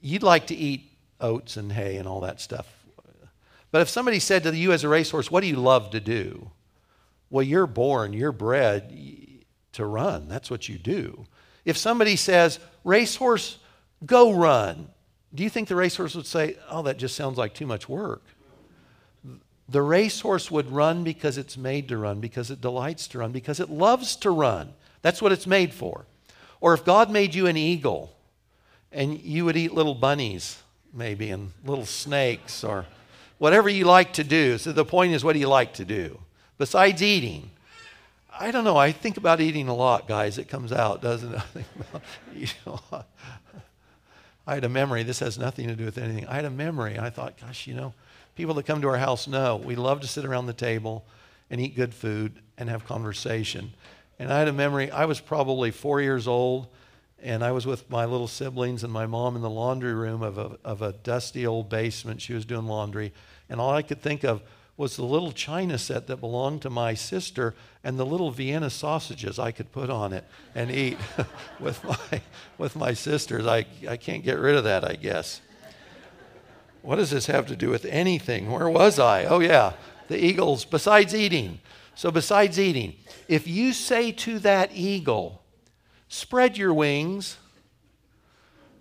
you'd 0.00 0.22
like 0.22 0.48
to 0.48 0.54
eat 0.54 0.90
oats 1.20 1.56
and 1.56 1.72
hay 1.72 1.96
and 1.96 2.08
all 2.08 2.20
that 2.20 2.40
stuff. 2.40 2.66
But 3.70 3.80
if 3.80 3.88
somebody 3.88 4.18
said 4.18 4.42
to 4.42 4.54
you 4.54 4.72
as 4.72 4.84
a 4.84 4.88
racehorse, 4.88 5.30
What 5.30 5.40
do 5.40 5.46
you 5.46 5.56
love 5.56 5.90
to 5.90 6.00
do? 6.00 6.50
Well, 7.30 7.42
you're 7.42 7.66
born, 7.66 8.12
you're 8.12 8.32
bred 8.32 8.94
to 9.72 9.86
run. 9.86 10.28
That's 10.28 10.50
what 10.50 10.68
you 10.68 10.76
do. 10.76 11.26
If 11.64 11.78
somebody 11.78 12.16
says, 12.16 12.58
racehorse, 12.84 13.58
go 14.04 14.32
run, 14.32 14.88
do 15.34 15.42
you 15.42 15.48
think 15.48 15.68
the 15.68 15.76
racehorse 15.76 16.14
would 16.14 16.26
say, 16.26 16.56
oh, 16.68 16.82
that 16.82 16.98
just 16.98 17.16
sounds 17.16 17.38
like 17.38 17.54
too 17.54 17.66
much 17.66 17.88
work? 17.88 18.22
The 19.72 19.82
racehorse 19.82 20.50
would 20.50 20.70
run 20.70 21.02
because 21.02 21.38
it's 21.38 21.56
made 21.56 21.88
to 21.88 21.96
run, 21.96 22.20
because 22.20 22.50
it 22.50 22.60
delights 22.60 23.08
to 23.08 23.18
run, 23.18 23.32
because 23.32 23.58
it 23.58 23.70
loves 23.70 24.16
to 24.16 24.30
run. 24.30 24.74
That's 25.00 25.22
what 25.22 25.32
it's 25.32 25.46
made 25.46 25.72
for. 25.72 26.04
Or 26.60 26.74
if 26.74 26.84
God 26.84 27.10
made 27.10 27.34
you 27.34 27.46
an 27.46 27.56
eagle 27.56 28.14
and 28.92 29.18
you 29.18 29.46
would 29.46 29.56
eat 29.56 29.72
little 29.72 29.94
bunnies, 29.94 30.62
maybe, 30.92 31.30
and 31.30 31.52
little 31.64 31.86
snakes, 31.86 32.62
or 32.62 32.84
whatever 33.38 33.70
you 33.70 33.86
like 33.86 34.12
to 34.12 34.24
do. 34.24 34.58
So 34.58 34.72
the 34.72 34.84
point 34.84 35.14
is, 35.14 35.24
what 35.24 35.32
do 35.32 35.38
you 35.38 35.48
like 35.48 35.72
to 35.74 35.86
do? 35.86 36.20
Besides 36.58 37.02
eating, 37.02 37.50
I 38.38 38.50
don't 38.50 38.64
know. 38.64 38.76
I 38.76 38.92
think 38.92 39.16
about 39.16 39.40
eating 39.40 39.68
a 39.68 39.74
lot, 39.74 40.06
guys. 40.06 40.36
It 40.36 40.48
comes 40.48 40.70
out, 40.70 41.00
doesn't 41.00 41.34
it? 41.34 42.46
I, 44.46 44.54
had 44.54 44.64
a 44.64 44.68
memory. 44.68 45.02
This 45.02 45.20
has 45.20 45.38
nothing 45.38 45.68
to 45.68 45.74
do 45.74 45.86
with 45.86 45.96
anything. 45.96 46.26
I 46.26 46.36
had 46.36 46.44
a 46.44 46.50
memory. 46.50 46.98
I 46.98 47.08
thought, 47.08 47.40
gosh, 47.40 47.66
you 47.66 47.74
know, 47.74 47.94
people 48.34 48.54
that 48.54 48.66
come 48.66 48.80
to 48.82 48.88
our 48.88 48.98
house 48.98 49.26
know 49.26 49.56
we 49.56 49.76
love 49.76 50.00
to 50.00 50.06
sit 50.06 50.24
around 50.24 50.46
the 50.46 50.52
table 50.52 51.04
and 51.50 51.60
eat 51.60 51.76
good 51.76 51.94
food 51.94 52.40
and 52.56 52.68
have 52.68 52.84
conversation. 52.84 53.72
And 54.18 54.32
I 54.32 54.38
had 54.38 54.48
a 54.48 54.52
memory. 54.52 54.90
I 54.90 55.04
was 55.04 55.20
probably 55.20 55.70
four 55.70 56.00
years 56.00 56.26
old, 56.26 56.68
and 57.22 57.44
I 57.44 57.52
was 57.52 57.66
with 57.66 57.88
my 57.90 58.04
little 58.04 58.28
siblings 58.28 58.84
and 58.84 58.92
my 58.92 59.06
mom 59.06 59.36
in 59.36 59.42
the 59.42 59.50
laundry 59.50 59.94
room 59.94 60.22
of 60.22 60.38
a, 60.38 60.58
of 60.64 60.82
a 60.82 60.92
dusty 60.92 61.46
old 61.46 61.68
basement. 61.68 62.22
She 62.22 62.34
was 62.34 62.44
doing 62.44 62.66
laundry. 62.66 63.12
And 63.48 63.60
all 63.60 63.72
I 63.72 63.82
could 63.82 64.00
think 64.00 64.24
of 64.24 64.42
was 64.76 64.96
the 64.96 65.04
little 65.04 65.32
china 65.32 65.76
set 65.78 66.06
that 66.06 66.16
belonged 66.16 66.62
to 66.62 66.70
my 66.70 66.94
sister 66.94 67.54
and 67.84 67.98
the 67.98 68.06
little 68.06 68.30
Vienna 68.30 68.70
sausages 68.70 69.38
I 69.38 69.52
could 69.52 69.70
put 69.70 69.90
on 69.90 70.12
it 70.12 70.24
and 70.54 70.70
eat 70.70 70.98
with, 71.60 71.84
my, 71.84 72.20
with 72.58 72.76
my 72.76 72.94
sisters. 72.94 73.46
I, 73.46 73.66
I 73.88 73.96
can't 73.96 74.24
get 74.24 74.38
rid 74.38 74.56
of 74.56 74.64
that, 74.64 74.84
I 74.84 74.94
guess. 74.94 75.40
What 76.82 76.96
does 76.96 77.10
this 77.10 77.26
have 77.26 77.46
to 77.46 77.56
do 77.56 77.70
with 77.70 77.84
anything? 77.84 78.50
Where 78.50 78.68
was 78.68 78.98
I? 78.98 79.24
Oh, 79.24 79.40
yeah, 79.40 79.74
the 80.08 80.22
eagles, 80.22 80.64
besides 80.64 81.14
eating. 81.14 81.60
So, 81.94 82.10
besides 82.10 82.58
eating, 82.58 82.94
if 83.28 83.46
you 83.46 83.72
say 83.72 84.12
to 84.12 84.38
that 84.40 84.70
eagle, 84.74 85.42
spread 86.08 86.56
your 86.58 86.74
wings 86.74 87.38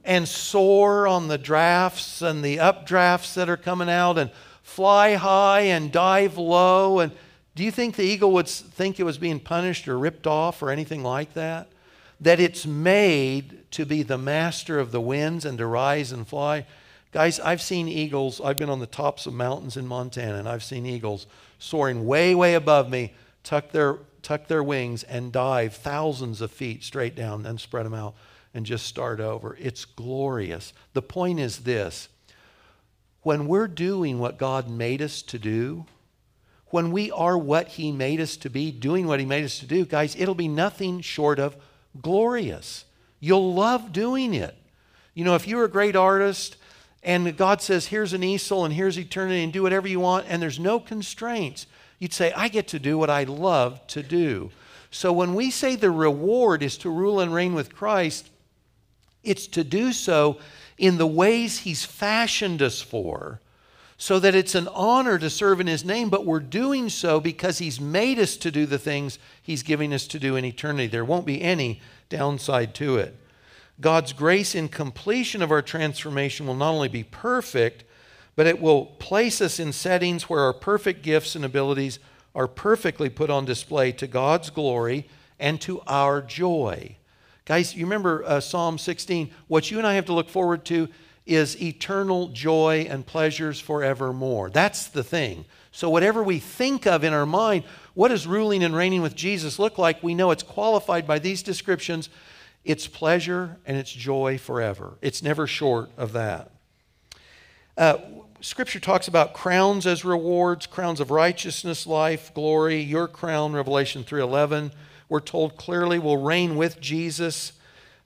and 0.04 0.28
soar 0.28 1.08
on 1.08 1.28
the 1.28 1.38
drafts 1.38 2.22
and 2.22 2.44
the 2.44 2.58
updrafts 2.58 3.36
that 3.36 3.50
are 3.50 3.58
coming 3.58 3.90
out 3.90 4.18
and 4.18 4.32
fly 4.64 5.16
high 5.16 5.62
and 5.62 5.92
dive 5.92 6.38
low. 6.38 7.00
And 7.00 7.12
do 7.56 7.64
you 7.64 7.72
think 7.72 7.96
the 7.96 8.04
eagle 8.04 8.32
would 8.32 8.48
think 8.48 9.00
it 9.00 9.04
was 9.04 9.18
being 9.18 9.40
punished 9.40 9.88
or 9.88 10.00
ripped 10.00 10.26
off 10.26 10.64
or 10.64 10.72
anything 10.72 11.04
like 11.04 11.34
that? 11.34 11.70
That 12.20 12.40
it's 12.40 12.66
made 12.66 13.70
to 13.72 13.86
be 13.86 14.04
the 14.04 14.18
master 14.18 14.80
of 14.80 14.92
the 14.92 15.02
winds 15.02 15.46
and 15.46 15.58
to 15.58 15.66
rise 15.66 16.12
and 16.12 16.28
fly. 16.28 16.66
Guys, 17.12 17.42
I've 17.42 17.62
seen 17.62 17.90
eagles. 17.90 18.40
I've 18.40 18.58
been 18.58 18.70
on 18.70 18.80
the 18.80 18.88
tops 18.88 19.26
of 19.26 19.34
mountains 19.34 19.76
in 19.76 19.86
Montana, 19.86 20.38
and 20.38 20.48
I've 20.48 20.64
seen 20.64 20.86
eagles 20.86 21.28
soaring 21.60 22.06
way, 22.06 22.34
way 22.34 22.56
above 22.56 22.90
me, 22.90 23.14
tuck 23.44 23.72
their, 23.72 23.98
tuck 24.22 24.48
their 24.48 24.64
wings, 24.64 25.04
and 25.04 25.32
dive 25.32 25.74
thousands 25.74 26.40
of 26.40 26.52
feet 26.52 26.86
straight 26.86 27.14
down, 27.14 27.46
and 27.46 27.60
spread 27.60 27.86
them 27.86 27.94
out, 27.94 28.16
and 28.54 28.66
just 28.66 28.86
start 28.86 29.20
over. 29.20 29.58
It's 29.60 29.84
glorious. 29.84 30.72
The 30.94 31.02
point 31.02 31.42
is 31.42 31.60
this 31.60 32.08
when 33.24 33.46
we're 33.46 33.68
doing 33.68 34.18
what 34.18 34.38
God 34.38 34.70
made 34.70 35.02
us 35.02 35.22
to 35.24 35.38
do, 35.38 35.86
when 36.68 36.92
we 36.92 37.12
are 37.12 37.38
what 37.38 37.68
He 37.68 37.92
made 37.92 38.22
us 38.22 38.38
to 38.38 38.50
be, 38.50 38.72
doing 38.72 39.06
what 39.06 39.20
He 39.20 39.26
made 39.26 39.44
us 39.44 39.60
to 39.60 39.66
do, 39.66 39.86
guys, 39.86 40.16
it'll 40.18 40.34
be 40.34 40.48
nothing 40.48 41.02
short 41.02 41.40
of 41.40 41.58
glorious. 42.02 42.86
You'll 43.20 43.54
love 43.54 43.92
doing 43.92 44.34
it. 44.34 44.56
You 45.14 45.26
know, 45.26 45.36
if 45.36 45.46
you're 45.46 45.66
a 45.66 45.70
great 45.70 45.98
artist 45.98 46.56
and 47.04 47.36
God 47.36 47.62
says, 47.62 47.88
here's 47.88 48.14
an 48.14 48.24
easel 48.24 48.64
and 48.64 48.74
here's 48.74 48.98
eternity 48.98 49.44
and 49.44 49.52
do 49.52 49.64
whatever 49.64 49.88
you 49.88 50.00
want, 50.00 50.28
and 50.30 50.42
there's 50.42 50.60
no 50.60 50.80
constraints, 50.80 51.66
you'd 52.00 52.14
say, 52.14 52.32
I 52.34 52.48
get 52.48 52.68
to 52.70 52.80
do 52.80 52.98
what 52.98 53.10
I 53.10 53.24
love 53.24 53.86
to 53.88 54.04
do. 54.04 54.52
So 54.92 55.12
when 55.14 55.34
we 55.36 55.52
say 55.52 55.76
the 55.76 55.90
reward 55.90 56.62
is 56.62 56.78
to 56.80 56.90
rule 56.90 57.20
and 57.20 57.34
reign 57.34 57.54
with 57.54 57.74
Christ, 57.74 58.30
it's 59.24 59.48
to 59.48 59.64
do 59.64 59.94
so 59.94 60.38
in 60.78 60.98
the 60.98 61.08
ways 61.08 61.60
He's 61.60 61.86
fashioned 61.86 62.62
us 62.62 62.82
for, 62.82 63.40
so 63.98 64.20
that 64.20 64.34
it's 64.34 64.56
an 64.56 64.68
honor 64.70 65.20
to 65.20 65.30
serve 65.30 65.60
in 65.60 65.68
His 65.68 65.86
name, 65.86 66.10
but 66.10 66.26
we're 66.26 66.40
doing 66.40 66.90
so 66.90 67.20
because 67.20 67.60
He's 67.60 67.80
made 67.80 68.20
us 68.20 68.36
to 68.38 68.52
do 68.52 68.66
the 68.66 68.80
things 68.80 69.20
He's 69.42 69.64
giving 69.64 69.94
us 69.94 70.08
to 70.08 70.20
do 70.20 70.36
in 70.36 70.44
eternity. 70.44 70.88
There 70.88 71.06
won't 71.06 71.26
be 71.26 71.42
any 71.42 71.82
downside 72.10 72.74
to 72.76 72.98
it. 72.98 73.16
God's 73.82 74.14
grace 74.14 74.54
in 74.54 74.70
completion 74.70 75.42
of 75.42 75.52
our 75.52 75.64
transformation 75.64 76.46
will 76.46 76.56
not 76.56 76.72
only 76.72 76.88
be 76.88 77.04
perfect, 77.04 77.84
but 78.36 78.48
it 78.48 78.62
will 78.62 78.86
place 78.86 79.42
us 79.42 79.60
in 79.60 79.74
settings 79.74 80.30
where 80.30 80.42
our 80.42 80.54
perfect 80.54 81.02
gifts 81.02 81.36
and 81.36 81.44
abilities 81.44 82.00
are 82.36 82.48
perfectly 82.48 83.10
put 83.10 83.30
on 83.30 83.44
display 83.44 83.92
to 83.94 84.08
God's 84.08 84.52
glory 84.52 85.08
and 85.40 85.60
to 85.62 85.82
our 85.88 86.22
joy. 86.22 86.96
Guys, 87.46 87.76
you 87.76 87.86
remember 87.86 88.24
uh, 88.24 88.40
Psalm 88.40 88.78
16? 88.78 89.32
What 89.48 89.72
you 89.72 89.80
and 89.80 89.88
I 89.88 89.96
have 89.96 90.06
to 90.06 90.14
look 90.14 90.30
forward 90.30 90.64
to 90.66 90.88
is 91.26 91.62
eternal 91.62 92.28
joy 92.30 92.86
and 92.90 93.06
pleasures 93.06 93.60
forevermore. 93.60 94.50
That's 94.50 94.88
the 94.88 95.04
thing. 95.04 95.46
So, 95.72 95.90
whatever 95.90 96.22
we 96.22 96.40
think 96.40 96.86
of 96.86 97.04
in 97.04 97.14
our 97.14 97.26
mind, 97.26 97.64
what 97.94 98.10
does 98.10 98.28
ruling 98.28 98.64
and 98.64 98.76
reigning 98.76 99.02
with 99.02 99.16
Jesus 99.16 99.60
look 99.60 99.78
like? 99.78 100.04
We 100.04 100.16
know 100.16 100.32
it's 100.32 100.44
qualified 100.44 101.08
by 101.08 101.20
these 101.20 101.42
descriptions. 101.42 102.10
It's 102.64 102.88
pleasure 102.88 103.58
and 103.66 103.78
it's 103.78 103.92
joy 103.92 104.38
forever. 104.38 104.98
It's 105.02 105.24
never 105.24 105.48
short 105.48 105.90
of 105.98 106.14
that. 106.14 106.52
Uh, 107.78 107.98
scripture 108.42 108.80
talks 108.80 109.08
about 109.08 109.34
crowns 109.34 109.88
as 109.88 110.06
rewards, 110.06 110.68
crowns 110.68 111.00
of 111.00 111.10
righteousness, 111.12 111.88
life, 111.88 112.34
glory, 112.34 112.82
your 112.82 113.08
crown, 113.08 113.54
Revelation 113.54 114.04
3:11 114.04 114.72
we're 115.12 115.20
told 115.20 115.58
clearly, 115.58 116.00
will 116.00 116.16
reign 116.16 116.56
with 116.56 116.80
Jesus. 116.80 117.52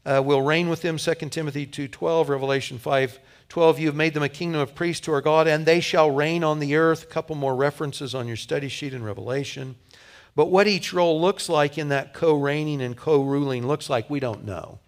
uh, 0.08 0.22
will 0.26 0.42
reign 0.42 0.70
with 0.70 0.82
him 0.82 0.98
2 0.98 1.14
timothy 1.30 1.66
2.12 1.68 2.30
revelation 2.30 2.78
5.12 2.80 3.80
you 3.80 3.88
have 3.88 3.96
made 3.96 4.14
them 4.14 4.22
a 4.24 4.30
kingdom 4.30 4.62
of 4.62 4.76
priests 4.76 5.04
to 5.06 5.12
our 5.12 5.22
god 5.22 5.48
and 5.48 5.66
they 5.66 5.80
shall 5.80 6.12
reign 6.12 6.44
on 6.44 6.60
the 6.60 6.76
earth 6.76 7.04
a 7.04 7.06
couple 7.08 7.36
more 7.36 7.56
references 7.56 8.14
on 8.14 8.28
your 8.28 8.36
study 8.36 8.68
sheet 8.68 8.94
in 8.94 9.04
revelation 9.04 9.76
but 10.36 10.52
what 10.52 10.68
each 10.68 10.94
role 10.94 11.20
looks 11.22 11.48
like 11.50 11.78
in 11.78 11.90
that 11.90 12.14
co-reigning 12.14 12.82
and 12.82 12.98
co-ruling 12.98 13.66
looks 13.66 13.90
like 13.90 14.10
we 14.10 14.20
don't 14.20 14.46
know 14.46 14.80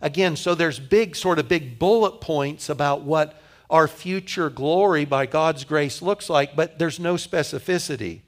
again 0.00 0.36
so 0.36 0.54
there's 0.54 0.78
big 0.78 1.16
sort 1.16 1.38
of 1.38 1.48
big 1.48 1.78
bullet 1.78 2.20
points 2.20 2.68
about 2.68 3.02
what 3.02 3.40
our 3.70 3.88
future 3.88 4.50
glory 4.50 5.04
by 5.04 5.26
god's 5.26 5.64
grace 5.64 6.00
looks 6.00 6.28
like 6.28 6.54
but 6.56 6.78
there's 6.78 7.00
no 7.00 7.14
specificity 7.14 8.20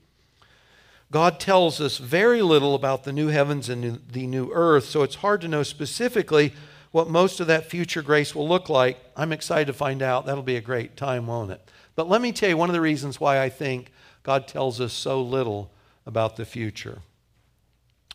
God 1.13 1.41
tells 1.41 1.81
us 1.81 1.99
very 1.99 2.41
little 2.41 2.77
about 2.77 3.03
the 3.03 3.13
new 3.13 3.29
heavens 3.29 3.69
and 3.69 4.01
the 4.13 4.29
new 4.29 4.53
earth, 4.53 4.85
so 4.85 5.03
it's 5.03 5.17
hard 5.17 5.41
to 5.41 5.49
know 5.49 5.65
specifically 5.65 6.53
what 6.93 7.11
most 7.11 7.41
of 7.41 7.49
that 7.49 7.69
future 7.69 8.03
grace 8.03 8.33
will 8.33 8.49
look 8.49 8.69
like. 8.69 8.99
I'm 9.17 9.33
excited 9.33 9.67
to 9.67 9.73
find 9.73 10.03
out. 10.03 10.27
That'll 10.27 10.43
be 10.43 10.57
a 10.57 10.61
great 10.61 10.97
time, 10.97 11.27
won't 11.27 11.51
it? 11.51 11.69
But 11.97 12.09
let 12.09 12.21
me 12.21 12.31
tell 12.31 12.49
you 12.49 12.57
one 12.57 12.69
of 12.69 12.75
the 12.75 12.81
reasons 12.81 13.19
why 13.19 13.41
I 13.41 13.49
think 13.49 13.91
God 14.23 14.47
tells 14.47 14.81
us 14.81 14.93
so 14.93 15.21
little 15.21 15.73
about 16.11 16.35
the 16.35 16.45
future. 16.45 16.99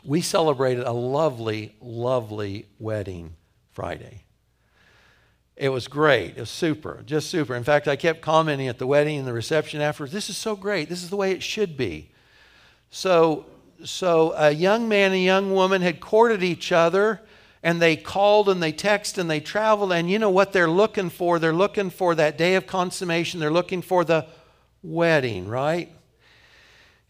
We 0.03 0.19
celebrated 0.19 0.85
a 0.85 0.91
lovely, 0.91 1.73
lovely 1.81 2.65
wedding 2.77 3.35
Friday. 3.71 4.23
It 5.55 5.69
was 5.69 5.87
great. 5.87 6.31
It 6.35 6.41
was 6.41 6.49
super, 6.49 7.01
just 7.05 7.29
super. 7.29 7.55
In 7.55 7.63
fact, 7.63 7.87
I 7.87 7.95
kept 7.95 8.19
commenting 8.19 8.67
at 8.67 8.79
the 8.79 8.85
wedding 8.85 9.17
and 9.17 9.25
the 9.25 9.31
reception 9.31 9.79
afterwards 9.79 10.11
this 10.11 10.29
is 10.29 10.35
so 10.35 10.57
great. 10.57 10.89
This 10.89 11.03
is 11.03 11.09
the 11.09 11.15
way 11.15 11.31
it 11.31 11.41
should 11.41 11.77
be. 11.77 12.11
So, 12.89 13.45
so 13.85 14.33
a 14.35 14.51
young 14.51 14.89
man 14.89 15.11
and 15.11 15.15
a 15.15 15.19
young 15.19 15.53
woman 15.53 15.81
had 15.81 16.01
courted 16.01 16.43
each 16.43 16.73
other 16.73 17.21
and 17.63 17.81
they 17.81 17.95
called 17.95 18.49
and 18.49 18.61
they 18.61 18.73
texted 18.73 19.19
and 19.19 19.29
they 19.29 19.39
traveled 19.39 19.93
and 19.93 20.11
you 20.11 20.19
know 20.19 20.29
what 20.29 20.51
they're 20.51 20.69
looking 20.69 21.09
for 21.09 21.39
they're 21.39 21.53
looking 21.53 21.89
for 21.89 22.13
that 22.13 22.37
day 22.37 22.55
of 22.55 22.67
consummation 22.67 23.39
they're 23.39 23.49
looking 23.51 23.81
for 23.81 24.03
the 24.05 24.25
wedding 24.83 25.47
right 25.47 25.91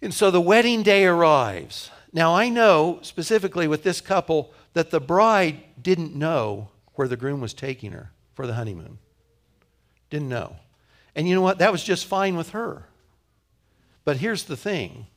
and 0.02 0.14
so 0.14 0.30
the 0.32 0.42
wedding 0.42 0.84
day 0.84 1.06
arrives. 1.06 1.90
Now 2.14 2.36
i 2.36 2.50
know 2.50 3.00
specifically 3.02 3.68
with 3.68 3.84
this 3.84 4.02
couple 4.02 4.54
that 4.74 4.92
the 4.92 5.00
bride 5.00 5.64
didn't 5.82 6.16
know 6.16 6.70
where 6.96 7.08
the 7.08 7.18
groom 7.18 7.42
was 7.42 7.54
taking 7.54 7.92
her 7.92 8.12
for 8.34 8.48
the 8.48 8.54
honeymoon. 8.54 9.00
Didn't 10.10 10.30
know. 10.30 10.58
And 11.16 11.28
you 11.28 11.36
know 11.36 11.42
what? 11.42 11.60
That 11.60 11.72
was 11.72 11.84
just 11.84 12.06
fine 12.06 12.36
with 12.36 12.50
her. 12.50 12.84
But 14.04 14.18
here's 14.18 14.44
the 14.44 14.58
thing. 14.58 15.08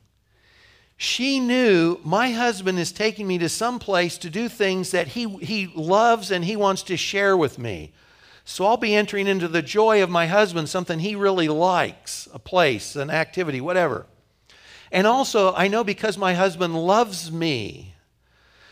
She 0.97 1.39
knew 1.39 1.99
my 2.03 2.31
husband 2.31 2.79
is 2.79 2.91
taking 2.91 3.27
me 3.27 3.37
to 3.37 3.47
some 3.47 3.79
place 3.79 4.17
to 4.17 4.29
do 4.29 4.49
things 4.49 4.91
that 4.91 5.09
he, 5.09 5.29
he 5.37 5.71
loves 5.73 6.31
and 6.31 6.43
he 6.43 6.57
wants 6.57 6.83
to 6.83 6.97
share 6.97 7.37
with 7.37 7.57
me. 7.57 7.93
So 8.43 8.65
I'll 8.65 8.77
be 8.77 8.95
entering 8.95 9.27
into 9.27 9.47
the 9.47 9.61
joy 9.61 10.03
of 10.03 10.09
my 10.09 10.27
husband, 10.27 10.67
something 10.67 10.99
he 10.99 11.15
really 11.15 11.47
likes, 11.47 12.27
a 12.33 12.39
place, 12.39 12.95
an 12.95 13.09
activity, 13.09 13.61
whatever. 13.61 14.07
And 14.91 15.05
also, 15.05 15.53
I 15.53 15.67
know 15.67 15.83
because 15.83 16.17
my 16.17 16.33
husband 16.33 16.75
loves 16.75 17.31
me, 17.31 17.95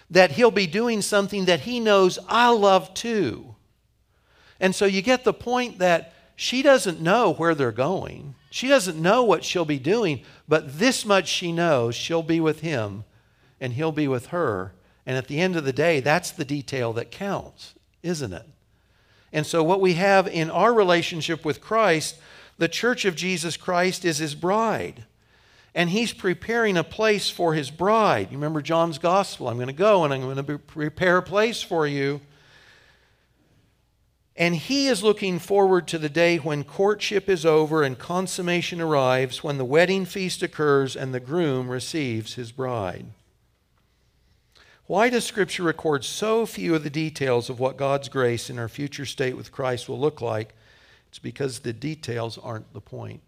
that 0.10 0.32
he'll 0.32 0.52
be 0.52 0.68
doing 0.68 1.02
something 1.02 1.46
that 1.46 1.62
he 1.62 1.80
knows 1.80 2.18
I 2.28 2.50
love 2.50 2.94
too. 2.94 3.56
And 4.60 4.74
so 4.74 4.86
you 4.86 5.02
get 5.02 5.24
the 5.24 5.34
point 5.34 5.80
that 5.80 6.14
she 6.36 6.62
doesn't 6.62 7.02
know 7.02 7.34
where 7.34 7.54
they're 7.54 7.72
going. 7.72 8.36
She 8.50 8.68
doesn't 8.68 9.02
know 9.02 9.24
what 9.24 9.44
she'll 9.44 9.66
be 9.66 9.80
doing, 9.80 10.22
but 10.48 10.80
this 10.80 11.06
much 11.06 11.28
she 11.28 11.52
knows 11.52 11.96
she'll 11.96 12.24
be 12.24 12.40
with 12.40 12.62
him 12.62 13.04
and 13.60 13.74
he'll 13.74 13.92
be 13.92 14.08
with 14.08 14.28
her. 14.28 14.74
And 15.06 15.18
at 15.18 15.28
the 15.28 15.40
end 15.40 15.56
of 15.56 15.66
the 15.66 15.74
day, 15.74 16.00
that's 16.00 16.32
the 16.32 16.46
detail 16.46 16.94
that 16.94 17.12
counts, 17.12 17.76
isn't 18.04 18.34
it? 18.34 18.46
And 19.34 19.46
so, 19.46 19.64
what 19.64 19.82
we 19.82 19.94
have 19.94 20.28
in 20.28 20.50
our 20.50 20.74
relationship 20.74 21.44
with 21.44 21.62
Christ, 21.62 22.18
the 22.58 22.68
church 22.68 23.04
of 23.06 23.16
Jesus 23.16 23.58
Christ 23.58 24.06
is 24.06 24.18
his 24.18 24.36
bride. 24.36 25.06
And 25.78 25.92
he's 25.92 26.12
preparing 26.12 26.76
a 26.76 26.84
place 26.84 27.30
for 27.30 27.54
his 27.54 27.70
bride. 27.70 28.32
You 28.32 28.38
remember 28.40 28.64
John's 28.64 28.98
gospel 28.98 29.48
I'm 29.48 29.58
going 29.58 29.68
to 29.68 29.74
go 29.74 30.04
and 30.04 30.12
I'm 30.12 30.22
going 30.22 30.44
to 30.44 30.58
prepare 30.58 31.18
a 31.18 31.22
place 31.22 31.62
for 31.62 31.86
you. 31.86 32.20
And 34.36 34.56
he 34.56 34.88
is 34.88 35.04
looking 35.04 35.38
forward 35.38 35.88
to 35.90 36.00
the 36.00 36.10
day 36.10 36.38
when 36.38 36.64
courtship 36.64 37.30
is 37.30 37.46
over 37.46 37.84
and 37.84 37.96
consummation 37.96 38.82
arrives, 38.82 39.44
when 39.44 39.60
the 39.60 39.66
wedding 39.66 40.06
feast 40.06 40.42
occurs 40.42 40.96
and 40.96 41.14
the 41.14 41.20
groom 41.20 41.70
receives 41.70 42.34
his 42.34 42.52
bride. 42.52 43.06
Why 44.88 45.12
does 45.12 45.26
Scripture 45.26 45.62
record 45.62 46.04
so 46.04 46.48
few 46.48 46.74
of 46.74 46.84
the 46.84 46.90
details 46.90 47.52
of 47.52 47.60
what 47.60 47.78
God's 47.78 48.10
grace 48.10 48.50
in 48.50 48.58
our 48.58 48.70
future 48.70 49.06
state 49.06 49.38
with 49.38 49.52
Christ 49.52 49.88
will 49.88 50.00
look 50.00 50.22
like? 50.22 50.56
It's 51.10 51.20
because 51.20 51.60
the 51.60 51.74
details 51.74 52.40
aren't 52.40 52.74
the 52.74 52.82
point. 52.82 53.22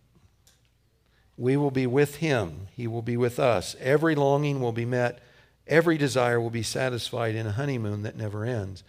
We 1.40 1.56
will 1.56 1.72
be 1.72 1.88
with 1.88 2.18
Him, 2.18 2.68
He 2.76 2.86
will 2.86 3.02
be 3.02 3.16
with 3.16 3.40
us. 3.40 3.74
Every 3.80 4.14
longing 4.14 4.60
will 4.60 4.74
be 4.74 4.84
met, 4.84 5.20
every 5.68 5.98
desire 5.98 6.42
will 6.42 6.50
be 6.50 6.64
satisfied 6.64 7.34
in 7.34 7.48
a 7.48 7.54
honeymoon 7.54 8.04
that 8.04 8.18
never 8.18 8.44
ends. 8.44 8.84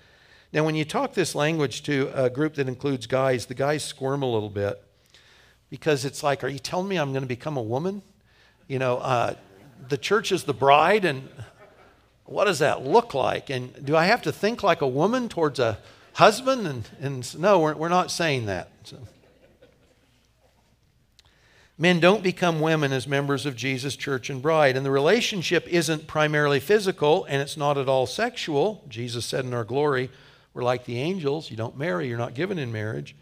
Now, 0.53 0.65
when 0.65 0.75
you 0.75 0.85
talk 0.85 1.15
this 1.15 1.37
language 1.37 1.85
to 1.85 2.11
a 2.13 2.29
group 2.29 2.55
that 2.55 2.67
includes 2.67 3.07
guys, 3.07 3.47
the 3.47 3.55
guys 3.55 3.85
squirm 3.85 4.23
a 4.25 4.27
little 4.31 4.51
bit 4.51 4.83
because 5.71 6.05
it's 6.05 6.25
like, 6.25 6.43
are 6.43 6.49
you 6.49 6.59
telling 6.59 6.89
me 6.89 6.97
I'm 6.97 7.13
going 7.13 7.23
to 7.23 7.29
become 7.29 7.57
a 7.57 7.63
woman? 7.63 8.03
You 8.67 8.81
know, 8.81 8.99
uh, 8.99 9.35
the 9.89 9.97
church 9.97 10.33
is 10.33 10.43
the 10.43 10.53
bride, 10.53 11.05
and 11.05 11.29
what 12.25 12.47
does 12.47 12.59
that 12.59 12.85
look 12.85 13.15
like? 13.15 13.49
And 13.49 13.87
do 13.87 13.95
I 13.95 14.07
have 14.07 14.23
to 14.23 14.33
think 14.33 14.65
like 14.65 14.81
a 14.81 14.89
woman 14.89 15.29
towards 15.29 15.61
a 15.61 15.79
husband? 16.15 16.67
And, 16.67 16.89
and 17.01 17.39
no, 17.39 17.61
we're, 17.61 17.77
we're 17.77 17.89
not 17.89 18.11
saying 18.11 18.47
that. 18.47 18.71
So. 18.83 18.97
Men 21.81 21.99
don't 21.99 22.23
become 22.23 22.61
women 22.61 22.93
as 22.93 23.07
members 23.07 23.47
of 23.47 23.57
Jesus' 23.57 23.97
church 23.97 24.29
and 24.29 24.43
bride. 24.43 24.77
And 24.77 24.85
the 24.85 24.91
relationship 24.91 25.67
isn't 25.67 26.07
primarily 26.07 26.61
physical 26.61 27.25
and 27.25 27.41
it's 27.41 27.57
not 27.57 27.79
at 27.79 27.89
all 27.89 28.07
sexual. 28.07 28.85
Jesus 28.87 29.25
said 29.25 29.47
in 29.47 29.55
our 29.55 29.65
glory, 29.65 30.11
we're 30.53 30.63
like 30.63 30.85
the 30.85 30.99
angels. 30.99 31.51
You 31.51 31.57
don't 31.57 31.79
marry, 31.79 32.07
you're 32.07 32.19
not 32.19 32.35
given 32.35 32.59
in 32.59 32.71
marriage. 32.71 33.17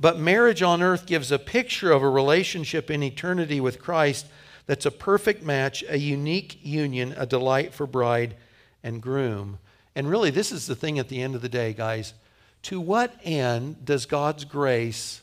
But 0.00 0.18
marriage 0.18 0.62
on 0.62 0.82
earth 0.82 1.04
gives 1.04 1.30
a 1.30 1.38
picture 1.38 1.92
of 1.92 2.02
a 2.02 2.08
relationship 2.08 2.90
in 2.90 3.02
eternity 3.02 3.60
with 3.60 3.82
Christ 3.82 4.26
that's 4.64 4.86
a 4.86 4.90
perfect 4.90 5.42
match, 5.42 5.84
a 5.86 5.98
unique 5.98 6.58
union, 6.62 7.14
a 7.18 7.26
delight 7.26 7.74
for 7.74 7.86
bride 7.86 8.34
and 8.82 9.02
groom. 9.02 9.58
And 9.94 10.08
really, 10.08 10.30
this 10.30 10.52
is 10.52 10.66
the 10.66 10.74
thing 10.74 10.98
at 10.98 11.08
the 11.10 11.20
end 11.20 11.34
of 11.34 11.42
the 11.42 11.50
day, 11.50 11.74
guys. 11.74 12.14
To 12.62 12.80
what 12.80 13.14
end 13.24 13.84
does 13.84 14.06
God's 14.06 14.46
grace 14.46 15.20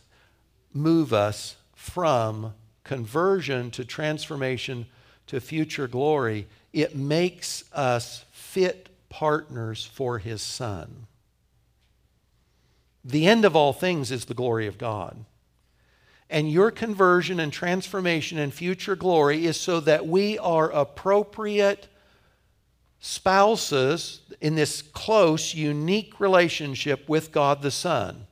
move 0.75 1.11
us 1.11 1.55
from 1.73 2.53
conversion 2.87 3.69
to 3.71 3.85
transformation 3.85 4.85
to 5.27 5.39
future 5.39 5.87
glory? 5.87 6.47
It 6.73 6.95
makes 6.95 7.63
us 7.73 8.25
fit 8.31 8.89
partners 9.09 9.85
for 9.85 10.19
His 10.19 10.41
Son. 10.41 11.07
The 13.03 13.27
end 13.27 13.45
of 13.45 13.55
all 13.55 13.73
things 13.73 14.11
is 14.11 14.25
the 14.25 14.33
glory 14.33 14.67
of 14.67 14.77
God. 14.77 15.25
And 16.29 16.51
your 16.51 16.71
conversion 16.71 17.39
and 17.39 17.53
transformation 17.53 18.37
and 18.37 18.53
future 18.53 18.95
glory 18.97 19.45
is 19.45 19.57
so 19.57 19.79
that 19.81 20.07
we 20.07 20.37
are 20.39 20.69
appropriate 20.71 21.87
spouses 22.99 24.21
in 24.41 24.55
this 24.55 24.81
close, 24.81 25.53
unique 25.53 26.19
relationship 26.19 27.07
with 27.07 27.31
God 27.31 27.61
the 27.61 27.71
Son. 27.71 28.27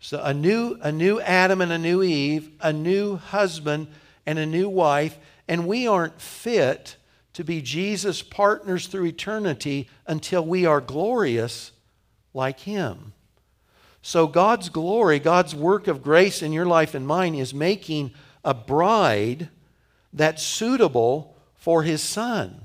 So 0.00 0.20
a 0.22 0.32
new, 0.32 0.78
a 0.80 0.92
new 0.92 1.20
Adam 1.20 1.60
and 1.60 1.72
a 1.72 1.78
new 1.78 2.02
Eve, 2.02 2.50
a 2.60 2.72
new 2.72 3.16
husband 3.16 3.88
and 4.26 4.38
a 4.38 4.46
new 4.46 4.68
wife, 4.68 5.18
and 5.48 5.66
we 5.66 5.86
aren't 5.86 6.20
fit 6.20 6.96
to 7.32 7.44
be 7.44 7.62
Jesus' 7.62 8.22
partners 8.22 8.86
through 8.86 9.06
eternity 9.06 9.88
until 10.06 10.44
we 10.44 10.66
are 10.66 10.80
glorious 10.80 11.72
like 12.34 12.60
Him. 12.60 13.12
So, 14.02 14.26
God's 14.26 14.68
glory, 14.68 15.18
God's 15.18 15.54
work 15.54 15.88
of 15.88 16.02
grace 16.02 16.42
in 16.42 16.52
your 16.52 16.66
life 16.66 16.94
and 16.94 17.06
mine 17.06 17.34
is 17.34 17.52
making 17.52 18.12
a 18.44 18.54
bride 18.54 19.48
that's 20.12 20.42
suitable 20.42 21.36
for 21.54 21.82
his 21.82 22.02
son. 22.02 22.62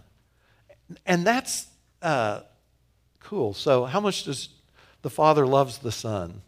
And 1.06 1.26
that's 1.26 1.68
uh, 2.02 2.42
cool. 3.20 3.54
So, 3.54 3.86
how 3.86 4.00
much 4.00 4.24
does 4.24 4.50
the 5.02 5.10
Father 5.10 5.46
loves 5.46 5.80
the 5.80 5.92
Son? 5.92 6.42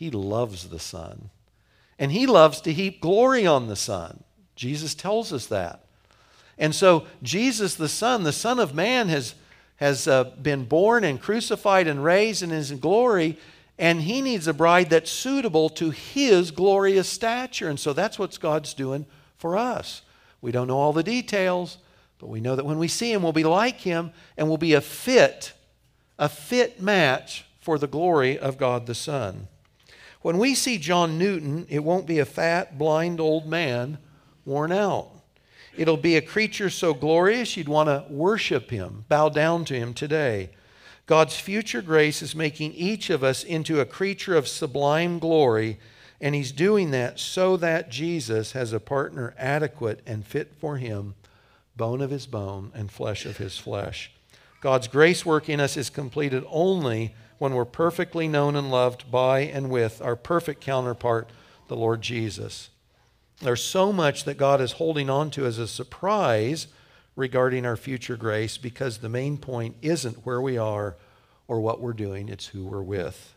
He 0.00 0.10
loves 0.10 0.70
the 0.70 0.78
Son. 0.78 1.28
And 1.98 2.10
he 2.10 2.26
loves 2.26 2.60
to 2.62 2.72
heap 2.72 3.00
glory 3.00 3.46
on 3.46 3.68
the 3.68 3.76
Son. 3.76 4.24
Jesus 4.56 4.94
tells 4.94 5.32
us 5.32 5.46
that. 5.46 5.84
And 6.58 6.74
so, 6.74 7.04
Jesus, 7.22 7.74
the 7.74 7.88
Son, 7.88 8.24
the 8.24 8.32
Son 8.32 8.58
of 8.58 8.74
Man, 8.74 9.08
has, 9.08 9.34
has 9.76 10.08
uh, 10.08 10.24
been 10.24 10.64
born 10.64 11.04
and 11.04 11.20
crucified 11.20 11.86
and 11.86 12.02
raised 12.02 12.42
and 12.42 12.50
is 12.50 12.70
in 12.70 12.78
glory 12.78 13.38
and 13.80 14.02
he 14.02 14.20
needs 14.20 14.46
a 14.46 14.52
bride 14.52 14.90
that's 14.90 15.10
suitable 15.10 15.70
to 15.70 15.90
his 15.90 16.50
glorious 16.50 17.08
stature. 17.08 17.70
And 17.70 17.80
so 17.80 17.94
that's 17.94 18.18
what 18.18 18.38
God's 18.38 18.74
doing 18.74 19.06
for 19.38 19.56
us. 19.56 20.02
We 20.42 20.52
don't 20.52 20.68
know 20.68 20.76
all 20.76 20.92
the 20.92 21.02
details, 21.02 21.78
but 22.18 22.28
we 22.28 22.42
know 22.42 22.56
that 22.56 22.66
when 22.66 22.78
we 22.78 22.88
see 22.88 23.10
him, 23.10 23.22
we'll 23.22 23.32
be 23.32 23.42
like 23.42 23.80
him 23.80 24.12
and 24.36 24.48
we'll 24.48 24.58
be 24.58 24.74
a 24.74 24.82
fit, 24.82 25.54
a 26.18 26.28
fit 26.28 26.82
match 26.82 27.46
for 27.62 27.78
the 27.78 27.86
glory 27.86 28.38
of 28.38 28.58
God 28.58 28.86
the 28.86 28.94
Son. 28.94 29.48
When 30.22 30.36
we 30.36 30.54
see 30.54 30.76
John 30.76 31.16
Newton, 31.18 31.66
it 31.70 31.82
won't 31.82 32.06
be 32.06 32.18
a 32.18 32.26
fat, 32.26 32.76
blind 32.76 33.20
old 33.20 33.46
man 33.46 33.98
worn 34.44 34.70
out. 34.70 35.08
It'll 35.76 35.96
be 35.96 36.16
a 36.16 36.22
creature 36.22 36.68
so 36.68 36.92
glorious 36.92 37.56
you'd 37.56 37.68
want 37.68 37.88
to 37.88 38.04
worship 38.12 38.70
him, 38.70 39.06
bow 39.08 39.30
down 39.30 39.64
to 39.66 39.74
him 39.74 39.94
today. 39.94 40.50
God's 41.06 41.40
future 41.40 41.80
grace 41.80 42.22
is 42.22 42.34
making 42.34 42.72
each 42.74 43.08
of 43.08 43.24
us 43.24 43.42
into 43.42 43.80
a 43.80 43.86
creature 43.86 44.36
of 44.36 44.46
sublime 44.46 45.18
glory, 45.18 45.78
and 46.20 46.34
he's 46.34 46.52
doing 46.52 46.90
that 46.90 47.18
so 47.18 47.56
that 47.56 47.90
Jesus 47.90 48.52
has 48.52 48.72
a 48.72 48.80
partner 48.80 49.34
adequate 49.38 50.02
and 50.06 50.26
fit 50.26 50.54
for 50.54 50.76
him, 50.76 51.14
bone 51.76 52.02
of 52.02 52.10
his 52.10 52.26
bone 52.26 52.72
and 52.74 52.90
flesh 52.92 53.24
of 53.24 53.38
his 53.38 53.56
flesh. 53.56 54.10
God's 54.60 54.86
grace 54.86 55.24
work 55.24 55.48
in 55.48 55.60
us 55.60 55.76
is 55.78 55.88
completed 55.88 56.44
only 56.48 57.14
when 57.40 57.54
we're 57.54 57.64
perfectly 57.64 58.28
known 58.28 58.54
and 58.54 58.70
loved 58.70 59.10
by 59.10 59.40
and 59.40 59.70
with 59.70 60.02
our 60.02 60.14
perfect 60.14 60.60
counterpart, 60.60 61.30
the 61.68 61.74
Lord 61.74 62.02
Jesus. 62.02 62.68
There's 63.40 63.64
so 63.64 63.94
much 63.94 64.24
that 64.24 64.36
God 64.36 64.60
is 64.60 64.72
holding 64.72 65.08
on 65.08 65.30
to 65.30 65.46
as 65.46 65.56
a 65.56 65.66
surprise 65.66 66.66
regarding 67.16 67.64
our 67.64 67.78
future 67.78 68.18
grace 68.18 68.58
because 68.58 68.98
the 68.98 69.08
main 69.08 69.38
point 69.38 69.76
isn't 69.80 70.26
where 70.26 70.42
we 70.42 70.58
are 70.58 70.96
or 71.48 71.62
what 71.62 71.80
we're 71.80 71.94
doing, 71.94 72.28
it's 72.28 72.48
who 72.48 72.66
we're 72.66 72.82
with. 72.82 73.32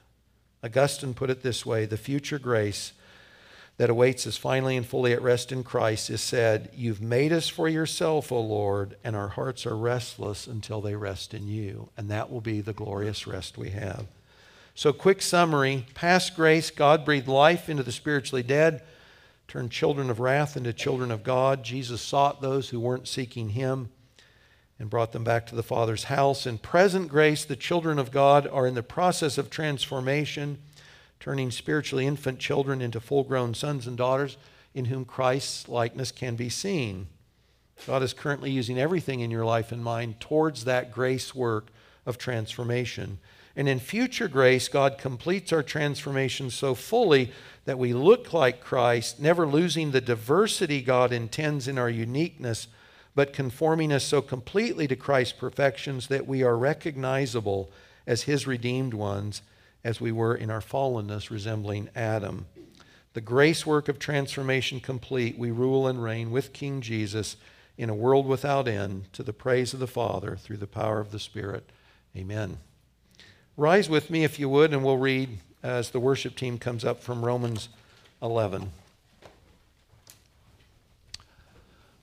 Augustine 0.62 1.14
put 1.14 1.30
it 1.30 1.42
this 1.42 1.66
way 1.66 1.86
the 1.86 1.96
future 1.96 2.40
grace 2.40 2.92
that 3.78 3.90
awaits 3.90 4.28
us 4.28 4.38
finally 4.38 4.78
and 4.78 4.86
fully 4.86 5.14
at 5.14 5.22
rest 5.22 5.52
in 5.52 5.64
Christ 5.64 6.10
is 6.10 6.22
said, 6.22 6.70
You've 6.76 7.02
made 7.02 7.34
us 7.34 7.50
for 7.50 7.68
yourself, 7.68 8.32
O 8.32 8.40
Lord, 8.40 8.96
and 9.04 9.16
our 9.16 9.30
hearts 9.30 9.66
are 9.66 9.76
restless 9.76 10.46
until 10.46 10.80
they 10.80 10.96
rest 10.96 11.34
in 11.34 11.48
you. 11.48 11.90
And 11.98 12.10
that 12.10 12.32
will 12.32 12.42
be 12.42 12.62
the 12.62 12.74
glorious 12.74 13.26
rest 13.26 13.58
we 13.58 13.72
have. 13.72 14.06
So, 14.76 14.94
quick 14.94 15.22
summary 15.22 15.86
past 15.96 16.36
grace, 16.36 16.70
God 16.70 17.04
breathed 17.06 17.28
life 17.28 17.68
into 17.68 17.84
the 17.84 17.92
spiritually 17.92 18.44
dead, 18.44 18.84
turned 19.48 19.72
children 19.72 20.10
of 20.10 20.20
wrath 20.20 20.56
into 20.56 20.74
children 20.74 21.12
of 21.12 21.24
God. 21.24 21.64
Jesus 21.64 22.02
sought 22.02 22.42
those 22.42 22.70
who 22.70 22.80
weren't 22.80 23.08
seeking 23.08 23.50
Him 23.50 23.90
and 24.80 24.90
brought 24.90 25.12
them 25.14 25.24
back 25.24 25.46
to 25.48 25.56
the 25.56 25.64
Father's 25.64 26.06
house. 26.06 26.46
In 26.46 26.58
present 26.58 27.08
grace, 27.08 27.46
the 27.46 27.56
children 27.56 27.98
of 27.98 28.12
God 28.12 28.48
are 28.48 28.68
in 28.68 28.74
the 28.76 28.84
process 28.84 29.38
of 29.38 29.50
transformation 29.50 30.60
turning 31.24 31.50
spiritually 31.50 32.06
infant 32.06 32.38
children 32.38 32.82
into 32.82 33.00
full 33.00 33.24
grown 33.24 33.54
sons 33.54 33.88
and 33.88 33.96
daughters 33.96 34.36
in 34.74 34.84
whom 34.84 35.06
Christ's 35.06 35.70
likeness 35.70 36.12
can 36.12 36.36
be 36.36 36.50
seen. 36.50 37.08
God 37.88 38.04
is 38.04 38.12
currently 38.12 38.52
using 38.52 38.78
everything 38.78 39.22
in 39.22 39.32
your 39.32 39.46
life 39.46 39.72
and 39.72 39.82
mind 39.82 40.20
towards 40.20 40.66
that 40.66 40.92
grace 40.92 41.34
work 41.34 41.70
of 42.06 42.18
transformation. 42.18 43.20
And 43.56 43.70
in 43.70 43.80
future 43.80 44.28
grace, 44.28 44.68
God 44.68 44.98
completes 44.98 45.54
our 45.54 45.64
transformation 45.64 46.50
so 46.50 46.76
fully 46.76 47.32
that 47.64 47.80
we 47.80 47.94
look 47.94 48.34
like 48.34 48.60
Christ, 48.60 49.22
never 49.22 49.48
losing 49.48 49.92
the 49.92 50.02
diversity 50.02 50.82
God 50.82 51.14
intends 51.14 51.70
in 51.70 51.78
our 51.78 51.90
uniqueness, 51.90 52.68
but 53.16 53.32
conforming 53.32 53.94
us 53.94 54.04
so 54.04 54.22
completely 54.22 54.90
to 54.90 54.98
Christ's 54.98 55.40
perfections 55.40 56.08
that 56.08 56.28
we 56.28 56.44
are 56.44 56.58
recognizable 56.58 57.72
as 58.06 58.24
His 58.24 58.46
redeemed 58.46 58.94
ones 58.94 59.42
as 59.84 60.00
we 60.00 60.12
were 60.12 60.36
in 60.36 60.50
our 60.50 60.62
fallenness, 60.62 61.30
resembling 61.30 61.90
Adam. 61.96 62.46
The 63.14 63.22
grace 63.22 63.66
work 63.66 63.90
of 63.90 64.00
transformation 64.00 64.80
complete, 64.80 65.38
we 65.38 65.52
rule 65.52 65.88
and 65.88 66.02
reign 66.02 66.32
with 66.32 66.54
King 66.54 66.82
Jesus 66.82 67.36
in 67.78 67.90
a 67.90 67.96
world 67.96 68.26
without 68.26 68.68
end 68.68 69.12
to 69.14 69.24
the 69.24 69.34
praise 69.34 69.74
of 69.74 69.80
the 69.80 69.88
Father 69.88 70.36
through 70.36 70.58
the 70.58 70.68
power 70.68 71.00
of 71.00 71.12
the 71.12 71.20
Spirit. 71.20 71.70
Amen. 72.16 72.58
Rise 73.58 73.90
with 73.90 74.10
me, 74.10 74.24
if 74.24 74.40
you 74.40 74.50
would, 74.50 74.74
and 74.74 74.84
we'll 74.84 74.98
read 74.98 75.38
as 75.62 75.92
the 75.92 76.00
worship 76.00 76.36
team 76.36 76.58
comes 76.58 76.84
up 76.84 77.02
from 77.02 77.24
Romans 77.24 77.70
11. 78.22 78.72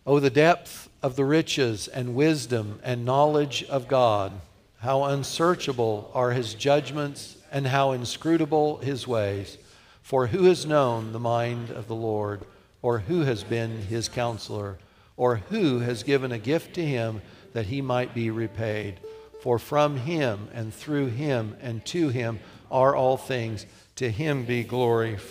Oh, 0.07 0.21
the 0.21 0.31
depth 0.31 0.89
of 1.03 1.17
the 1.17 1.25
riches 1.25 1.89
and 1.89 2.15
wisdom 2.15 2.81
and 2.83 3.05
knowledge 3.05 3.65
of 3.65 3.89
God! 3.89 4.33
How 4.79 5.05
unsearchable 5.05 6.11
are 6.15 6.31
his 6.31 6.55
judgments 6.55 7.37
and 7.51 7.67
how 7.67 7.93
inscrutable 7.93 8.79
his 8.79 9.07
ways. 9.07 9.59
For 10.03 10.29
who 10.29 10.45
has 10.45 10.67
known 10.67 11.13
the 11.13 11.21
mind 11.21 11.71
of 11.71 11.87
the 11.87 11.95
Lord, 11.95 12.43
or 12.83 13.01
who 13.01 13.23
has 13.23 13.45
been 13.45 13.83
his 13.83 14.09
counselor, 14.09 14.79
or 15.17 15.37
who 15.37 15.81
has 15.81 16.03
given 16.03 16.33
a 16.33 16.39
gift 16.39 16.75
to 16.75 16.85
him 16.85 17.21
that 17.53 17.67
he 17.67 17.83
might 17.83 18.15
be 18.15 18.31
repaid? 18.31 19.01
For 19.43 19.59
from 19.59 19.97
him 19.97 20.49
and 20.53 20.73
through 20.73 21.09
him 21.09 21.57
and 21.61 21.85
to 21.87 22.09
him 22.09 22.41
are 22.71 22.95
all 22.95 23.17
things. 23.17 23.67
To 23.97 24.11
him 24.11 24.45
be 24.45 24.65
glory 24.65 25.17